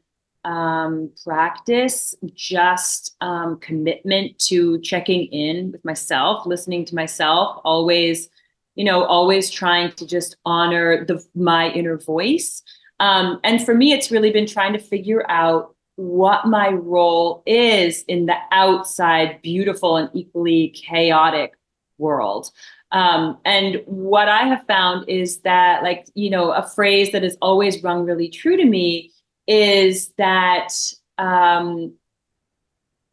um, 0.44 1.10
practice 1.24 2.14
just 2.34 3.16
um, 3.22 3.58
commitment 3.60 4.38
to 4.40 4.78
checking 4.82 5.24
in 5.32 5.72
with 5.72 5.82
myself 5.82 6.44
listening 6.44 6.84
to 6.84 6.94
myself 6.94 7.58
always 7.64 8.28
you 8.74 8.84
know 8.84 9.04
always 9.04 9.50
trying 9.50 9.92
to 9.92 10.06
just 10.06 10.36
honor 10.44 11.04
the 11.04 11.24
my 11.34 11.70
inner 11.70 11.98
voice. 11.98 12.62
Um, 13.00 13.40
and 13.42 13.64
for 13.64 13.74
me 13.74 13.92
it's 13.92 14.10
really 14.10 14.30
been 14.30 14.46
trying 14.46 14.72
to 14.72 14.78
figure 14.78 15.28
out 15.28 15.73
what 15.96 16.46
my 16.46 16.70
role 16.70 17.42
is 17.46 18.04
in 18.08 18.26
the 18.26 18.36
outside, 18.50 19.40
beautiful 19.42 19.96
and 19.96 20.10
equally 20.12 20.68
chaotic 20.70 21.54
world. 21.98 22.50
Um, 22.90 23.38
and 23.44 23.82
what 23.86 24.28
I 24.28 24.42
have 24.46 24.66
found 24.66 25.08
is 25.08 25.38
that, 25.40 25.82
like, 25.82 26.06
you 26.14 26.30
know, 26.30 26.52
a 26.52 26.62
phrase 26.62 27.12
that 27.12 27.22
has 27.22 27.36
always 27.40 27.82
rung 27.82 28.04
really 28.04 28.28
true 28.28 28.56
to 28.56 28.64
me 28.64 29.12
is 29.46 30.12
that, 30.16 30.72
um, 31.18 31.94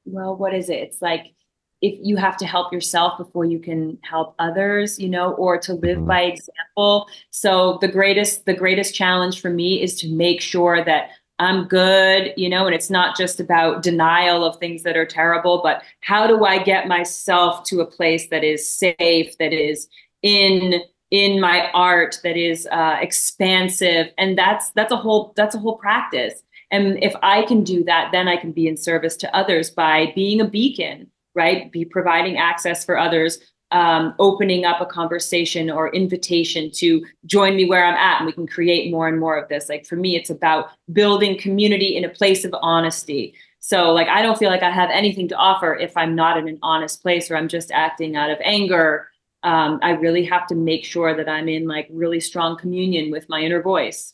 well, 0.05 0.35
what 0.35 0.53
is 0.53 0.69
it? 0.69 0.79
It's 0.79 1.01
like, 1.01 1.33
if 1.81 1.97
you 2.03 2.15
have 2.15 2.37
to 2.37 2.45
help 2.45 2.71
yourself 2.71 3.17
before 3.17 3.43
you 3.43 3.59
can 3.59 3.97
help 4.03 4.35
others 4.39 4.99
you 4.99 5.09
know 5.09 5.33
or 5.33 5.57
to 5.57 5.73
live 5.73 5.97
mm-hmm. 5.97 6.07
by 6.07 6.21
example 6.21 7.07
so 7.31 7.79
the 7.81 7.87
greatest 7.87 8.45
the 8.45 8.53
greatest 8.53 8.93
challenge 8.93 9.41
for 9.41 9.49
me 9.49 9.81
is 9.81 9.99
to 9.99 10.07
make 10.09 10.41
sure 10.41 10.83
that 10.85 11.09
I'm 11.41 11.67
good, 11.67 12.33
you 12.37 12.47
know, 12.47 12.67
and 12.67 12.75
it's 12.75 12.91
not 12.91 13.17
just 13.17 13.39
about 13.39 13.81
denial 13.81 14.45
of 14.45 14.57
things 14.57 14.83
that 14.83 14.95
are 14.95 15.07
terrible, 15.07 15.61
but 15.63 15.81
how 16.01 16.27
do 16.27 16.45
I 16.45 16.61
get 16.61 16.87
myself 16.87 17.63
to 17.65 17.81
a 17.81 17.85
place 17.85 18.27
that 18.27 18.43
is 18.43 18.69
safe, 18.69 19.37
that 19.39 19.51
is 19.51 19.87
in 20.21 20.81
in 21.09 21.41
my 21.41 21.69
art, 21.73 22.19
that 22.23 22.37
is 22.37 22.67
uh, 22.71 22.97
expansive, 23.01 24.07
and 24.19 24.37
that's 24.37 24.69
that's 24.71 24.93
a 24.93 24.95
whole 24.95 25.33
that's 25.35 25.55
a 25.55 25.59
whole 25.59 25.77
practice. 25.77 26.43
And 26.69 27.03
if 27.03 27.13
I 27.23 27.41
can 27.41 27.63
do 27.63 27.83
that, 27.85 28.11
then 28.11 28.27
I 28.27 28.37
can 28.37 28.51
be 28.51 28.67
in 28.67 28.77
service 28.77 29.17
to 29.17 29.35
others 29.35 29.71
by 29.71 30.13
being 30.15 30.41
a 30.41 30.47
beacon, 30.47 31.09
right? 31.33 31.71
Be 31.71 31.85
providing 31.85 32.37
access 32.37 32.85
for 32.85 32.99
others 32.99 33.39
um, 33.71 34.13
opening 34.19 34.65
up 34.65 34.81
a 34.81 34.85
conversation 34.85 35.69
or 35.69 35.93
invitation 35.93 36.71
to 36.71 37.05
join 37.25 37.55
me 37.55 37.65
where 37.65 37.85
I'm 37.85 37.95
at, 37.95 38.19
and 38.19 38.25
we 38.25 38.33
can 38.33 38.47
create 38.47 38.91
more 38.91 39.07
and 39.07 39.19
more 39.19 39.37
of 39.37 39.49
this. 39.49 39.69
Like 39.69 39.85
for 39.85 39.95
me, 39.95 40.15
it's 40.15 40.29
about 40.29 40.69
building 40.91 41.37
community 41.37 41.95
in 41.95 42.03
a 42.03 42.09
place 42.09 42.43
of 42.45 42.53
honesty. 42.61 43.33
So, 43.59 43.91
like, 43.91 44.07
I 44.07 44.23
don't 44.23 44.39
feel 44.39 44.49
like 44.49 44.63
I 44.63 44.71
have 44.71 44.89
anything 44.91 45.27
to 45.27 45.35
offer 45.35 45.75
if 45.75 45.95
I'm 45.95 46.15
not 46.15 46.37
in 46.37 46.47
an 46.47 46.57
honest 46.63 47.01
place 47.03 47.29
or 47.29 47.37
I'm 47.37 47.47
just 47.47 47.71
acting 47.71 48.15
out 48.15 48.31
of 48.31 48.39
anger 48.43 49.11
um, 49.43 49.79
I 49.81 49.91
really 49.91 50.23
have 50.25 50.47
to 50.47 50.55
make 50.55 50.85
sure 50.85 51.15
that 51.15 51.27
I'm 51.27 51.49
in 51.49 51.67
like 51.67 51.87
really 51.91 52.19
strong 52.19 52.57
communion 52.57 53.11
with 53.11 53.27
my 53.27 53.41
inner 53.41 53.61
voice. 53.61 54.13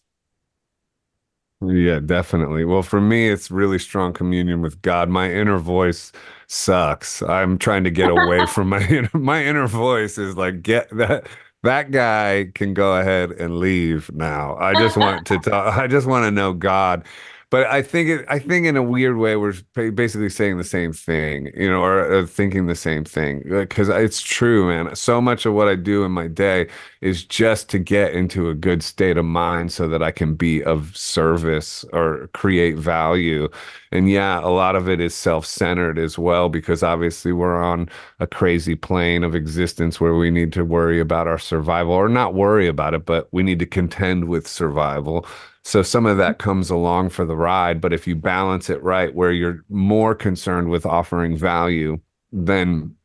Yeah, 1.65 1.99
definitely. 1.99 2.65
Well, 2.65 2.83
for 2.83 3.01
me, 3.01 3.29
it's 3.29 3.49
really 3.49 3.79
strong 3.79 4.13
communion 4.13 4.61
with 4.61 4.81
God. 4.81 5.09
My 5.09 5.31
inner 5.31 5.57
voice 5.57 6.11
sucks. 6.47 7.21
I'm 7.21 7.57
trying 7.57 7.83
to 7.83 7.91
get 7.91 8.09
away 8.09 8.45
from 8.47 8.69
my 8.69 8.85
inner, 8.89 9.09
my 9.13 9.43
inner 9.43 9.67
voice 9.67 10.17
is 10.17 10.35
like 10.35 10.61
get 10.61 10.89
that 10.97 11.27
that 11.63 11.91
guy 11.91 12.51
can 12.55 12.73
go 12.73 12.95
ahead 12.97 13.31
and 13.31 13.59
leave 13.59 14.11
now. 14.13 14.55
I 14.57 14.73
just 14.75 14.95
want 14.97 15.25
to 15.27 15.39
talk. 15.39 15.77
I 15.77 15.87
just 15.87 16.07
want 16.07 16.25
to 16.25 16.31
know 16.31 16.53
God 16.53 17.03
but 17.49 17.65
I 17.67 17.81
think 17.81 18.09
it, 18.09 18.25
I 18.27 18.39
think 18.39 18.65
in 18.65 18.75
a 18.75 18.83
weird 18.83 19.17
way 19.17 19.37
we're 19.37 19.53
basically 19.73 20.29
saying 20.29 20.57
the 20.57 20.65
same 20.65 20.91
thing, 20.91 21.49
you 21.55 21.69
know, 21.69 21.81
or, 21.81 22.19
or 22.19 22.25
thinking 22.25 22.67
the 22.67 22.75
same 22.75 23.05
thing 23.05 23.41
because 23.47 23.87
it's 23.87 24.21
true, 24.21 24.67
man. 24.67 24.93
So 24.95 25.21
much 25.21 25.45
of 25.45 25.53
what 25.53 25.69
I 25.69 25.75
do 25.75 26.03
in 26.03 26.11
my 26.11 26.27
day 26.27 26.67
is 26.99 27.23
just 27.23 27.69
to 27.69 27.79
get 27.79 28.13
into 28.13 28.49
a 28.49 28.53
good 28.53 28.83
state 28.83 29.15
of 29.17 29.23
mind 29.23 29.71
so 29.71 29.87
that 29.87 30.03
I 30.03 30.11
can 30.11 30.35
be 30.35 30.61
of 30.63 30.95
service 30.97 31.85
or 31.93 32.29
create 32.33 32.75
value. 32.75 33.47
And 33.93 34.09
yeah, 34.09 34.41
a 34.41 34.51
lot 34.51 34.75
of 34.75 34.89
it 34.89 34.99
is 34.99 35.15
self-centered 35.15 35.97
as 35.97 36.17
well 36.17 36.49
because 36.49 36.83
obviously 36.83 37.31
we're 37.31 37.63
on 37.63 37.87
a 38.19 38.27
crazy 38.27 38.75
plane 38.75 39.23
of 39.23 39.35
existence 39.35 40.01
where 40.01 40.15
we 40.15 40.31
need 40.31 40.51
to 40.53 40.65
worry 40.65 40.99
about 40.99 41.27
our 41.27 41.39
survival 41.39 41.93
or 41.93 42.09
not 42.09 42.33
worry 42.33 42.67
about 42.67 42.93
it, 42.93 43.05
but 43.05 43.29
we 43.31 43.41
need 43.41 43.59
to 43.59 43.65
contend 43.65 44.25
with 44.27 44.47
survival 44.47 45.25
so 45.68 45.82
some 45.82 46.05
of 46.05 46.15
that 46.15 46.39
comes 46.39 46.70
along 46.70 47.09
for 47.09 47.26
the 47.26 47.36
ride. 47.36 47.82
But 47.82 47.91
if 47.91 48.07
you 48.07 48.15
balance 48.15 48.70
it 48.70 48.82
right, 48.82 49.13
where 49.13 49.34
you're 49.34 49.65
more 49.68 50.15
concerned 50.15 50.70
with 50.70 50.86
offering 50.86 51.36
value, 51.36 51.99
then 52.32 52.95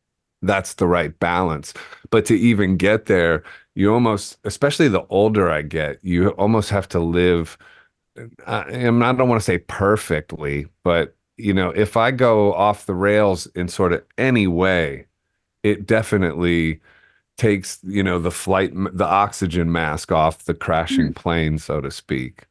that's 0.42 0.74
the 0.74 0.86
right 0.86 1.18
balance. 1.18 1.74
But 2.10 2.24
to 2.26 2.38
even 2.38 2.76
get 2.76 3.06
there, 3.06 3.42
you 3.74 3.92
almost, 3.92 4.38
especially 4.44 4.86
the 4.86 5.04
older 5.08 5.50
I 5.50 5.62
get, 5.62 5.98
you 6.04 6.28
almost 6.30 6.70
have 6.70 6.88
to 6.90 7.00
live. 7.00 7.58
I, 8.46 8.60
I 8.60 8.90
don't 8.90 9.28
want 9.28 9.40
to 9.40 9.44
say 9.44 9.58
perfectly, 9.58 10.68
but 10.84 11.16
you 11.38 11.52
know, 11.52 11.70
if 11.70 11.96
I 11.96 12.12
go 12.12 12.54
off 12.54 12.86
the 12.86 12.94
rails 12.94 13.46
in 13.56 13.66
sort 13.66 13.92
of 13.92 14.04
any 14.18 14.46
way, 14.46 15.06
it 15.64 15.84
definitely 15.84 16.80
takes 17.38 17.80
you 17.82 18.04
know 18.04 18.20
the 18.20 18.30
flight 18.30 18.70
the 18.74 19.04
oxygen 19.04 19.72
mask 19.72 20.12
off 20.12 20.44
the 20.44 20.54
crashing 20.54 21.08
mm. 21.08 21.16
plane 21.16 21.58
so 21.58 21.80
to 21.80 21.90
speak 21.90 22.44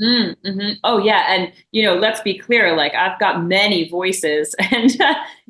Mm, 0.00 0.36
hmm 0.44 0.70
Oh 0.82 0.98
yeah, 0.98 1.26
and 1.28 1.52
you 1.72 1.82
know, 1.82 1.94
let's 1.94 2.20
be 2.22 2.38
clear. 2.38 2.74
Like 2.74 2.94
I've 2.94 3.18
got 3.20 3.44
many 3.44 3.88
voices, 3.88 4.54
and 4.70 4.90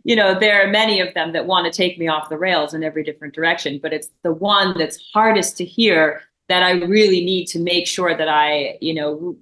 you 0.05 0.17
know, 0.17 0.39
there 0.39 0.65
are 0.67 0.71
many 0.71 1.01
of 1.01 1.15
them 1.15 1.33
that 1.35 1.47
want 1.47 1.73
to 1.73 1.77
take 1.77 1.99
me 1.99 2.09
off 2.09 2.29
the 2.29 2.39
rails 2.39 2.75
in 2.75 2.83
every 2.83 3.05
different 3.05 3.35
direction. 3.35 3.79
But 3.81 3.93
it's 3.93 4.09
the 4.25 4.33
one 4.33 4.77
that's 4.77 4.99
hardest 5.15 5.57
to 5.59 5.65
hear 5.65 6.23
that 6.49 6.65
I 6.65 6.73
really 6.73 7.25
need 7.25 7.47
to 7.49 7.61
make 7.61 7.87
sure 7.87 8.17
that 8.17 8.29
I, 8.29 8.77
you 8.81 8.93
know, 8.95 9.37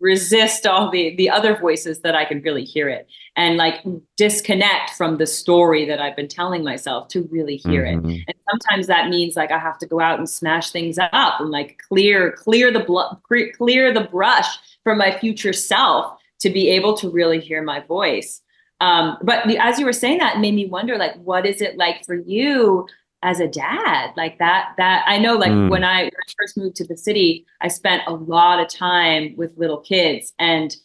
resist 0.00 0.66
all 0.66 0.90
the 0.90 1.14
the 1.16 1.30
other 1.30 1.56
voices 1.58 2.00
that 2.00 2.14
I 2.14 2.24
can 2.24 2.42
really 2.42 2.64
hear 2.64 2.88
it 2.88 3.06
and 3.36 3.56
like 3.56 3.82
disconnect 4.16 4.90
from 4.90 5.18
the 5.18 5.26
story 5.26 5.84
that 5.86 6.00
I've 6.00 6.14
been 6.14 6.28
telling 6.28 6.62
myself 6.62 7.08
to 7.08 7.28
really 7.32 7.56
hear 7.56 7.84
mm-hmm. 7.84 8.08
it. 8.10 8.24
And 8.28 8.36
sometimes 8.48 8.86
that 8.86 9.08
means 9.08 9.34
like 9.34 9.50
I 9.50 9.58
have 9.58 9.78
to 9.78 9.86
go 9.86 10.00
out 10.00 10.18
and 10.18 10.28
smash 10.28 10.70
things 10.70 10.98
up 10.98 11.40
and 11.40 11.50
like 11.50 11.80
clear 11.88 12.32
clear 12.32 12.72
the 12.72 12.80
blood 12.80 13.18
clear 13.56 13.92
the 13.92 14.08
brush 14.10 14.46
from 14.84 14.98
my 14.98 15.16
future 15.18 15.52
self 15.52 16.18
to 16.40 16.50
be 16.50 16.68
able 16.68 16.96
to 16.98 17.10
really 17.10 17.40
hear 17.40 17.62
my 17.62 17.80
voice. 17.80 18.40
Um, 18.80 19.16
but 19.22 19.46
the, 19.48 19.56
as 19.58 19.78
you 19.78 19.86
were 19.86 19.92
saying 19.92 20.18
that, 20.18 20.40
made 20.40 20.54
me 20.54 20.66
wonder 20.66 20.96
like 20.96 21.14
what 21.22 21.46
is 21.46 21.60
it 21.60 21.76
like 21.76 22.04
for 22.04 22.14
you 22.14 22.86
as 23.24 23.40
a 23.40 23.48
dad 23.48 24.10
like 24.18 24.38
that 24.38 24.74
that 24.76 25.02
i 25.06 25.16
know 25.16 25.34
like 25.34 25.50
mm. 25.50 25.70
when, 25.70 25.82
I, 25.82 26.02
when 26.02 26.10
i 26.12 26.32
first 26.38 26.58
moved 26.58 26.76
to 26.76 26.86
the 26.86 26.96
city 26.96 27.46
i 27.62 27.68
spent 27.68 28.02
a 28.06 28.12
lot 28.12 28.60
of 28.60 28.68
time 28.68 29.34
with 29.34 29.56
little 29.56 29.80
kids 29.80 30.34
and 30.38 30.76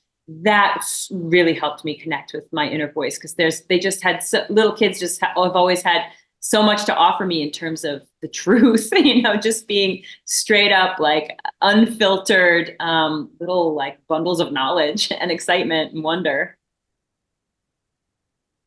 that 0.42 0.86
really 1.12 1.54
helped 1.54 1.84
me 1.84 1.98
connect 1.98 2.34
with 2.34 2.46
my 2.52 2.70
inner 2.70 2.92
voice 2.92 3.18
because 3.18 3.34
there's 3.36 3.62
they 3.64 3.80
just 3.80 4.04
had 4.04 4.22
so, 4.22 4.46
little 4.50 4.74
kids 4.74 5.00
just 5.00 5.20
have 5.22 5.36
always 5.36 5.82
had 5.82 6.04
so 6.40 6.62
much 6.62 6.86
to 6.86 6.96
offer 6.96 7.26
me 7.26 7.42
in 7.42 7.52
terms 7.52 7.84
of 7.84 8.02
the 8.22 8.28
truth 8.28 8.90
you 8.96 9.22
know 9.22 9.36
just 9.36 9.68
being 9.68 10.04
straight 10.26 10.72
up 10.72 11.00
like 11.00 11.38
unfiltered 11.62 12.76
um, 12.80 13.30
little 13.40 13.74
like 13.74 13.98
bundles 14.08 14.40
of 14.40 14.52
knowledge 14.52 15.12
and 15.20 15.32
excitement 15.32 15.94
and 15.94 16.04
wonder 16.04 16.56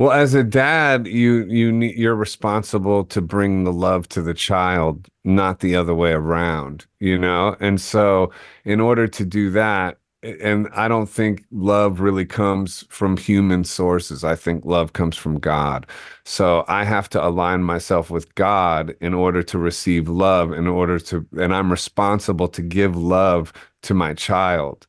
well, 0.03 0.11
as 0.11 0.35
a 0.35 0.43
dad, 0.43 1.07
you 1.07 1.45
you 1.45 1.73
you're 1.79 2.17
responsible 2.17 3.05
to 3.05 3.21
bring 3.21 3.63
the 3.63 3.73
love 3.73 4.09
to 4.09 4.21
the 4.21 4.35
child, 4.35 5.07
not 5.23 5.61
the 5.61 5.77
other 5.77 5.95
way 5.95 6.11
around, 6.11 6.87
you 6.99 7.17
know? 7.17 7.57
And 7.61 7.81
so 7.81 8.33
in 8.65 8.81
order 8.81 9.07
to 9.07 9.25
do 9.25 9.51
that, 9.51 9.99
and 10.23 10.68
I 10.73 10.87
don't 10.89 11.09
think 11.09 11.45
love 11.51 12.01
really 12.01 12.25
comes 12.25 12.85
from 12.89 13.16
human 13.16 13.64
sources. 13.64 14.23
I 14.23 14.37
think 14.37 14.64
love 14.64 14.93
comes 14.93 15.16
from 15.16 15.39
God. 15.39 15.87
So 16.25 16.64
I 16.68 16.85
have 16.85 17.09
to 17.11 17.25
align 17.25 17.62
myself 17.64 18.11
with 18.11 18.33
God 18.37 18.95
in 19.01 19.14
order 19.14 19.43
to 19.43 19.59
receive 19.59 20.09
love, 20.09 20.53
in 20.53 20.66
order 20.68 20.99
to, 21.01 21.27
and 21.39 21.55
I'm 21.55 21.70
responsible 21.70 22.49
to 22.49 22.62
give 22.62 22.97
love 22.97 23.53
to 23.83 23.95
my 23.95 24.14
child. 24.14 24.87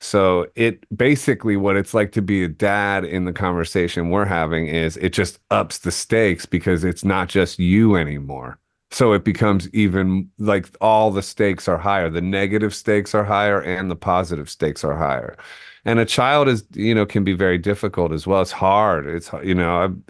So 0.00 0.48
it 0.54 0.84
basically 0.94 1.56
what 1.56 1.76
it's 1.76 1.94
like 1.94 2.12
to 2.12 2.22
be 2.22 2.44
a 2.44 2.48
dad 2.48 3.04
in 3.06 3.24
the 3.24 3.32
conversation 3.32 4.10
we're 4.10 4.26
having 4.26 4.66
is 4.66 4.98
it 4.98 5.14
just 5.14 5.38
ups 5.50 5.78
the 5.78 5.90
stakes 5.90 6.44
because 6.44 6.84
it's 6.84 7.04
not 7.04 7.28
just 7.28 7.58
you 7.58 7.96
anymore. 7.96 8.58
So 8.94 9.12
it 9.12 9.24
becomes 9.24 9.68
even 9.74 10.30
like 10.38 10.68
all 10.80 11.10
the 11.10 11.20
stakes 11.20 11.66
are 11.66 11.78
higher. 11.78 12.08
The 12.08 12.20
negative 12.20 12.72
stakes 12.72 13.12
are 13.12 13.24
higher 13.24 13.60
and 13.60 13.90
the 13.90 13.96
positive 13.96 14.48
stakes 14.48 14.84
are 14.84 14.96
higher. 14.96 15.36
And 15.84 15.98
a 15.98 16.04
child 16.04 16.46
is, 16.46 16.64
you 16.74 16.94
know, 16.94 17.04
can 17.04 17.24
be 17.24 17.32
very 17.32 17.58
difficult 17.58 18.12
as 18.12 18.24
well. 18.24 18.40
It's 18.40 18.52
hard. 18.52 19.08
It's, 19.08 19.32
you 19.42 19.54
know, 19.54 19.78
I'm, 19.78 20.04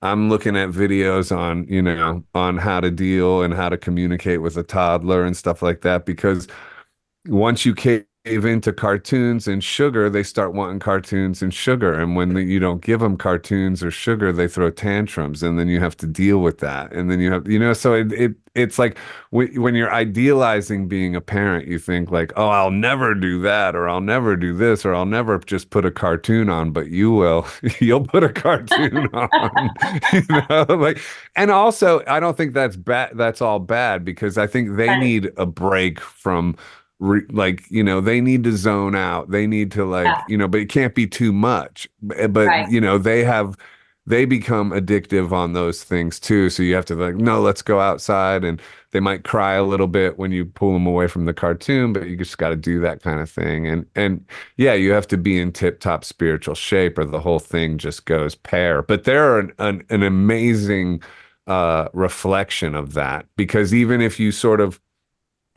I'm 0.00 0.30
looking 0.30 0.56
at 0.56 0.70
videos 0.70 1.36
on, 1.36 1.66
you 1.68 1.82
know, 1.82 2.24
on 2.34 2.56
how 2.56 2.80
to 2.80 2.90
deal 2.90 3.42
and 3.42 3.52
how 3.52 3.68
to 3.68 3.76
communicate 3.76 4.40
with 4.40 4.56
a 4.56 4.62
toddler 4.62 5.24
and 5.24 5.36
stuff 5.36 5.60
like 5.60 5.82
that 5.82 6.06
because 6.06 6.48
once 7.28 7.66
you 7.66 7.74
into 8.24 8.72
cartoons 8.72 9.48
and 9.48 9.64
sugar, 9.64 10.08
they 10.08 10.22
start 10.22 10.54
wanting 10.54 10.78
cartoons 10.78 11.42
and 11.42 11.52
sugar. 11.52 11.92
And 11.92 12.14
when 12.14 12.36
you 12.36 12.60
don't 12.60 12.80
give 12.80 13.00
them 13.00 13.16
cartoons 13.16 13.82
or 13.82 13.90
sugar, 13.90 14.32
they 14.32 14.46
throw 14.46 14.70
tantrums, 14.70 15.42
and 15.42 15.58
then 15.58 15.66
you 15.66 15.80
have 15.80 15.96
to 15.98 16.06
deal 16.06 16.38
with 16.38 16.58
that. 16.58 16.92
And 16.92 17.10
then 17.10 17.18
you 17.18 17.32
have, 17.32 17.48
you 17.48 17.58
know, 17.58 17.72
so 17.72 17.94
it, 17.94 18.12
it 18.12 18.34
it's 18.54 18.78
like 18.78 18.98
when 19.30 19.74
you're 19.74 19.92
idealizing 19.92 20.86
being 20.86 21.16
a 21.16 21.20
parent, 21.20 21.66
you 21.66 21.78
think 21.78 22.10
like, 22.10 22.32
oh, 22.36 22.48
I'll 22.48 22.70
never 22.70 23.14
do 23.14 23.40
that, 23.42 23.74
or 23.74 23.88
I'll 23.88 24.00
never 24.00 24.36
do 24.36 24.54
this, 24.54 24.84
or 24.84 24.94
I'll 24.94 25.06
never 25.06 25.38
just 25.38 25.70
put 25.70 25.84
a 25.84 25.90
cartoon 25.90 26.48
on. 26.48 26.70
But 26.70 26.90
you 26.90 27.10
will, 27.10 27.46
you'll 27.80 28.06
put 28.06 28.22
a 28.22 28.32
cartoon 28.32 29.08
on, 29.14 29.70
you 30.12 30.22
know, 30.28 30.66
like. 30.68 31.00
And 31.34 31.50
also, 31.50 32.02
I 32.06 32.20
don't 32.20 32.36
think 32.36 32.54
that's 32.54 32.76
bad. 32.76 33.12
That's 33.16 33.40
all 33.42 33.58
bad 33.58 34.04
because 34.04 34.38
I 34.38 34.46
think 34.46 34.76
they 34.76 34.96
need 34.98 35.32
a 35.36 35.46
break 35.46 35.98
from 35.98 36.56
re, 37.02 37.22
like 37.30 37.68
you 37.70 37.82
know 37.82 38.00
they 38.00 38.20
need 38.20 38.44
to 38.44 38.56
zone 38.56 38.94
out. 38.94 39.30
They 39.30 39.46
need 39.46 39.70
to 39.72 39.84
like 39.84 40.06
yeah. 40.06 40.22
you 40.28 40.38
know 40.38 40.48
but 40.48 40.60
it 40.60 40.68
can't 40.68 40.94
be 40.94 41.06
too 41.06 41.32
much. 41.32 41.88
But 42.00 42.34
right. 42.34 42.70
you 42.70 42.80
know 42.80 42.96
they 42.96 43.24
have 43.24 43.56
they 44.06 44.24
become 44.24 44.70
addictive 44.70 45.30
on 45.30 45.52
those 45.52 45.84
things 45.84 46.18
too. 46.18 46.48
So 46.48 46.62
you 46.62 46.74
have 46.74 46.86
to 46.86 46.94
like 46.94 47.16
no 47.16 47.40
let's 47.40 47.62
go 47.62 47.80
outside 47.80 48.44
and 48.44 48.62
they 48.92 49.00
might 49.00 49.24
cry 49.24 49.54
a 49.54 49.64
little 49.64 49.86
bit 49.86 50.18
when 50.18 50.32
you 50.32 50.44
pull 50.44 50.72
them 50.72 50.86
away 50.86 51.06
from 51.06 51.24
the 51.24 51.32
cartoon 51.32 51.92
but 51.92 52.06
you 52.06 52.16
just 52.16 52.36
got 52.38 52.50
to 52.50 52.56
do 52.56 52.80
that 52.80 53.02
kind 53.02 53.20
of 53.20 53.28
thing. 53.28 53.66
And 53.66 53.84
and 53.94 54.24
yeah 54.56 54.74
you 54.74 54.92
have 54.92 55.08
to 55.08 55.18
be 55.18 55.40
in 55.40 55.52
tip 55.52 55.80
top 55.80 56.04
spiritual 56.04 56.54
shape 56.54 56.98
or 56.98 57.04
the 57.04 57.20
whole 57.20 57.40
thing 57.40 57.78
just 57.78 58.06
goes 58.06 58.36
pear. 58.36 58.82
But 58.82 59.04
they're 59.04 59.38
an, 59.40 59.52
an, 59.58 59.84
an 59.90 60.02
amazing 60.02 61.02
uh 61.48 61.88
reflection 61.92 62.76
of 62.76 62.94
that 62.94 63.26
because 63.36 63.74
even 63.74 64.00
if 64.00 64.20
you 64.20 64.30
sort 64.30 64.60
of 64.60 64.80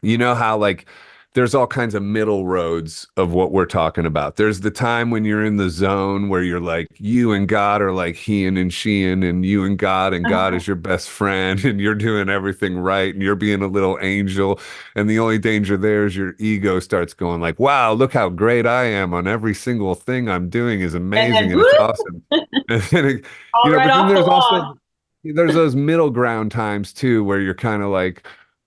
you 0.01 0.17
know 0.17 0.33
how 0.33 0.57
like 0.57 0.87
there's 1.35 1.53
all 1.53 1.67
kinds 1.67 1.93
of 1.93 2.01
middle 2.01 2.47
roads 2.47 3.05
of 3.17 3.33
what 3.33 3.51
we're 3.51 3.65
talking 3.65 4.05
about. 4.05 4.37
There's 4.37 4.61
the 4.61 4.71
time 4.71 5.11
when 5.11 5.25
you're 5.25 5.43
in 5.43 5.57
the 5.57 5.69
zone 5.69 6.29
where 6.29 6.41
you're 6.41 6.61
like, 6.61 6.87
you 6.93 7.33
and 7.33 7.45
God 7.45 7.81
are 7.81 7.91
like 7.91 8.15
he 8.15 8.45
and 8.45 8.73
sheehan, 8.73 9.21
and 9.21 9.45
you 9.45 9.65
and 9.65 9.77
God, 9.77 10.13
and 10.13 10.23
God 10.23 10.47
uh-huh. 10.47 10.55
is 10.55 10.67
your 10.67 10.77
best 10.77 11.09
friend, 11.09 11.63
and 11.65 11.81
you're 11.81 11.93
doing 11.93 12.29
everything 12.29 12.77
right, 12.77 13.13
and 13.13 13.21
you're 13.21 13.35
being 13.35 13.61
a 13.61 13.67
little 13.67 13.99
angel. 14.01 14.61
And 14.95 15.09
the 15.09 15.19
only 15.19 15.37
danger 15.37 15.75
there 15.75 16.05
is 16.05 16.15
your 16.15 16.35
ego 16.39 16.79
starts 16.79 17.13
going 17.13 17.41
like, 17.41 17.59
wow, 17.59 17.91
look 17.91 18.13
how 18.13 18.29
great 18.29 18.65
I 18.65 18.85
am 18.85 19.13
on 19.13 19.27
every 19.27 19.53
single 19.53 19.93
thing 19.93 20.29
I'm 20.29 20.49
doing 20.49 20.79
is 20.79 20.93
amazing 20.93 21.51
and, 21.51 21.51
and 21.51 21.61
it's 21.61 21.79
awesome. 21.79 22.23
and 22.31 22.81
then 22.83 23.05
it, 23.05 23.25
you 23.65 23.71
know, 23.71 23.77
right 23.77 23.87
but 23.89 23.97
then 23.97 24.07
there's 24.07 24.25
the 24.25 24.31
also 24.31 24.79
there's 25.23 25.53
those 25.53 25.75
middle 25.75 26.11
ground 26.11 26.51
times 26.51 26.93
too 26.93 27.23
where 27.23 27.39
you're 27.39 27.53
kind 27.53 27.81
of 27.81 27.89
like 27.89 28.25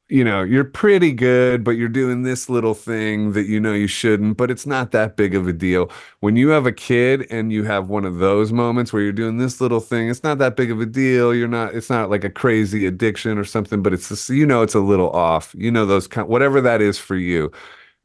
you 0.08 0.24
know, 0.24 0.42
you're 0.42 0.64
pretty 0.64 1.12
good, 1.12 1.62
but 1.62 1.72
you're 1.72 1.88
doing 1.88 2.22
this 2.22 2.48
little 2.48 2.72
thing 2.74 3.32
that 3.32 3.46
you 3.46 3.60
know 3.60 3.74
you 3.74 3.86
shouldn't, 3.86 4.38
but 4.38 4.50
it's 4.50 4.64
not 4.66 4.90
that 4.92 5.16
big 5.16 5.34
of 5.34 5.46
a 5.46 5.52
deal. 5.52 5.90
When 6.20 6.34
you 6.36 6.48
have 6.48 6.64
a 6.66 6.72
kid 6.72 7.26
and 7.30 7.52
you 7.52 7.64
have 7.64 7.88
one 7.88 8.04
of 8.06 8.18
those 8.18 8.50
moments 8.52 8.90
where 8.92 9.02
you're 9.02 9.12
doing 9.12 9.36
this 9.36 9.60
little 9.60 9.80
thing, 9.80 10.08
it's 10.08 10.22
not 10.24 10.38
that 10.38 10.56
big 10.56 10.70
of 10.70 10.80
a 10.80 10.86
deal. 10.86 11.34
You're 11.34 11.46
not, 11.48 11.74
it's 11.74 11.90
not 11.90 12.08
like 12.08 12.24
a 12.24 12.30
crazy 12.30 12.86
addiction 12.86 13.36
or 13.36 13.44
something, 13.44 13.82
but 13.82 13.92
it's 13.92 14.08
just, 14.08 14.30
you 14.30 14.46
know, 14.46 14.62
it's 14.62 14.74
a 14.74 14.80
little 14.80 15.10
off. 15.10 15.54
You 15.56 15.70
know, 15.70 15.84
those 15.84 16.06
kind, 16.08 16.26
whatever 16.28 16.60
that 16.62 16.80
is 16.80 16.98
for 16.98 17.16
you, 17.16 17.50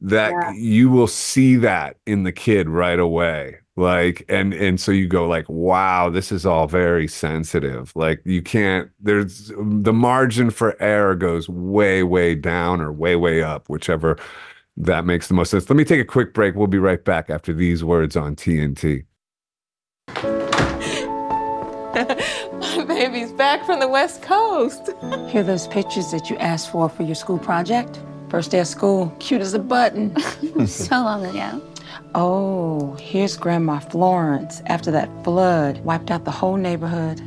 that 0.02 0.30
Yeah. 0.32 0.52
you 0.54 0.90
will 0.90 1.06
see 1.08 1.56
that 1.56 1.96
in 2.06 2.24
the 2.24 2.32
kid 2.32 2.68
right 2.68 2.98
away 2.98 3.58
like 3.76 4.24
and 4.28 4.54
and 4.54 4.80
so 4.80 4.92
you 4.92 5.08
go 5.08 5.26
like 5.26 5.48
wow 5.48 6.08
this 6.08 6.30
is 6.30 6.46
all 6.46 6.68
very 6.68 7.08
sensitive 7.08 7.92
like 7.96 8.20
you 8.24 8.40
can't 8.40 8.90
there's 9.00 9.50
the 9.58 9.92
margin 9.92 10.50
for 10.50 10.80
error 10.80 11.16
goes 11.16 11.48
way 11.48 12.02
way 12.02 12.34
down 12.34 12.80
or 12.80 12.92
way 12.92 13.16
way 13.16 13.42
up 13.42 13.68
whichever 13.68 14.16
that 14.76 15.04
makes 15.04 15.26
the 15.26 15.34
most 15.34 15.50
sense 15.50 15.68
let 15.68 15.76
me 15.76 15.84
take 15.84 16.00
a 16.00 16.04
quick 16.04 16.32
break 16.32 16.54
we'll 16.54 16.68
be 16.68 16.78
right 16.78 17.04
back 17.04 17.30
after 17.30 17.52
these 17.52 17.82
words 17.82 18.16
on 18.16 18.36
tnt 18.36 19.04
My 21.94 22.84
baby's 22.86 23.30
back 23.30 23.64
from 23.64 23.78
the 23.78 23.86
West 23.86 24.20
Coast. 24.20 24.90
Here 25.28 25.44
those 25.44 25.68
pictures 25.68 26.10
that 26.10 26.28
you 26.28 26.36
asked 26.38 26.70
for 26.70 26.88
for 26.88 27.04
your 27.04 27.14
school 27.14 27.38
project? 27.38 28.00
First 28.30 28.50
day 28.50 28.58
of 28.58 28.66
school, 28.66 29.14
cute 29.20 29.40
as 29.40 29.54
a 29.54 29.60
button. 29.60 30.18
so 30.66 30.96
long 30.96 31.24
ago. 31.24 31.62
Oh, 32.16 32.96
here's 33.00 33.36
Grandma 33.36 33.80
Florence 33.80 34.62
after 34.66 34.92
that 34.92 35.08
flood 35.24 35.84
wiped 35.84 36.12
out 36.12 36.24
the 36.24 36.30
whole 36.30 36.56
neighborhood. 36.56 37.18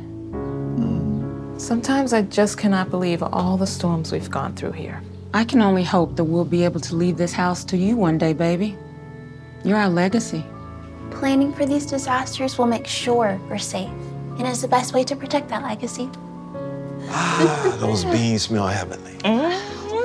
Sometimes 1.60 2.14
I 2.14 2.22
just 2.22 2.56
cannot 2.56 2.88
believe 2.88 3.22
all 3.22 3.58
the 3.58 3.66
storms 3.66 4.12
we've 4.12 4.30
gone 4.30 4.54
through 4.54 4.72
here. 4.72 5.02
I 5.34 5.44
can 5.44 5.60
only 5.60 5.84
hope 5.84 6.16
that 6.16 6.24
we'll 6.24 6.46
be 6.46 6.64
able 6.64 6.80
to 6.80 6.96
leave 6.96 7.18
this 7.18 7.34
house 7.34 7.64
to 7.64 7.76
you 7.76 7.98
one 7.98 8.16
day, 8.16 8.32
baby. 8.32 8.78
You're 9.62 9.76
our 9.76 9.90
legacy. 9.90 10.42
Planning 11.10 11.52
for 11.52 11.66
these 11.66 11.84
disasters 11.84 12.56
will 12.56 12.66
make 12.66 12.86
sure 12.86 13.38
we're 13.50 13.58
safe. 13.58 13.90
And 14.38 14.46
is 14.46 14.62
the 14.62 14.68
best 14.68 14.94
way 14.94 15.04
to 15.04 15.14
protect 15.14 15.50
that 15.50 15.62
legacy. 15.62 16.08
Ah, 17.10 17.76
those 17.78 18.04
beans 18.04 18.42
smell 18.42 18.68
heavenly. 18.68 19.18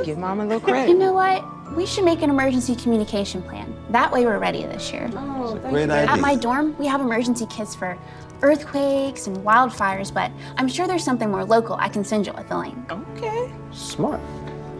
Give 0.03 0.17
Mom 0.17 0.41
a 0.41 0.43
little 0.43 0.59
credit. 0.59 0.89
You 0.89 0.97
know 0.97 1.13
what? 1.13 1.41
We 1.75 1.85
should 1.85 2.05
make 2.05 2.21
an 2.21 2.29
emergency 2.29 2.75
communication 2.75 3.41
plan. 3.41 3.75
That 3.89 4.11
way 4.11 4.25
we're 4.25 4.39
ready 4.39 4.63
this 4.63 4.91
year. 4.91 5.09
Oh, 5.15 5.57
thank 5.61 5.73
Great 5.73 5.87
you. 5.87 5.91
idea. 5.91 6.11
At 6.11 6.19
my 6.19 6.35
dorm, 6.35 6.75
we 6.77 6.85
have 6.85 7.01
emergency 7.01 7.47
kits 7.47 7.73
for 7.73 7.97
earthquakes 8.41 9.27
and 9.27 9.37
wildfires, 9.37 10.13
but 10.13 10.31
I'm 10.57 10.67
sure 10.67 10.85
there's 10.87 11.03
something 11.03 11.31
more 11.31 11.45
local 11.45 11.75
I 11.75 11.89
can 11.89 12.03
send 12.03 12.27
you 12.27 12.33
with 12.33 12.47
the 12.49 12.57
link. 12.57 12.91
Okay. 12.91 13.51
Smart. 13.71 14.21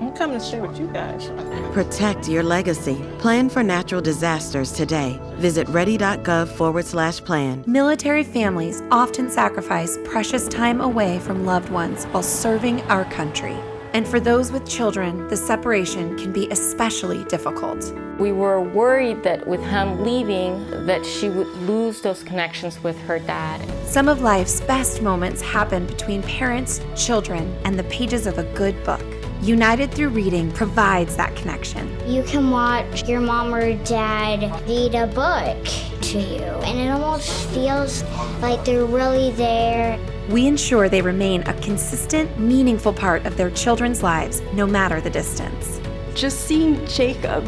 I'm 0.02 0.12
coming 0.14 0.38
to 0.38 0.46
share 0.46 0.62
with 0.62 0.78
you 0.80 0.88
guys. 0.88 1.32
Protect 1.74 2.28
your 2.28 2.44
legacy. 2.44 3.02
Plan 3.20 3.50
for 3.50 3.64
natural 3.64 4.02
disasters 4.02 4.72
today. 4.72 5.18
Visit 5.36 5.68
ready.gov 5.70 6.50
forward 6.50 6.86
slash 6.86 7.22
plan. 7.22 7.64
Military 7.66 8.24
families 8.24 8.82
often 8.92 9.30
sacrifice 9.30 9.98
precious 10.04 10.48
time 10.50 10.82
away 10.82 11.20
from 11.20 11.46
loved 11.46 11.70
ones 11.70 12.04
while 12.06 12.22
serving 12.24 12.82
our 12.84 13.06
country. 13.06 13.56
And 13.94 14.08
for 14.08 14.20
those 14.20 14.52
with 14.52 14.68
children, 14.68 15.28
the 15.28 15.38
separation 15.38 16.18
can 16.18 16.34
be 16.34 16.50
especially 16.50 17.24
difficult. 17.26 17.94
We 18.18 18.32
were 18.32 18.60
worried 18.60 19.22
that 19.22 19.46
with 19.46 19.62
him 19.62 20.04
leaving 20.04 20.86
that 20.88 21.06
she 21.06 21.30
would 21.30 21.48
lose 21.68 22.02
those 22.02 22.24
connections 22.24 22.82
with 22.82 23.00
her 23.02 23.20
dad. 23.20 23.62
Some 23.88 24.10
of 24.10 24.22
life's 24.22 24.62
best 24.62 25.04
moments 25.04 25.44
happen 25.44 25.86
between 25.86 26.24
parents, 26.24 26.82
children, 26.96 27.56
and 27.66 27.78
the 27.78 27.84
pages 27.84 28.26
of 28.26 28.40
a 28.40 28.44
good 28.56 28.84
book. 28.84 29.06
United 29.44 29.92
Through 29.92 30.10
Reading 30.10 30.54
provides 30.54 31.18
that 31.18 31.36
connection. 31.36 31.86
You 32.10 32.24
can 32.24 32.50
watch 32.50 33.10
your 33.10 33.20
mom 33.20 33.54
or 33.54 33.74
dad 33.84 34.40
read 34.66 34.96
a 34.96 35.06
book 35.06 36.02
to 36.02 36.18
you, 36.18 36.44
and 36.64 36.80
it 36.80 36.90
almost 36.90 37.30
feels 37.50 38.04
like 38.42 38.64
they're 38.64 38.86
really 38.86 39.32
there. 39.32 40.00
We 40.30 40.48
ensure 40.48 40.88
they 40.88 41.02
remain 41.02 41.42
a 41.42 41.54
consistent, 41.56 42.40
meaningful 42.40 42.94
part 42.94 43.26
of 43.26 43.36
their 43.36 43.50
children's 43.50 44.02
lives, 44.02 44.42
no 44.54 44.66
matter 44.66 45.02
the 45.02 45.10
distance. 45.10 45.82
Just 46.16 46.48
seeing 46.48 46.86
Jacob 46.88 47.46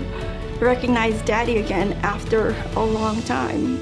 recognize 0.60 1.22
daddy 1.22 1.60
again 1.60 1.94
after 2.04 2.50
a 2.76 2.84
long 2.84 3.22
time 3.22 3.80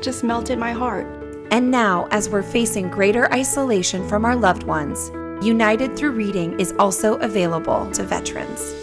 just 0.00 0.24
melted 0.24 0.58
my 0.58 0.72
heart. 0.72 1.06
And 1.50 1.70
now, 1.70 2.08
as 2.10 2.30
we're 2.30 2.42
facing 2.42 2.88
greater 2.88 3.30
isolation 3.34 4.08
from 4.08 4.24
our 4.24 4.34
loved 4.34 4.62
ones, 4.62 5.10
United 5.44 5.94
Through 5.96 6.12
Reading 6.12 6.58
is 6.58 6.72
also 6.78 7.16
available 7.16 7.90
to 7.92 8.02
veterans. 8.02 8.74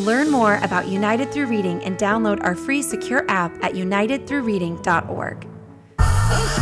Learn 0.00 0.30
more 0.30 0.56
about 0.62 0.88
United 0.88 1.30
Through 1.30 1.46
Reading 1.46 1.80
and 1.84 1.96
download 1.96 2.42
our 2.42 2.56
free 2.56 2.82
secure 2.82 3.24
app 3.30 3.52
at 3.62 3.74
unitedthroughreading.org. 3.74 5.46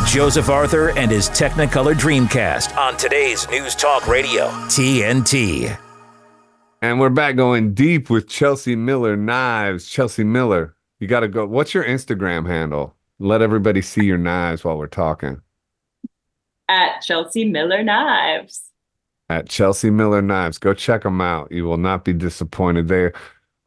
Joseph 0.07 0.49
Arthur 0.51 0.91
and 0.99 1.11
his 1.11 1.31
Technicolor 1.31 1.95
Dreamcast 1.95 2.77
on 2.77 2.97
today's 2.99 3.49
News 3.49 3.75
Talk 3.75 4.07
Radio, 4.07 4.49
TNT. 4.69 5.77
and 6.83 7.01
we're 7.01 7.09
back 7.11 7.35
going 7.37 7.73
deep 7.75 8.11
with 8.11 8.29
chelsea 8.29 8.77
miller 8.77 9.17
knives 9.17 9.89
chelsea 9.89 10.23
miller 10.23 10.77
you 11.01 11.09
got 11.09 11.21
to 11.21 11.29
go 11.29 11.47
what's 11.47 11.73
your 11.73 11.83
instagram 11.85 12.47
handle 12.47 12.95
let 13.19 13.41
everybody 13.41 13.81
see 13.81 14.05
your 14.05 14.19
knives 14.19 14.63
while 14.63 14.77
we're 14.77 14.87
talking 14.87 15.41
At 16.69 17.01
Chelsea 17.01 17.45
Miller 17.47 17.83
Knives. 17.83 18.66
At 19.29 19.49
Chelsea 19.49 19.91
Miller 19.91 20.23
Knives. 20.23 20.59
Go 20.59 20.75
check 20.75 21.03
them 21.03 21.21
out. 21.21 21.51
You 21.51 21.65
will 21.65 21.77
not 21.79 22.05
be 22.05 22.13
disappointed. 22.13 22.89
They 22.89 23.13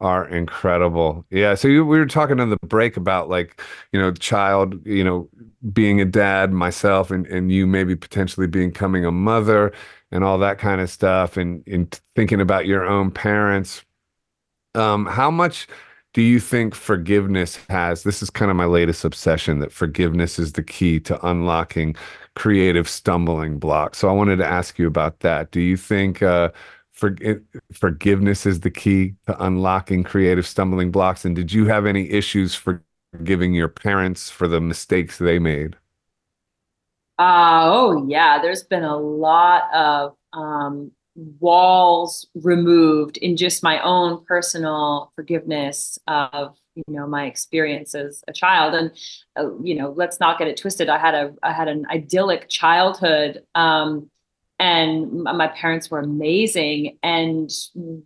are 0.00 0.26
incredible. 0.28 1.26
Yeah. 1.30 1.54
So 1.54 1.68
you, 1.68 1.84
we 1.84 1.98
were 1.98 2.06
talking 2.06 2.40
on 2.40 2.50
the 2.50 2.56
break 2.66 2.96
about 2.96 3.28
like, 3.28 3.60
you 3.92 4.00
know, 4.00 4.12
child, 4.12 4.84
you 4.86 5.04
know, 5.04 5.28
being 5.72 6.00
a 6.00 6.06
dad, 6.06 6.52
myself, 6.52 7.10
and 7.10 7.26
and 7.26 7.52
you 7.52 7.66
maybe 7.66 7.94
potentially 7.94 8.46
becoming 8.46 9.04
a 9.04 9.12
mother 9.12 9.72
and 10.10 10.24
all 10.24 10.38
that 10.38 10.58
kind 10.58 10.80
of 10.80 10.90
stuff, 10.90 11.36
and 11.36 11.62
and 11.68 12.00
thinking 12.16 12.40
about 12.40 12.66
your 12.66 12.84
own 12.84 13.10
parents. 13.10 13.84
Um, 14.74 15.04
how 15.04 15.30
much 15.30 15.66
do 16.14 16.22
you 16.22 16.40
think 16.40 16.74
forgiveness 16.74 17.58
has? 17.68 18.02
This 18.02 18.22
is 18.22 18.30
kind 18.30 18.50
of 18.50 18.56
my 18.56 18.64
latest 18.64 19.04
obsession 19.04 19.58
that 19.60 19.72
forgiveness 19.72 20.38
is 20.38 20.52
the 20.52 20.62
key 20.62 20.98
to 21.00 21.26
unlocking 21.26 21.94
creative 22.34 22.88
stumbling 22.88 23.58
blocks. 23.58 23.98
So 23.98 24.08
I 24.08 24.12
wanted 24.12 24.36
to 24.36 24.46
ask 24.46 24.78
you 24.78 24.86
about 24.86 25.20
that. 25.20 25.50
Do 25.50 25.60
you 25.60 25.76
think 25.76 26.22
uh, 26.22 26.50
for, 26.92 27.16
forgiveness 27.72 28.46
is 28.46 28.60
the 28.60 28.70
key 28.70 29.14
to 29.26 29.44
unlocking 29.44 30.04
creative 30.04 30.46
stumbling 30.46 30.90
blocks? 30.90 31.24
And 31.24 31.34
did 31.34 31.52
you 31.52 31.66
have 31.66 31.86
any 31.86 32.10
issues 32.10 32.54
forgiving 32.54 33.54
your 33.54 33.68
parents 33.68 34.30
for 34.30 34.48
the 34.48 34.60
mistakes 34.60 35.18
they 35.18 35.38
made? 35.38 35.76
Uh, 37.18 37.62
oh, 37.64 38.06
yeah. 38.08 38.40
There's 38.40 38.62
been 38.62 38.84
a 38.84 38.96
lot 38.96 39.64
of 39.74 40.16
um, 40.32 40.92
walls 41.14 42.26
removed 42.34 43.16
in 43.18 43.36
just 43.36 43.62
my 43.62 43.80
own 43.82 44.24
personal 44.24 45.12
forgiveness 45.14 45.98
of 46.06 46.56
you 46.86 46.94
know 46.94 47.06
my 47.06 47.26
experience 47.26 47.94
as 47.94 48.22
a 48.28 48.32
child. 48.32 48.74
And 48.74 48.90
uh, 49.38 49.56
you 49.62 49.74
know 49.74 49.92
let's 49.96 50.20
not 50.20 50.38
get 50.38 50.48
it 50.48 50.56
twisted. 50.56 50.88
I 50.88 50.98
had 50.98 51.14
a 51.14 51.34
i 51.42 51.52
had 51.52 51.68
an 51.68 51.86
idyllic 51.90 52.48
childhood 52.48 53.42
um 53.54 54.10
and 54.58 55.22
my 55.22 55.48
parents 55.48 55.90
were 55.90 56.00
amazing. 56.00 56.98
And 57.02 57.50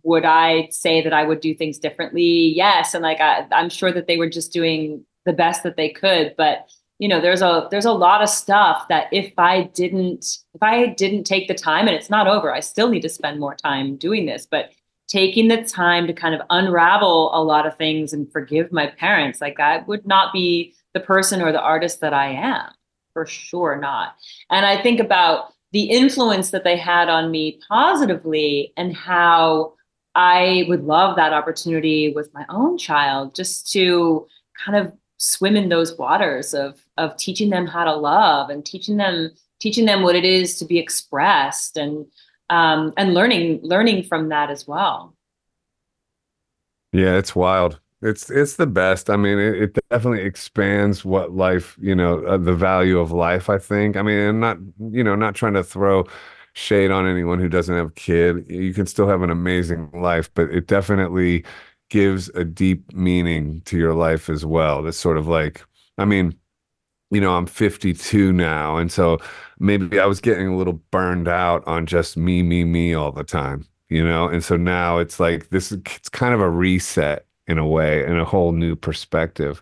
would 0.03 0.25
i 0.25 0.67
say 0.71 1.01
that 1.01 1.13
i 1.13 1.23
would 1.23 1.39
do 1.39 1.53
things 1.53 1.79
differently? 1.79 2.53
Yes. 2.55 2.93
And 2.93 3.03
like 3.03 3.19
I, 3.19 3.45
i'm 3.51 3.69
sure 3.69 3.91
that 3.91 4.07
they 4.07 4.17
were 4.17 4.29
just 4.29 4.51
doing 4.51 5.05
the 5.25 5.33
best 5.33 5.63
that 5.63 5.77
they 5.77 5.89
could. 5.89 6.35
But 6.37 6.69
you 6.99 7.09
know 7.09 7.19
there's 7.19 7.41
a 7.41 7.67
there's 7.71 7.85
a 7.85 7.91
lot 7.91 8.21
of 8.21 8.29
stuff 8.29 8.87
that 8.87 9.07
if 9.11 9.33
i 9.37 9.63
didn't 9.73 10.37
if 10.53 10.63
i 10.63 10.87
didn't 10.87 11.25
take 11.25 11.49
the 11.49 11.53
time 11.53 11.87
and 11.87 11.95
it's 11.95 12.09
not 12.09 12.25
over 12.25 12.53
i 12.53 12.61
still 12.61 12.87
need 12.89 13.01
to 13.01 13.09
spend 13.09 13.39
more 13.39 13.55
time 13.55 13.97
doing 13.97 14.25
this. 14.25 14.47
But 14.49 14.71
taking 15.15 15.47
the 15.47 15.63
time 15.63 16.07
to 16.07 16.11
kind 16.11 16.35
of 16.35 16.41
unravel 16.49 17.31
a 17.33 17.41
lot 17.41 17.65
of 17.65 17.77
things 17.77 18.11
and 18.11 18.29
forgive 18.33 18.69
my 18.73 18.87
parents. 18.87 19.39
Like 19.39 19.61
i 19.61 19.77
would 19.87 20.05
not 20.05 20.33
be 20.33 20.75
the 20.93 20.99
person 20.99 21.41
or 21.41 21.53
the 21.53 21.61
artist 21.61 22.01
that 22.01 22.13
i 22.13 22.27
am 22.27 22.69
for 23.13 23.25
sure 23.25 23.77
not. 23.79 24.15
And 24.49 24.65
i 24.65 24.81
think 24.81 24.99
about 24.99 25.53
the 25.71 25.83
influence 25.83 26.51
that 26.51 26.65
they 26.65 26.75
had 26.75 27.07
on 27.07 27.31
me 27.31 27.59
positively 27.69 28.73
and 28.75 28.93
how 28.93 29.73
i 30.15 30.65
would 30.67 30.83
love 30.83 31.15
that 31.15 31.31
opportunity 31.31 32.11
with 32.13 32.33
my 32.33 32.45
own 32.49 32.77
child 32.77 33.35
just 33.35 33.71
to 33.71 34.27
kind 34.65 34.77
of 34.77 34.91
swim 35.15 35.55
in 35.55 35.69
those 35.69 35.97
waters 35.97 36.53
of 36.53 36.85
of 36.97 37.15
teaching 37.15 37.49
them 37.51 37.65
how 37.65 37.85
to 37.85 37.95
love 37.95 38.49
and 38.49 38.65
teaching 38.65 38.97
them 38.97 39.31
teaching 39.61 39.85
them 39.85 40.03
what 40.03 40.15
it 40.15 40.25
is 40.25 40.59
to 40.59 40.65
be 40.65 40.77
expressed 40.77 41.77
and 41.77 42.05
um, 42.49 42.93
and 42.97 43.13
learning 43.13 43.59
learning 43.63 44.03
from 44.03 44.29
that 44.29 44.49
as 44.49 44.67
well. 44.67 45.15
Yeah, 46.93 47.17
it's 47.17 47.35
wild. 47.35 47.79
It's 48.01 48.29
it's 48.29 48.55
the 48.55 48.67
best. 48.67 49.09
I 49.09 49.17
mean, 49.17 49.39
it, 49.39 49.55
it 49.61 49.79
definitely 49.89 50.21
expands 50.21 51.03
what 51.03 51.31
life, 51.31 51.77
you 51.81 51.95
know, 51.95 52.23
uh, 52.25 52.37
the 52.37 52.53
value 52.53 52.99
of 52.99 53.11
life. 53.11 53.49
I 53.49 53.57
think. 53.57 53.97
I 53.97 54.01
mean, 54.01 54.19
I'm 54.29 54.39
not, 54.39 54.57
you 54.91 55.03
know, 55.03 55.15
not 55.15 55.35
trying 55.35 55.53
to 55.53 55.63
throw 55.63 56.05
shade 56.53 56.91
on 56.91 57.07
anyone 57.07 57.39
who 57.39 57.49
doesn't 57.49 57.75
have 57.75 57.87
a 57.87 57.91
kid. 57.91 58.45
You 58.49 58.73
can 58.73 58.85
still 58.85 59.07
have 59.07 59.21
an 59.23 59.29
amazing 59.29 59.89
life, 59.93 60.29
but 60.33 60.49
it 60.51 60.67
definitely 60.67 61.45
gives 61.89 62.29
a 62.29 62.43
deep 62.45 62.93
meaning 62.93 63.61
to 63.65 63.77
your 63.77 63.93
life 63.93 64.29
as 64.29 64.45
well. 64.45 64.81
That's 64.81 64.97
sort 64.97 65.17
of 65.17 65.27
like, 65.27 65.63
I 65.97 66.05
mean, 66.05 66.35
you 67.15 67.21
know, 67.21 67.33
I'm 67.33 67.45
52 67.45 68.33
now. 68.33 68.75
And 68.75 68.91
so 68.91 69.19
maybe 69.57 70.01
I 70.01 70.05
was 70.05 70.19
getting 70.19 70.49
a 70.49 70.57
little 70.57 70.81
burned 70.91 71.29
out 71.29 71.65
on 71.65 71.85
just 71.85 72.17
me, 72.17 72.43
me, 72.43 72.65
me 72.65 72.93
all 72.93 73.13
the 73.13 73.23
time, 73.23 73.65
you 73.87 74.03
know? 74.03 74.27
And 74.27 74.43
so 74.43 74.57
now 74.57 74.97
it's 74.97 75.17
like 75.17 75.49
this, 75.49 75.71
it's 75.71 76.09
kind 76.09 76.33
of 76.33 76.41
a 76.41 76.49
reset 76.49 77.25
in 77.47 77.57
a 77.57 77.65
way 77.65 78.03
and 78.03 78.19
a 78.19 78.25
whole 78.25 78.51
new 78.51 78.75
perspective. 78.75 79.61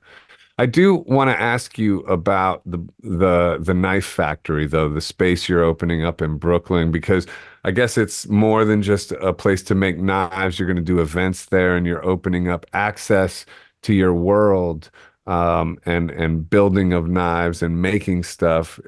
I 0.57 0.65
do 0.65 0.95
want 1.05 1.29
to 1.29 1.39
ask 1.39 1.77
you 1.77 1.99
about 2.01 2.61
the 2.65 2.77
the 3.01 3.57
the 3.59 3.73
knife 3.73 4.05
factory 4.05 4.67
though, 4.67 4.87
the 4.87 5.01
space 5.01 5.49
you're 5.49 5.63
opening 5.63 6.05
up 6.05 6.21
in 6.21 6.37
Brooklyn 6.37 6.91
because 6.91 7.25
I 7.65 7.71
guess 7.71 7.97
it's 7.97 8.27
more 8.27 8.63
than 8.63 8.83
just 8.83 9.11
a 9.13 9.33
place 9.33 9.63
to 9.63 9.75
make 9.75 9.97
knives. 9.97 10.59
You're 10.59 10.67
going 10.67 10.77
to 10.77 10.83
do 10.83 11.01
events 11.01 11.47
there 11.47 11.75
and 11.75 11.87
you're 11.87 12.05
opening 12.05 12.49
up 12.49 12.67
access 12.73 13.47
to 13.83 13.93
your 13.93 14.13
world 14.13 14.91
um, 15.25 15.77
and 15.85 16.11
and 16.11 16.49
building 16.49 16.93
of 16.93 17.07
knives 17.07 17.61
and 17.61 17.81
making 17.81 18.23
stuff 18.23 18.79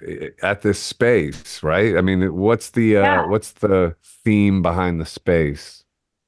at 0.42 0.62
this 0.62 0.80
space, 0.80 1.64
right? 1.64 1.98
I 1.98 2.02
mean, 2.02 2.34
what's 2.36 2.72
the 2.72 2.98
uh, 2.98 3.02
yeah. 3.02 3.26
what's 3.28 3.54
the 3.54 3.96
theme 4.24 4.62
behind 4.62 5.00
the 5.00 5.06
space? 5.06 5.84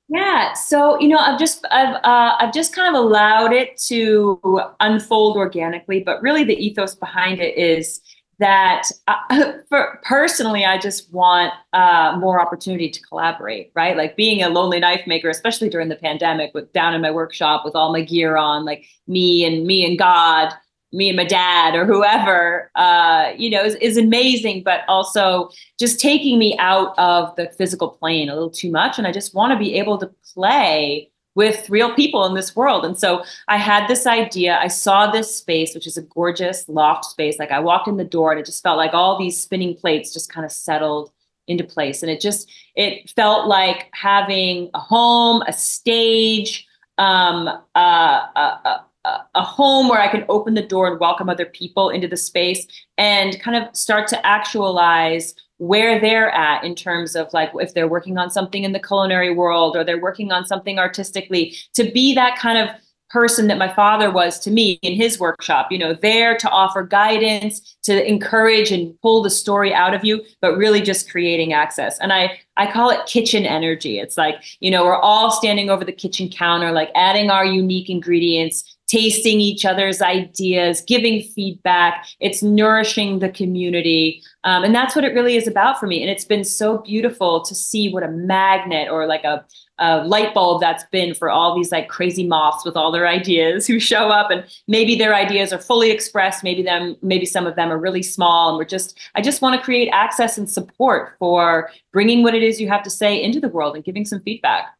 Yeah, 0.09 0.53
so 0.53 0.97
you 0.99 1.09
know, 1.09 1.17
I've 1.17 1.37
just 1.37 1.65
I've 1.69 1.95
uh, 1.95 2.37
I've 2.39 2.53
just 2.53 2.73
kind 2.73 2.95
of 2.95 3.03
allowed 3.03 3.51
it 3.51 3.77
to 3.87 4.39
unfold 4.79 5.35
organically, 5.35 5.99
but 5.99 6.21
really 6.21 6.45
the 6.45 6.55
ethos 6.55 6.95
behind 6.95 7.41
it 7.41 7.57
is 7.57 7.99
that 8.39 8.83
uh, 9.07 9.53
for 9.69 9.99
personally, 10.03 10.65
I 10.65 10.77
just 10.77 11.11
want 11.13 11.53
uh, 11.73 12.17
more 12.19 12.39
opportunity 12.39 12.89
to 12.89 13.01
collaborate, 13.01 13.71
right? 13.75 13.97
Like 13.97 14.15
being 14.15 14.43
a 14.43 14.49
lonely 14.49 14.79
knife 14.79 15.05
maker, 15.07 15.29
especially 15.29 15.69
during 15.69 15.89
the 15.89 15.95
pandemic, 15.95 16.53
with 16.53 16.71
down 16.73 16.93
in 16.93 17.01
my 17.01 17.11
workshop 17.11 17.65
with 17.65 17.75
all 17.75 17.91
my 17.91 18.01
gear 18.01 18.37
on, 18.37 18.65
like 18.65 18.85
me 19.07 19.45
and 19.45 19.65
me 19.65 19.85
and 19.85 19.97
God 19.97 20.53
me 20.93 21.09
and 21.09 21.17
my 21.17 21.25
dad 21.25 21.75
or 21.75 21.85
whoever, 21.85 22.71
uh, 22.75 23.31
you 23.37 23.49
know, 23.49 23.63
is, 23.63 23.75
is 23.75 23.97
amazing, 23.97 24.63
but 24.63 24.81
also 24.87 25.49
just 25.77 25.99
taking 25.99 26.39
me 26.39 26.57
out 26.59 26.97
of 26.97 27.35
the 27.35 27.49
physical 27.57 27.89
plane 27.89 28.29
a 28.29 28.33
little 28.33 28.49
too 28.49 28.71
much. 28.71 28.97
And 28.97 29.05
I 29.05 29.11
just 29.11 29.35
want 29.35 29.51
to 29.51 29.59
be 29.59 29.75
able 29.75 29.97
to 29.97 30.09
play 30.33 31.11
with 31.37 31.69
real 31.69 31.93
people 31.93 32.25
in 32.25 32.33
this 32.33 32.55
world. 32.55 32.83
And 32.83 32.97
so 32.97 33.23
I 33.47 33.57
had 33.57 33.87
this 33.87 34.07
idea. 34.07 34.57
I 34.59 34.69
saw 34.69 35.11
this 35.11 35.33
space, 35.37 35.75
which 35.75 35.85
is 35.85 35.95
a 35.95 36.01
gorgeous 36.01 36.67
loft 36.67 37.05
space. 37.05 37.37
Like 37.37 37.51
I 37.51 37.59
walked 37.59 37.87
in 37.87 37.97
the 37.97 38.03
door 38.03 38.31
and 38.31 38.39
it 38.39 38.45
just 38.47 38.63
felt 38.63 38.75
like 38.75 38.95
all 38.95 39.19
these 39.19 39.39
spinning 39.39 39.75
plates 39.75 40.11
just 40.11 40.33
kind 40.33 40.45
of 40.45 40.51
settled 40.51 41.11
into 41.47 41.63
place. 41.63 42.01
And 42.01 42.11
it 42.11 42.21
just, 42.21 42.49
it 42.75 43.11
felt 43.11 43.47
like 43.47 43.87
having 43.93 44.71
a 44.73 44.79
home, 44.79 45.43
a 45.47 45.53
stage, 45.53 46.65
um, 46.97 47.47
a 47.75 48.81
home 49.35 49.89
where 49.89 50.01
I 50.01 50.07
can 50.07 50.25
open 50.29 50.55
the 50.55 50.63
door 50.63 50.87
and 50.87 50.99
welcome 50.99 51.29
other 51.29 51.45
people 51.45 51.91
into 51.91 52.07
the 52.07 52.17
space 52.17 52.65
and 52.97 53.39
kind 53.39 53.63
of 53.63 53.75
start 53.77 54.07
to 54.07 54.25
actualize 54.25 55.35
where 55.57 55.99
they're 55.99 56.31
at 56.31 56.63
in 56.63 56.75
terms 56.75 57.15
of 57.15 57.31
like 57.33 57.51
if 57.55 57.73
they're 57.73 57.87
working 57.87 58.17
on 58.17 58.29
something 58.29 58.63
in 58.63 58.73
the 58.73 58.79
culinary 58.79 59.33
world 59.33 59.75
or 59.75 59.83
they're 59.83 60.01
working 60.01 60.31
on 60.31 60.45
something 60.45 60.77
artistically 60.77 61.55
to 61.73 61.89
be 61.91 62.13
that 62.13 62.37
kind 62.37 62.57
of 62.57 62.75
person 63.09 63.47
that 63.47 63.57
my 63.57 63.73
father 63.73 64.11
was 64.11 64.37
to 64.37 64.51
me 64.51 64.71
in 64.81 64.93
his 64.93 65.17
workshop 65.17 65.71
you 65.71 65.77
know 65.77 65.93
there 65.93 66.37
to 66.37 66.49
offer 66.49 66.83
guidance 66.83 67.77
to 67.81 68.05
encourage 68.05 68.69
and 68.69 68.99
pull 69.01 69.23
the 69.23 69.29
story 69.29 69.73
out 69.73 69.93
of 69.93 70.03
you 70.03 70.21
but 70.41 70.57
really 70.57 70.81
just 70.81 71.09
creating 71.09 71.53
access. 71.53 71.97
And 71.99 72.11
i 72.11 72.37
i 72.57 72.69
call 72.69 72.89
it 72.89 73.05
kitchen 73.05 73.45
energy. 73.45 73.99
It's 73.99 74.17
like 74.17 74.35
you 74.59 74.69
know 74.69 74.83
we're 74.83 74.99
all 74.99 75.31
standing 75.31 75.69
over 75.69 75.85
the 75.85 75.91
kitchen 75.93 76.29
counter 76.29 76.71
like 76.71 76.91
adding 76.95 77.31
our 77.31 77.45
unique 77.45 77.89
ingredients 77.89 78.76
tasting 78.87 79.41
each 79.41 79.65
other's 79.65 80.01
ideas, 80.01 80.81
giving 80.81 81.21
feedback. 81.21 82.05
It's 82.19 82.41
nourishing 82.41 83.19
the 83.19 83.29
community. 83.29 84.23
Um, 84.43 84.63
and 84.63 84.73
that's 84.73 84.95
what 84.95 85.03
it 85.03 85.13
really 85.13 85.35
is 85.35 85.47
about 85.47 85.79
for 85.79 85.87
me. 85.87 86.01
And 86.01 86.09
it's 86.09 86.25
been 86.25 86.45
so 86.45 86.79
beautiful 86.79 87.41
to 87.43 87.53
see 87.53 87.91
what 87.91 88.03
a 88.03 88.07
magnet 88.07 88.87
or 88.89 89.05
like 89.05 89.25
a, 89.25 89.45
a 89.79 90.03
light 90.05 90.33
bulb 90.33 90.61
that's 90.61 90.85
been 90.85 91.13
for 91.13 91.29
all 91.29 91.55
these 91.55 91.71
like 91.71 91.89
crazy 91.89 92.25
moths 92.25 92.65
with 92.65 92.75
all 92.77 92.91
their 92.91 93.07
ideas 93.07 93.67
who 93.67 93.79
show 93.79 94.09
up 94.09 94.31
and 94.31 94.45
maybe 94.67 94.95
their 94.95 95.13
ideas 95.13 95.53
are 95.53 95.59
fully 95.59 95.91
expressed 95.91 96.43
maybe 96.43 96.63
them 96.63 96.95
maybe 97.03 97.25
some 97.25 97.45
of 97.45 97.55
them 97.55 97.71
are 97.71 97.77
really 97.77 98.01
small 98.01 98.49
and 98.49 98.57
we're 98.57 98.65
just 98.65 98.97
i 99.13 99.21
just 99.21 99.41
want 99.41 99.55
to 99.55 99.63
create 99.63 99.87
access 99.89 100.37
and 100.37 100.49
support 100.49 101.15
for 101.19 101.69
bringing 101.93 102.23
what 102.23 102.33
it 102.33 102.41
is 102.41 102.59
you 102.59 102.67
have 102.67 102.81
to 102.81 102.89
say 102.89 103.21
into 103.21 103.39
the 103.39 103.49
world 103.49 103.75
and 103.75 103.83
giving 103.83 104.03
some 104.03 104.19
feedback 104.21 104.76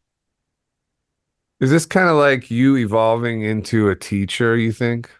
is 1.60 1.70
this 1.70 1.86
kind 1.86 2.08
of 2.08 2.16
like 2.16 2.50
you 2.50 2.76
evolving 2.76 3.42
into 3.42 3.88
a 3.88 3.96
teacher, 3.96 4.56
you 4.56 4.72
think? 4.72 5.10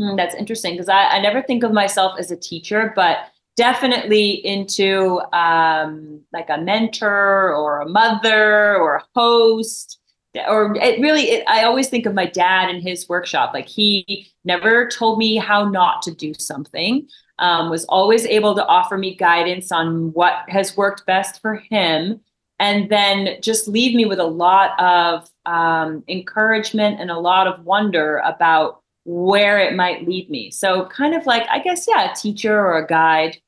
Mm, 0.00 0.16
that's 0.16 0.34
interesting 0.34 0.74
because 0.74 0.88
I, 0.88 1.04
I 1.04 1.20
never 1.20 1.42
think 1.42 1.62
of 1.62 1.72
myself 1.72 2.18
as 2.18 2.30
a 2.30 2.36
teacher, 2.36 2.92
but 2.96 3.18
definitely 3.56 4.44
into 4.44 5.20
um, 5.32 6.20
like 6.32 6.48
a 6.48 6.58
mentor 6.58 7.54
or 7.54 7.80
a 7.80 7.88
mother 7.88 8.76
or 8.76 8.96
a 8.96 9.04
host 9.14 10.00
or 10.48 10.74
it 10.76 11.00
really 11.00 11.30
it, 11.30 11.44
i 11.46 11.62
always 11.62 11.88
think 11.88 12.06
of 12.06 12.14
my 12.14 12.26
dad 12.26 12.68
and 12.68 12.82
his 12.82 13.08
workshop 13.08 13.54
like 13.54 13.68
he 13.68 14.26
never 14.44 14.88
told 14.88 15.18
me 15.18 15.36
how 15.36 15.68
not 15.68 16.02
to 16.02 16.12
do 16.12 16.34
something 16.34 17.06
um, 17.38 17.70
was 17.70 17.84
always 17.86 18.26
able 18.26 18.54
to 18.54 18.66
offer 18.66 18.96
me 18.98 19.14
guidance 19.14 19.70
on 19.70 20.12
what 20.12 20.44
has 20.48 20.76
worked 20.76 21.06
best 21.06 21.40
for 21.40 21.56
him 21.56 22.20
and 22.58 22.88
then 22.88 23.36
just 23.40 23.68
leave 23.68 23.94
me 23.94 24.04
with 24.04 24.18
a 24.18 24.24
lot 24.24 24.78
of 24.80 25.28
um, 25.46 26.04
encouragement 26.08 27.00
and 27.00 27.10
a 27.10 27.18
lot 27.18 27.46
of 27.46 27.64
wonder 27.64 28.18
about 28.18 28.80
where 29.04 29.58
it 29.58 29.74
might 29.74 30.06
lead 30.06 30.30
me. 30.30 30.50
So, 30.50 30.86
kind 30.86 31.14
of 31.14 31.26
like, 31.26 31.46
I 31.50 31.58
guess, 31.58 31.86
yeah, 31.86 32.10
a 32.10 32.14
teacher 32.14 32.58
or 32.58 32.78
a 32.78 32.86
guide. 32.86 33.38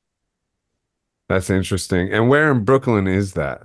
That's 1.29 1.49
interesting. 1.49 2.11
And 2.11 2.29
where 2.29 2.51
in 2.51 2.63
Brooklyn 2.63 3.07
is 3.07 3.33
that? 3.33 3.61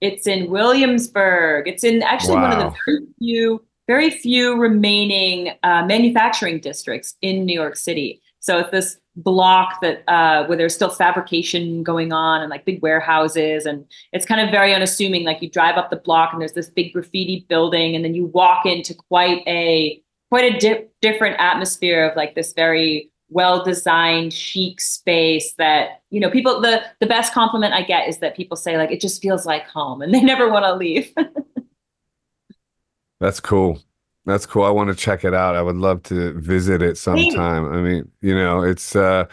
It's 0.00 0.26
in 0.26 0.50
Williamsburg. 0.50 1.68
It's 1.68 1.84
in 1.84 2.02
actually 2.02 2.36
wow. 2.36 2.50
one 2.50 2.52
of 2.52 2.72
the 2.72 2.78
very 2.86 3.06
few, 3.18 3.64
very 3.86 4.10
few 4.10 4.56
remaining 4.56 5.54
uh, 5.62 5.86
manufacturing 5.86 6.60
districts 6.60 7.14
in 7.22 7.44
New 7.46 7.58
York 7.58 7.76
City. 7.76 8.20
So 8.40 8.58
it's 8.58 8.70
this 8.70 8.98
block 9.16 9.80
that 9.80 10.02
uh, 10.08 10.44
where 10.46 10.58
there's 10.58 10.74
still 10.74 10.90
fabrication 10.90 11.82
going 11.82 12.12
on 12.12 12.40
and 12.40 12.50
like 12.50 12.64
big 12.64 12.82
warehouses 12.82 13.66
and 13.66 13.86
it's 14.12 14.26
kind 14.26 14.40
of 14.40 14.50
very 14.50 14.74
unassuming. 14.74 15.24
Like 15.24 15.40
you 15.40 15.48
drive 15.48 15.76
up 15.76 15.90
the 15.90 15.96
block 15.96 16.32
and 16.32 16.40
there's 16.40 16.52
this 16.52 16.68
big 16.68 16.92
graffiti 16.92 17.46
building 17.48 17.94
and 17.94 18.04
then 18.04 18.14
you 18.14 18.26
walk 18.26 18.66
into 18.66 18.94
quite 18.94 19.42
a 19.46 20.00
quite 20.30 20.54
a 20.54 20.58
di- 20.58 20.86
different 21.00 21.36
atmosphere 21.38 22.08
of 22.08 22.16
like 22.16 22.34
this 22.34 22.52
very 22.54 23.10
well 23.30 23.64
designed 23.64 24.32
chic 24.32 24.80
space 24.80 25.54
that 25.58 26.02
you 26.10 26.20
know 26.20 26.30
people 26.30 26.60
the 26.60 26.82
the 27.00 27.06
best 27.06 27.32
compliment 27.32 27.72
i 27.72 27.82
get 27.82 28.08
is 28.08 28.18
that 28.18 28.36
people 28.36 28.56
say 28.56 28.76
like 28.76 28.90
it 28.90 29.00
just 29.00 29.22
feels 29.22 29.46
like 29.46 29.66
home 29.66 30.02
and 30.02 30.12
they 30.12 30.20
never 30.22 30.50
want 30.50 30.64
to 30.64 30.74
leave. 30.74 31.12
That's 33.20 33.40
cool 33.40 33.80
that's 34.26 34.46
cool. 34.46 34.64
I 34.64 34.70
want 34.70 34.88
to 34.88 34.94
check 34.94 35.24
it 35.24 35.34
out. 35.34 35.56
I 35.56 35.62
would 35.62 35.76
love 35.76 36.02
to 36.04 36.32
visit 36.40 36.82
it 36.82 36.96
sometime. 36.96 37.70
I 37.72 37.80
mean, 37.82 38.10
you 38.20 38.34
know, 38.34 38.62
it's 38.62 38.96
uh 38.96 39.26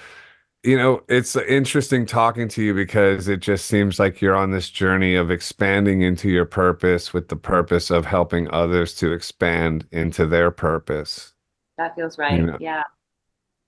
you 0.63 0.77
know, 0.77 1.01
it's 1.09 1.35
interesting 1.35 2.05
talking 2.05 2.47
to 2.49 2.61
you 2.61 2.73
because 2.75 3.27
it 3.27 3.39
just 3.39 3.65
seems 3.65 3.97
like 3.97 4.21
you're 4.21 4.35
on 4.35 4.51
this 4.51 4.69
journey 4.69 5.15
of 5.15 5.31
expanding 5.31 6.01
into 6.03 6.29
your 6.29 6.45
purpose 6.45 7.13
with 7.13 7.29
the 7.29 7.35
purpose 7.35 7.89
of 7.89 8.05
helping 8.05 8.47
others 8.51 8.93
to 8.95 9.11
expand 9.11 9.87
into 9.91 10.27
their 10.27 10.51
purpose. 10.51 11.33
That 11.77 11.95
feels 11.95 12.19
right. 12.19 12.39
You 12.39 12.45
know? 12.45 12.57
Yeah. 12.59 12.83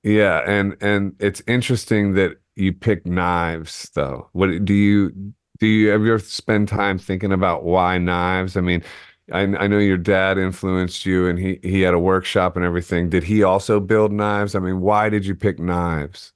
Yeah, 0.04 0.42
and 0.46 0.76
and 0.82 1.16
it's 1.20 1.42
interesting 1.48 2.14
that 2.16 2.38
you 2.56 2.74
pick 2.74 3.06
knives 3.08 3.90
though. 3.96 4.30
What 4.34 4.66
do 4.66 4.74
you 4.74 5.34
do 5.60 5.68
you 5.68 5.92
ever 5.94 6.20
spend 6.20 6.68
time 6.68 7.00
thinking 7.00 7.32
about 7.32 7.64
why 7.64 7.98
knives? 7.98 8.58
I 8.58 8.62
mean, 8.62 8.84
I, 9.32 9.42
I 9.42 9.68
know 9.68 9.78
your 9.78 9.98
dad 9.98 10.38
influenced 10.38 11.06
you 11.06 11.28
and 11.28 11.40
he, 11.40 11.60
he 11.64 11.82
had 11.82 11.94
a 11.94 12.00
workshop 12.00 12.56
and 12.56 12.66
everything. 12.66 13.10
Did 13.10 13.24
he 13.24 13.44
also 13.44 13.80
build 13.80 14.12
knives? 14.12 14.56
I 14.56 14.60
mean, 14.60 14.82
why 14.82 15.10
did 15.10 15.26
you 15.26 15.36
pick 15.36 15.60
knives? 15.60 16.34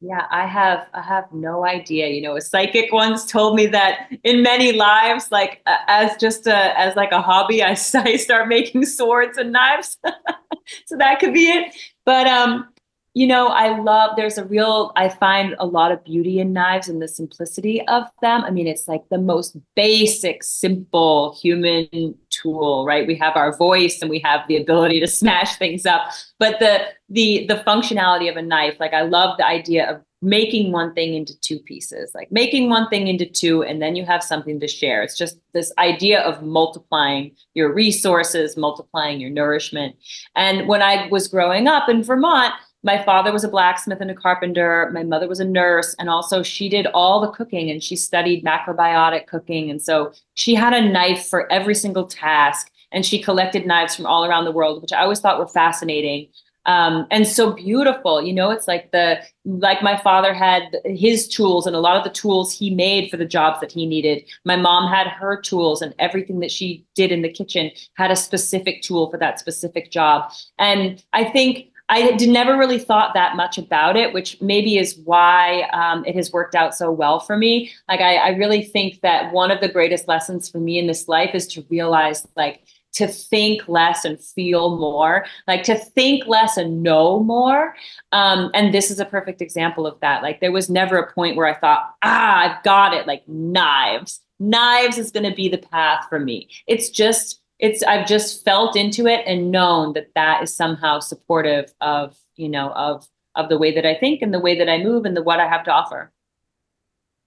Yeah, 0.00 0.26
I 0.30 0.46
have 0.46 0.86
I 0.92 1.00
have 1.00 1.32
no 1.32 1.64
idea. 1.64 2.08
You 2.08 2.20
know, 2.20 2.36
a 2.36 2.40
psychic 2.42 2.92
once 2.92 3.24
told 3.24 3.56
me 3.56 3.66
that 3.68 4.10
in 4.24 4.42
many 4.42 4.72
lives, 4.72 5.32
like 5.32 5.62
uh, 5.64 5.78
as 5.88 6.18
just 6.18 6.46
a 6.46 6.78
as 6.78 6.94
like 6.96 7.12
a 7.12 7.22
hobby, 7.22 7.62
I, 7.62 7.70
I 7.94 8.16
start 8.16 8.46
making 8.48 8.84
swords 8.84 9.38
and 9.38 9.52
knives. 9.52 9.96
so 10.86 10.98
that 10.98 11.18
could 11.18 11.32
be 11.32 11.48
it. 11.48 11.74
But 12.04 12.26
um, 12.26 12.68
you 13.16 13.26
know, 13.26 13.46
I 13.46 13.78
love, 13.80 14.10
there's 14.14 14.36
a 14.36 14.44
real, 14.44 14.92
I 14.94 15.08
find 15.08 15.56
a 15.58 15.64
lot 15.64 15.90
of 15.90 16.04
beauty 16.04 16.38
in 16.38 16.52
knives 16.52 16.86
and 16.86 17.00
the 17.00 17.08
simplicity 17.08 17.80
of 17.88 18.04
them. 18.20 18.44
I 18.44 18.50
mean, 18.50 18.66
it's 18.66 18.86
like 18.86 19.08
the 19.08 19.16
most 19.16 19.56
basic, 19.74 20.44
simple 20.44 21.34
human 21.40 22.14
tool, 22.46 22.84
right? 22.86 23.06
We 23.06 23.16
have 23.16 23.36
our 23.36 23.56
voice 23.56 24.00
and 24.00 24.10
we 24.10 24.20
have 24.20 24.40
the 24.48 24.56
ability 24.56 25.00
to 25.00 25.06
smash 25.06 25.56
things 25.56 25.86
up. 25.86 26.10
But 26.38 26.58
the 26.58 26.86
the 27.08 27.46
the 27.46 27.56
functionality 27.66 28.30
of 28.30 28.36
a 28.36 28.42
knife, 28.42 28.76
like 28.80 28.92
I 28.92 29.02
love 29.02 29.36
the 29.38 29.46
idea 29.46 29.90
of 29.90 30.02
making 30.22 30.72
one 30.72 30.94
thing 30.94 31.14
into 31.14 31.38
two 31.40 31.58
pieces, 31.58 32.10
like 32.14 32.32
making 32.32 32.70
one 32.70 32.88
thing 32.88 33.06
into 33.06 33.26
two, 33.26 33.62
and 33.62 33.82
then 33.82 33.94
you 33.94 34.04
have 34.04 34.22
something 34.22 34.58
to 34.60 34.66
share. 34.66 35.02
It's 35.02 35.16
just 35.16 35.38
this 35.52 35.72
idea 35.78 36.20
of 36.20 36.42
multiplying 36.42 37.32
your 37.54 37.72
resources, 37.72 38.56
multiplying 38.56 39.20
your 39.20 39.30
nourishment. 39.30 39.94
And 40.34 40.66
when 40.66 40.82
I 40.82 41.08
was 41.10 41.28
growing 41.28 41.68
up 41.68 41.88
in 41.88 42.02
Vermont, 42.02 42.54
my 42.86 43.02
father 43.02 43.32
was 43.32 43.42
a 43.42 43.48
blacksmith 43.48 44.00
and 44.00 44.12
a 44.12 44.14
carpenter. 44.14 44.90
My 44.94 45.02
mother 45.02 45.26
was 45.28 45.40
a 45.40 45.44
nurse. 45.44 45.94
And 45.98 46.08
also, 46.08 46.42
she 46.42 46.68
did 46.68 46.86
all 46.94 47.20
the 47.20 47.32
cooking 47.32 47.68
and 47.68 47.82
she 47.82 47.96
studied 47.96 48.44
macrobiotic 48.44 49.26
cooking. 49.26 49.68
And 49.70 49.82
so, 49.82 50.12
she 50.34 50.54
had 50.54 50.72
a 50.72 50.88
knife 50.88 51.26
for 51.26 51.50
every 51.52 51.74
single 51.74 52.06
task. 52.06 52.70
And 52.92 53.04
she 53.04 53.20
collected 53.20 53.66
knives 53.66 53.96
from 53.96 54.06
all 54.06 54.24
around 54.24 54.44
the 54.44 54.52
world, 54.52 54.80
which 54.80 54.92
I 54.92 55.02
always 55.02 55.18
thought 55.18 55.40
were 55.40 55.48
fascinating. 55.48 56.28
Um, 56.66 57.06
and 57.12 57.26
so 57.26 57.52
beautiful, 57.52 58.20
you 58.20 58.32
know, 58.32 58.50
it's 58.50 58.66
like 58.66 58.90
the, 58.90 59.20
like 59.44 59.82
my 59.82 59.96
father 59.98 60.34
had 60.34 60.76
his 60.84 61.28
tools 61.28 61.64
and 61.66 61.76
a 61.76 61.80
lot 61.80 61.96
of 61.96 62.02
the 62.02 62.10
tools 62.10 62.52
he 62.52 62.74
made 62.74 63.08
for 63.08 63.16
the 63.16 63.24
jobs 63.24 63.60
that 63.60 63.70
he 63.70 63.86
needed. 63.86 64.24
My 64.44 64.56
mom 64.56 64.92
had 64.92 65.06
her 65.06 65.40
tools 65.40 65.80
and 65.80 65.94
everything 66.00 66.40
that 66.40 66.50
she 66.50 66.84
did 66.96 67.12
in 67.12 67.22
the 67.22 67.32
kitchen 67.32 67.70
had 67.94 68.10
a 68.10 68.16
specific 68.16 68.82
tool 68.82 69.08
for 69.10 69.16
that 69.18 69.38
specific 69.38 69.92
job. 69.92 70.32
And 70.58 71.04
I 71.12 71.24
think 71.24 71.68
I 71.88 72.16
did, 72.16 72.28
never 72.28 72.58
really 72.58 72.80
thought 72.80 73.14
that 73.14 73.36
much 73.36 73.58
about 73.58 73.96
it, 73.96 74.12
which 74.12 74.40
maybe 74.40 74.76
is 74.76 74.98
why 75.04 75.62
um, 75.72 76.04
it 76.04 76.16
has 76.16 76.32
worked 76.32 76.56
out 76.56 76.74
so 76.74 76.90
well 76.90 77.20
for 77.20 77.36
me. 77.36 77.70
Like, 77.88 78.00
I, 78.00 78.16
I 78.16 78.28
really 78.30 78.64
think 78.64 79.02
that 79.02 79.32
one 79.32 79.52
of 79.52 79.60
the 79.60 79.68
greatest 79.68 80.08
lessons 80.08 80.48
for 80.48 80.58
me 80.58 80.78
in 80.78 80.88
this 80.88 81.06
life 81.06 81.30
is 81.32 81.46
to 81.48 81.64
realize, 81.70 82.26
like, 82.36 82.62
to 82.94 83.06
think 83.06 83.68
less 83.68 84.04
and 84.04 84.20
feel 84.20 84.78
more, 84.78 85.26
like 85.46 85.62
to 85.64 85.76
think 85.76 86.26
less 86.26 86.56
and 86.56 86.82
know 86.82 87.22
more. 87.22 87.74
Um, 88.10 88.50
and 88.54 88.74
this 88.74 88.90
is 88.90 88.98
a 88.98 89.04
perfect 89.04 89.40
example 89.40 89.86
of 89.86 90.00
that. 90.00 90.22
Like, 90.22 90.40
there 90.40 90.50
was 90.50 90.68
never 90.68 90.96
a 90.96 91.12
point 91.12 91.36
where 91.36 91.46
I 91.46 91.54
thought, 91.54 91.94
ah, 92.02 92.38
I've 92.38 92.64
got 92.64 92.94
it, 92.94 93.06
like 93.06 93.22
knives. 93.28 94.20
Knives 94.40 94.98
is 94.98 95.12
going 95.12 95.28
to 95.28 95.36
be 95.36 95.48
the 95.48 95.58
path 95.58 96.06
for 96.08 96.18
me. 96.18 96.48
It's 96.66 96.90
just, 96.90 97.42
it's 97.58 97.82
i've 97.84 98.06
just 98.06 98.44
felt 98.44 98.76
into 98.76 99.06
it 99.06 99.22
and 99.26 99.50
known 99.50 99.92
that 99.94 100.08
that 100.14 100.42
is 100.42 100.54
somehow 100.54 100.98
supportive 100.98 101.72
of 101.80 102.16
you 102.36 102.48
know 102.48 102.70
of 102.72 103.06
of 103.34 103.48
the 103.48 103.58
way 103.58 103.74
that 103.74 103.86
i 103.86 103.94
think 103.94 104.22
and 104.22 104.32
the 104.32 104.40
way 104.40 104.58
that 104.58 104.68
i 104.68 104.82
move 104.82 105.04
and 105.04 105.16
the 105.16 105.22
what 105.22 105.40
i 105.40 105.46
have 105.46 105.64
to 105.64 105.72
offer. 105.72 106.12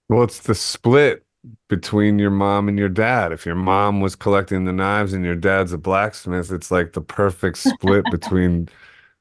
Well 0.08 0.22
it's 0.22 0.40
the 0.40 0.54
split 0.54 1.24
between 1.68 2.18
your 2.18 2.30
mom 2.30 2.68
and 2.68 2.78
your 2.78 2.90
dad. 2.90 3.32
If 3.32 3.46
your 3.46 3.54
mom 3.54 4.00
was 4.00 4.14
collecting 4.14 4.64
the 4.64 4.72
knives 4.72 5.14
and 5.14 5.24
your 5.24 5.36
dad's 5.36 5.72
a 5.72 5.78
blacksmith 5.78 6.50
it's 6.52 6.70
like 6.70 6.92
the 6.92 7.00
perfect 7.00 7.58
split 7.58 8.04
between 8.10 8.68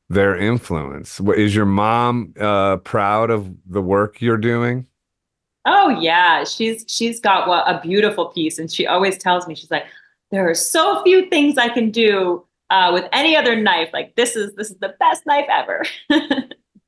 their 0.10 0.36
influence. 0.36 1.20
Is 1.38 1.56
your 1.56 1.68
mom 1.68 2.34
uh, 2.40 2.78
proud 2.78 3.30
of 3.30 3.52
the 3.68 3.82
work 3.82 4.22
you're 4.22 4.38
doing? 4.38 4.88
Oh 5.66 5.90
yeah. 5.90 6.44
She's 6.44 6.84
she's 6.88 7.20
got 7.20 7.48
what 7.48 7.64
a 7.68 7.80
beautiful 7.82 8.28
piece. 8.28 8.58
And 8.58 8.72
she 8.72 8.88
always 8.88 9.18
tells 9.18 9.48
me 9.48 9.54
she's 9.54 9.70
like 9.70 9.86
there 10.32 10.50
are 10.50 10.56
so 10.56 11.02
few 11.04 11.30
things 11.30 11.58
I 11.58 11.70
can 11.70 11.92
do 11.92 12.46
uh, 12.70 12.92
with 12.94 13.06
any 13.12 13.36
other 13.36 13.56
knife. 13.56 13.90
Like 13.94 14.16
this 14.16 14.36
is 14.36 14.54
this 14.56 14.70
is 14.70 14.78
the 14.78 14.96
best 15.00 15.26
knife 15.26 15.48
ever. 15.50 15.86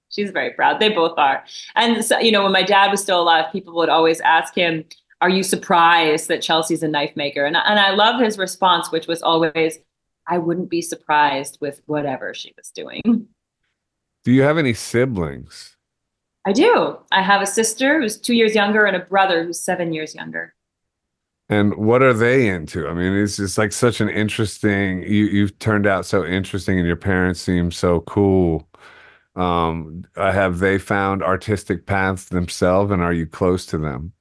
She's 0.10 0.32
very 0.32 0.52
proud. 0.52 0.80
They 0.80 0.90
both 0.90 1.18
are. 1.18 1.44
And 1.76 2.04
so, 2.04 2.20
you 2.20 2.32
know, 2.32 2.44
when 2.44 2.52
my 2.52 2.64
dad 2.64 2.92
was 2.92 3.02
still 3.02 3.22
alive, 3.22 3.46
people 3.52 3.74
would 3.76 3.90
always 3.90 4.20
ask 4.22 4.54
him, 4.54 4.84
"Are 5.22 5.30
you 5.30 5.42
surprised 5.42 6.28
that 6.28 6.42
Chelsea's 6.42 6.84
a 6.84 6.88
knife 6.88 7.16
maker?" 7.16 7.46
And 7.46 7.56
and 7.56 7.80
I 7.80 7.92
love 7.92 8.22
his 8.22 8.38
response, 8.38 8.92
which 8.92 9.08
was 9.08 9.24
always, 9.24 9.80
"I 10.28 10.38
wouldn't 10.38 10.70
be 10.70 10.82
surprised 10.82 11.58
with 11.62 11.82
whatever 11.86 12.34
she 12.34 12.54
was 12.58 12.70
doing." 12.72 13.28
Do 14.24 14.32
you 14.32 14.44
have 14.44 14.60
any 14.60 14.74
siblings? 14.74 15.78
I 16.46 16.54
do. 16.54 16.98
I 17.12 17.22
have 17.22 17.42
a 17.42 17.48
sister 17.48 18.00
who's 18.00 18.20
two 18.20 18.34
years 18.34 18.54
younger 18.54 18.86
and 18.86 18.96
a 18.96 19.00
brother 19.00 19.44
who's 19.44 19.60
seven 19.60 19.94
years 19.94 20.14
younger. 20.14 20.54
And 21.52 21.76
what 21.76 22.02
are 22.02 22.14
they 22.14 22.48
into? 22.48 22.88
I 22.88 22.94
mean, 22.94 23.12
it's 23.12 23.36
just 23.36 23.58
like 23.58 23.74
such 23.74 24.00
an 24.00 24.08
interesting. 24.08 25.04
You 25.04 25.26
you've 25.26 25.60
turned 25.60 25.86
out 25.86 26.06
so 26.06 26.26
interesting, 26.26 26.80
and 26.80 26.88
your 26.88 26.96
parents 26.96 27.42
seem 27.42 27.72
so 27.72 28.00
cool. 28.02 28.70
Um, 29.36 30.06
have 30.16 30.60
they 30.60 30.78
found 30.78 31.22
artistic 31.22 31.86
paths 31.86 32.30
themselves, 32.30 32.90
and 32.90 33.02
are 33.02 33.12
you 33.12 33.28
close 33.28 33.66
to 33.68 33.78
them? 33.78 34.14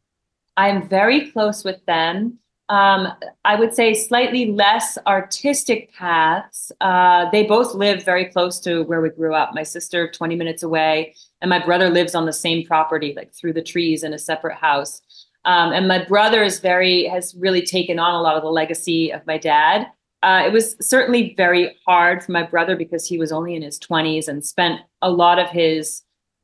I'm 0.56 0.88
very 0.88 1.30
close 1.30 1.62
with 1.62 1.86
them. 1.86 2.40
Um, 2.68 3.12
I 3.44 3.54
would 3.54 3.74
say 3.74 3.94
slightly 3.94 4.50
less 4.50 4.98
artistic 5.06 5.92
paths. 5.94 6.72
Uh, 6.80 7.30
they 7.30 7.44
both 7.44 7.74
live 7.74 8.04
very 8.04 8.24
close 8.24 8.58
to 8.60 8.82
where 8.82 9.00
we 9.00 9.08
grew 9.08 9.34
up. 9.34 9.54
My 9.54 9.62
sister, 9.62 10.10
20 10.10 10.34
minutes 10.34 10.64
away, 10.64 11.14
and 11.40 11.48
my 11.48 11.64
brother 11.64 11.90
lives 11.90 12.16
on 12.16 12.26
the 12.26 12.32
same 12.32 12.66
property, 12.66 13.14
like 13.16 13.32
through 13.32 13.52
the 13.52 13.62
trees 13.62 14.02
in 14.02 14.12
a 14.12 14.18
separate 14.18 14.56
house. 14.56 15.02
Um, 15.44 15.72
and 15.72 15.88
my 15.88 16.04
brother 16.04 16.42
is 16.42 16.60
very 16.60 17.06
has 17.06 17.34
really 17.34 17.62
taken 17.62 17.98
on 17.98 18.14
a 18.14 18.20
lot 18.20 18.36
of 18.36 18.42
the 18.42 18.50
legacy 18.50 19.10
of 19.10 19.26
my 19.26 19.38
dad. 19.38 19.86
Uh, 20.22 20.42
it 20.46 20.52
was 20.52 20.76
certainly 20.80 21.34
very 21.36 21.78
hard 21.86 22.22
for 22.22 22.32
my 22.32 22.42
brother 22.42 22.76
because 22.76 23.06
he 23.06 23.16
was 23.16 23.32
only 23.32 23.54
in 23.54 23.62
his 23.62 23.78
20s 23.78 24.28
and 24.28 24.44
spent 24.44 24.80
a 25.00 25.10
lot 25.10 25.38
of 25.38 25.48
his 25.48 26.02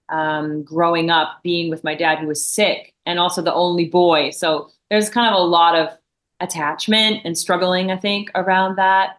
um, 0.09 0.63
growing 0.63 1.11
up 1.11 1.41
being 1.43 1.69
with 1.69 1.85
my 1.85 1.95
dad 1.95 2.19
who 2.19 2.27
was 2.27 2.47
sick 2.47 2.95
and 3.05 3.19
also 3.19 3.43
the 3.43 3.53
only 3.53 3.87
boy. 3.87 4.31
So 4.31 4.71
there's 4.89 5.11
kind 5.11 5.35
of 5.35 5.39
a 5.39 5.45
lot 5.45 5.75
of 5.75 5.91
attachment 6.41 7.23
and 7.25 7.37
struggling, 7.37 7.91
I 7.91 7.97
think, 7.97 8.31
around 8.35 8.77
that. 8.77 9.19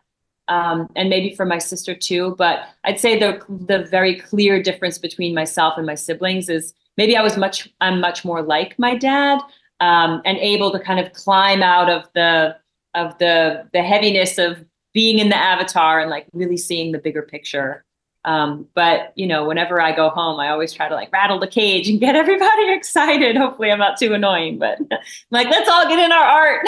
Um, 0.49 0.89
and 0.95 1.09
maybe 1.09 1.36
for 1.36 1.45
my 1.45 1.57
sister 1.57 1.93
too. 1.93 2.36
But 2.38 2.61
I'd 2.86 2.99
say 2.99 3.19
the 3.19 3.43
the 3.65 3.84
very 3.84 4.15
clear 4.15 4.63
difference 4.63 4.97
between 4.97 5.36
myself 5.36 5.73
and 5.75 5.86
my 5.86 5.95
siblings 5.95 6.47
is 6.47 6.73
maybe 6.95 7.17
I 7.17 7.21
was 7.21 7.36
much 7.36 7.67
I'm 7.82 7.99
much 7.99 8.23
more 8.23 8.41
like 8.41 8.80
my 8.80 8.95
dad, 8.95 9.41
um, 9.80 10.21
and 10.25 10.38
able 10.38 10.71
to 10.71 10.80
kind 10.80 10.99
of 10.99 11.13
climb 11.13 11.61
out 11.61 11.89
of 11.89 12.03
the 12.13 12.55
of 12.93 13.17
the 13.19 13.67
the 13.73 13.82
heaviness 13.82 14.38
of 14.38 14.65
being 14.93 15.19
in 15.19 15.30
the 15.30 15.36
avatar 15.36 15.99
and 15.99 16.09
like 16.09 16.28
really 16.34 16.57
seeing 16.57 16.91
the 16.91 16.97
bigger 16.97 17.21
picture. 17.21 17.84
Um, 18.25 18.67
but 18.73 19.13
you 19.15 19.28
know, 19.28 19.45
whenever 19.45 19.82
I 19.82 19.95
go 19.95 20.09
home, 20.09 20.39
I 20.39 20.49
always 20.49 20.73
try 20.73 20.89
to 20.89 20.95
like 20.95 21.11
rattle 21.13 21.39
the 21.39 21.47
cage 21.47 21.88
and 21.88 21.99
get 21.99 22.15
everybody 22.15 22.73
excited. 22.73 23.38
Hopefully, 23.38 23.71
I'm 23.71 23.80
not 23.80 23.97
too 23.97 24.13
annoying, 24.13 24.59
but 24.59 24.80
like 25.32 25.47
let's 25.49 25.69
all 25.69 25.88
get 25.88 25.99
in 25.99 26.11
our 26.11 26.23
art. 26.23 26.67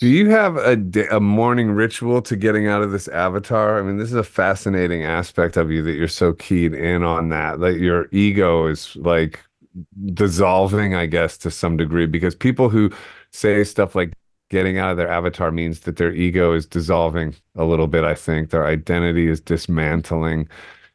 Do 0.00 0.06
you 0.06 0.28
have 0.28 0.56
a, 0.58 0.76
a 1.10 1.18
morning 1.20 1.70
ritual 1.70 2.20
to 2.22 2.36
getting 2.36 2.66
out 2.66 2.82
of 2.82 2.90
this 2.90 3.08
avatar? 3.08 3.78
I 3.78 3.82
mean, 3.82 3.96
this 3.96 4.08
is 4.08 4.16
a 4.16 4.22
fascinating 4.22 5.02
aspect 5.02 5.56
of 5.56 5.70
you 5.70 5.82
that 5.82 5.94
you're 5.94 6.08
so 6.08 6.34
keyed 6.34 6.74
in 6.74 7.02
on 7.02 7.30
that. 7.30 7.60
That 7.60 7.78
your 7.78 8.06
ego 8.12 8.66
is 8.66 8.94
like 8.96 9.42
dissolving, 10.14 10.94
I 10.94 11.06
guess, 11.06 11.36
to 11.38 11.50
some 11.50 11.76
degree, 11.76 12.06
because 12.06 12.34
people 12.34 12.68
who 12.68 12.90
say 13.30 13.64
stuff 13.64 13.94
like 13.94 14.12
getting 14.50 14.78
out 14.78 14.90
of 14.90 14.96
their 14.96 15.10
avatar 15.10 15.50
means 15.50 15.80
that 15.80 15.96
their 15.96 16.12
ego 16.12 16.54
is 16.54 16.66
dissolving 16.66 17.34
a 17.56 17.64
little 17.64 17.86
bit. 17.86 18.04
I 18.04 18.14
think 18.14 18.50
their 18.50 18.66
identity 18.66 19.28
is 19.28 19.40
dismantling 19.40 20.48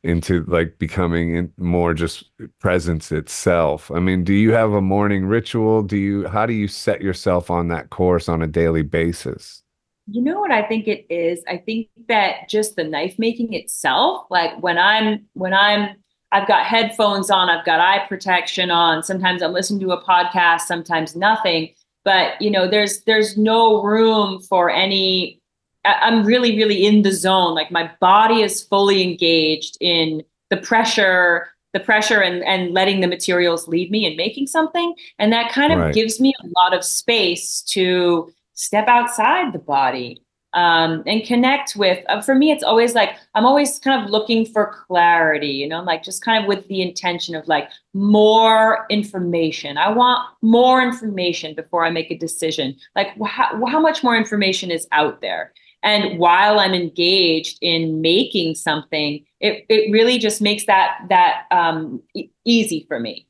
into 0.04 0.44
like 0.46 0.78
becoming 0.80 1.52
more 1.58 1.94
just 1.94 2.30
presence 2.60 3.12
itself. 3.12 3.90
I 3.92 4.00
mean, 4.00 4.24
do 4.24 4.34
you 4.34 4.52
have 4.52 4.74
a 4.74 4.82
morning 4.82 5.26
ritual? 5.26 5.82
Do 5.82 5.98
you, 5.98 6.28
how 6.28 6.46
do 6.46 6.54
you 6.54 6.68
set 6.68 7.02
yourself 7.02 7.50
on 7.50 7.70
that 7.70 7.90
course 7.90 8.28
on 8.28 8.42
a 8.42 8.48
daily 8.48 8.82
basis? 8.82 9.62
You 10.08 10.22
know 10.22 10.40
what 10.40 10.52
I 10.52 10.68
think 10.68 10.90
it 10.90 11.06
is? 11.10 11.42
I 11.48 11.58
think 11.58 11.88
that 12.10 12.50
just 12.50 12.76
the 12.76 12.84
knife 12.84 13.16
making 13.18 13.54
itself, 13.54 14.26
like 14.30 14.62
when 14.62 14.78
I'm, 14.78 15.28
when 15.32 15.54
I'm 15.54 15.96
I've 16.34 16.48
got 16.48 16.66
headphones 16.66 17.30
on, 17.30 17.50
I've 17.50 17.64
got 17.64 17.80
eye 17.80 18.06
protection 18.08 18.72
on. 18.72 19.04
Sometimes 19.04 19.44
I'm 19.44 19.54
listening 19.54 19.80
to 19.82 19.92
a 19.92 20.04
podcast, 20.04 20.62
sometimes 20.62 21.16
nothing. 21.16 21.70
But 22.04 22.42
you 22.42 22.50
know, 22.50 22.68
there's 22.68 23.02
there's 23.04 23.38
no 23.38 23.84
room 23.84 24.42
for 24.42 24.70
any. 24.70 25.40
I'm 25.86 26.26
really, 26.26 26.58
really 26.58 26.86
in 26.86 27.04
the 27.04 27.12
zone. 27.12 27.54
Like 27.54 27.72
my 27.72 27.92
body 28.02 28.42
is 28.42 28.64
fully 28.64 29.04
engaged 29.04 29.78
in 29.80 30.24
the 30.50 30.58
pressure, 30.58 31.50
the 31.74 31.80
pressure, 31.80 32.22
and 32.22 32.44
and 32.44 32.74
letting 32.74 33.00
the 33.00 33.08
materials 33.08 33.68
lead 33.68 33.92
me 33.92 34.06
and 34.06 34.18
making 34.18 34.48
something. 34.48 34.96
And 35.20 35.32
that 35.32 35.52
kind 35.52 35.72
of 35.72 35.80
right. 35.80 35.94
gives 35.94 36.20
me 36.20 36.34
a 36.42 36.48
lot 36.64 36.74
of 36.76 36.84
space 36.84 37.62
to 37.70 38.34
step 38.56 38.88
outside 38.88 39.54
the 39.54 39.60
body 39.60 40.20
um, 40.54 41.04
and 41.06 41.24
connect 41.26 41.76
with. 41.76 42.04
Uh, 42.10 42.22
for 42.22 42.36
me, 42.36 42.52
it's 42.52 42.64
always 42.64 42.94
like 42.94 43.16
I'm 43.36 43.46
always 43.46 43.80
kind 43.80 44.04
of 44.04 44.10
looking 44.10 44.46
for 44.46 44.76
clarity, 44.88 45.48
you 45.48 45.68
know, 45.68 45.82
like 45.82 46.04
just 46.04 46.24
kind 46.24 46.44
of 46.44 46.48
with 46.48 46.68
the 46.68 46.82
intention 46.82 47.36
of 47.36 47.48
like 47.48 47.70
more 47.94 48.86
information. 48.90 49.78
I 49.78 49.90
want 49.90 50.28
more 50.42 50.82
information 50.82 51.56
before 51.56 51.86
I 51.86 51.90
make 51.90 52.12
a 52.12 52.18
decision. 52.18 52.76
Like, 52.96 53.10
how, 53.26 53.66
how 53.66 53.80
much 53.80 54.04
more 54.04 54.16
information 54.16 54.72
is 54.72 54.88
out 54.92 55.22
there? 55.22 55.54
And 55.84 56.18
while 56.18 56.60
I'm 56.60 56.74
engaged 56.74 57.58
in 57.62 58.02
making 58.02 58.56
something, 58.56 59.26
it, 59.42 59.66
it 59.68 59.92
really 59.92 60.18
just 60.18 60.42
makes 60.42 60.66
that 60.66 61.00
that 61.10 61.46
um, 61.52 62.02
e- 62.16 62.30
easy 62.46 62.86
for 62.88 63.00
me. 63.00 63.28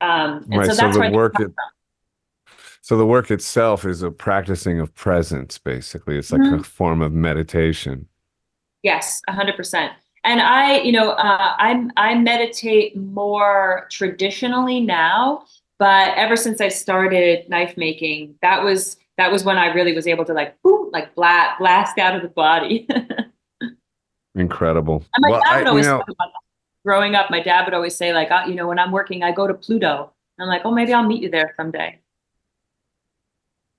Um, 0.00 0.46
and 0.50 0.58
right, 0.58 0.70
so 0.70 0.74
that's 0.76 0.94
so 0.94 1.00
where 1.00 1.10
the 1.10 1.16
work 1.16 1.40
it, 1.40 1.52
So 2.86 2.96
the 2.96 3.04
work 3.04 3.32
itself 3.32 3.84
is 3.84 4.04
a 4.04 4.12
practicing 4.12 4.78
of 4.78 4.94
presence, 4.94 5.58
basically. 5.58 6.16
It's 6.18 6.30
like 6.30 6.40
Mhm. 6.40 6.60
a 6.60 6.62
form 6.62 7.02
of 7.02 7.12
meditation. 7.12 8.06
Yes, 8.84 9.20
a 9.26 9.32
hundred 9.32 9.56
percent. 9.56 9.92
And 10.22 10.40
I, 10.40 10.78
you 10.82 10.92
know, 10.92 11.10
uh, 11.10 11.56
I 11.58 11.88
I 11.96 12.14
meditate 12.14 12.96
more 12.96 13.88
traditionally 13.90 14.78
now, 14.78 15.42
but 15.80 16.16
ever 16.16 16.36
since 16.36 16.60
I 16.60 16.68
started 16.68 17.48
knife 17.48 17.76
making, 17.76 18.36
that 18.40 18.62
was 18.62 18.96
that 19.16 19.32
was 19.32 19.42
when 19.42 19.58
I 19.58 19.74
really 19.74 19.92
was 19.92 20.06
able 20.06 20.24
to 20.24 20.32
like 20.32 20.54
boom, 20.62 20.90
like 20.92 21.12
blast 21.16 21.58
blast 21.58 21.98
out 21.98 22.14
of 22.14 22.22
the 22.22 22.28
body. 22.28 22.86
and 23.60 23.74
Incredible. 24.36 25.04
my 25.18 25.30
well, 25.30 25.40
dad 25.40 25.50
I, 25.50 25.56
would 25.56 25.64
you 25.64 25.70
always 25.70 25.86
know, 25.86 26.04
growing 26.84 27.16
up. 27.16 27.32
My 27.32 27.40
dad 27.42 27.64
would 27.64 27.74
always 27.74 27.96
say 27.96 28.12
like, 28.14 28.30
uh, 28.30 28.44
you 28.46 28.54
know, 28.54 28.68
when 28.68 28.78
I'm 28.78 28.92
working, 28.92 29.24
I 29.24 29.32
go 29.32 29.48
to 29.48 29.54
Pluto. 29.54 30.12
I'm 30.38 30.46
like, 30.46 30.62
oh, 30.64 30.70
maybe 30.70 30.94
I'll 30.94 31.02
meet 31.02 31.20
you 31.20 31.30
there 31.30 31.52
someday. 31.56 31.98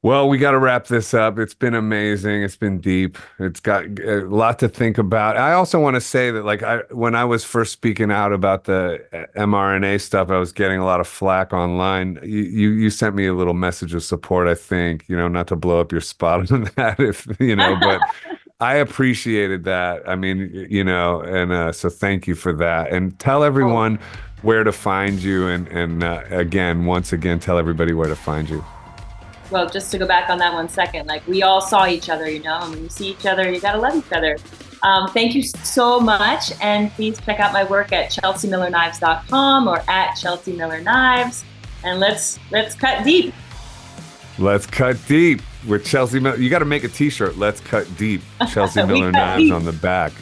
Well, 0.04 0.30
we 0.30 0.38
got 0.38 0.52
to 0.52 0.60
wrap 0.60 0.86
this 0.86 1.16
up. 1.16 1.40
It's 1.40 1.56
been 1.56 1.74
amazing. 1.74 2.44
It's 2.44 2.56
been 2.56 2.80
deep. 2.80 3.18
It's 3.40 3.60
got 3.60 3.84
a 4.00 4.22
lot 4.28 4.60
to 4.60 4.70
think 4.70 5.00
about. 5.00 5.38
I 5.38 5.54
also 5.54 5.80
want 5.80 5.96
to 5.96 6.02
say 6.02 6.30
that, 6.30 6.46
like, 6.46 6.62
I 6.62 6.82
when 6.92 7.16
I 7.16 7.26
was 7.26 7.44
first 7.44 7.74
speaking 7.74 8.12
out 8.12 8.32
about 8.32 8.66
the 8.66 9.04
uh, 9.12 9.26
mRNA 9.40 10.00
stuff, 10.02 10.30
I 10.30 10.38
was 10.38 10.52
getting 10.54 10.80
a 10.80 10.86
lot 10.86 11.00
of 11.00 11.08
flack 11.08 11.52
online. 11.52 12.20
You 12.22 12.44
you, 12.44 12.70
you 12.70 12.90
sent 12.92 13.16
me 13.16 13.26
a 13.26 13.34
little 13.34 13.56
message 13.56 13.96
of 13.96 14.04
support. 14.04 14.48
I 14.48 14.54
think 14.54 15.04
you 15.08 15.18
know, 15.18 15.28
not 15.28 15.48
to 15.48 15.56
blow 15.56 15.82
up 15.82 15.92
your 15.92 16.02
spot 16.02 16.52
on 16.52 16.70
that, 16.76 17.00
if 17.00 17.28
you 17.40 17.56
know, 17.56 17.76
but 17.82 18.00
I 18.60 18.76
appreciated 18.76 19.64
that. 19.64 20.08
I 20.08 20.16
mean, 20.16 20.68
you 20.70 20.84
know, 20.84 21.22
and 21.22 21.52
uh, 21.52 21.72
so 21.72 21.90
thank 21.90 22.28
you 22.28 22.36
for 22.36 22.54
that. 22.54 22.94
And 22.94 23.18
tell 23.18 23.44
everyone 23.44 23.98
where 24.44 24.64
to 24.64 24.72
find 24.72 25.24
you. 25.24 25.48
And 25.48 25.68
and 25.70 26.04
uh, 26.04 26.24
again, 26.30 26.86
once 26.86 27.12
again, 27.12 27.40
tell 27.40 27.58
everybody 27.58 27.94
where 27.94 28.08
to 28.08 28.16
find 28.16 28.48
you. 28.48 28.64
Well, 29.52 29.70
just 29.70 29.92
to 29.92 29.98
go 29.98 30.08
back 30.08 30.30
on 30.30 30.38
that 30.40 30.54
one 30.54 30.70
second, 30.70 31.08
like 31.08 31.26
we 31.28 31.44
all 31.44 31.62
saw 31.62 31.88
each 31.88 32.10
other, 32.10 32.30
you 32.30 32.42
know, 32.42 32.60
and 32.62 32.74
when 32.74 32.84
you 32.84 32.90
see 32.90 33.10
each 33.10 33.26
other, 33.26 33.52
you 33.52 33.60
gotta 33.60 33.80
love 33.80 33.96
each 33.96 34.12
other. 34.12 34.38
Um, 34.84 35.08
thank 35.10 35.34
you 35.34 35.42
so 35.42 36.00
much, 36.00 36.52
and 36.62 36.92
please 36.92 37.20
check 37.22 37.40
out 37.40 37.52
my 37.54 37.64
work 37.64 37.92
at 37.92 38.12
chelseamillerknives.com 38.12 39.68
or 39.68 39.82
at 39.90 40.16
Chelsea 40.16 40.56
Miller 40.56 40.82
Knives, 40.82 41.44
and 41.84 42.00
let's 42.00 42.40
let's 42.52 42.76
cut 42.76 43.04
deep. 43.04 43.34
Let's 44.40 44.68
cut 44.68 44.98
deep 45.08 45.42
with 45.68 45.84
Chelsea 45.84 46.20
Miller. 46.20 46.38
You 46.38 46.50
got 46.50 46.60
to 46.60 46.66
make 46.66 46.84
a 46.84 46.90
T-shirt. 46.90 47.38
Let's 47.38 47.60
cut 47.60 47.88
deep. 47.98 48.22
Chelsea 48.52 48.86
Miller 48.86 49.12
knives 49.12 49.44
deep. 49.44 49.54
on 49.54 49.66
the 49.66 49.74
back. 49.74 50.14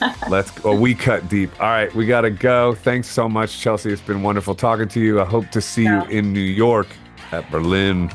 Let's. 0.28 0.52
Oh, 0.64 0.78
we 0.78 0.94
cut 0.94 1.28
deep. 1.28 1.50
All 1.60 1.66
right, 1.66 1.92
we 1.94 2.06
got 2.06 2.20
to 2.22 2.30
go. 2.30 2.74
Thanks 2.74 3.08
so 3.08 3.28
much, 3.28 3.60
Chelsea. 3.60 3.92
It's 3.92 4.00
been 4.00 4.22
wonderful 4.22 4.54
talking 4.54 4.88
to 4.88 5.00
you. 5.00 5.20
I 5.20 5.24
hope 5.24 5.50
to 5.50 5.60
see 5.60 5.82
you 5.82 6.02
in 6.04 6.32
New 6.32 6.40
York, 6.40 6.86
at 7.32 7.50
Berlin, 7.50 8.10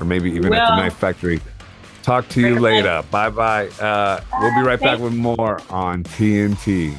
or 0.00 0.04
maybe 0.04 0.30
even 0.30 0.50
well, 0.50 0.60
at 0.60 0.76
the 0.76 0.82
Knife 0.82 0.96
Factory. 0.96 1.40
Talk 2.02 2.28
to 2.30 2.40
you 2.40 2.58
later. 2.58 3.04
Bye 3.10 3.30
bye. 3.30 3.68
Uh, 3.80 4.20
we'll 4.40 4.54
be 4.54 4.62
right 4.66 4.80
back 4.80 4.98
with 4.98 5.14
more 5.14 5.60
on 5.68 6.04
TNT. 6.04 6.96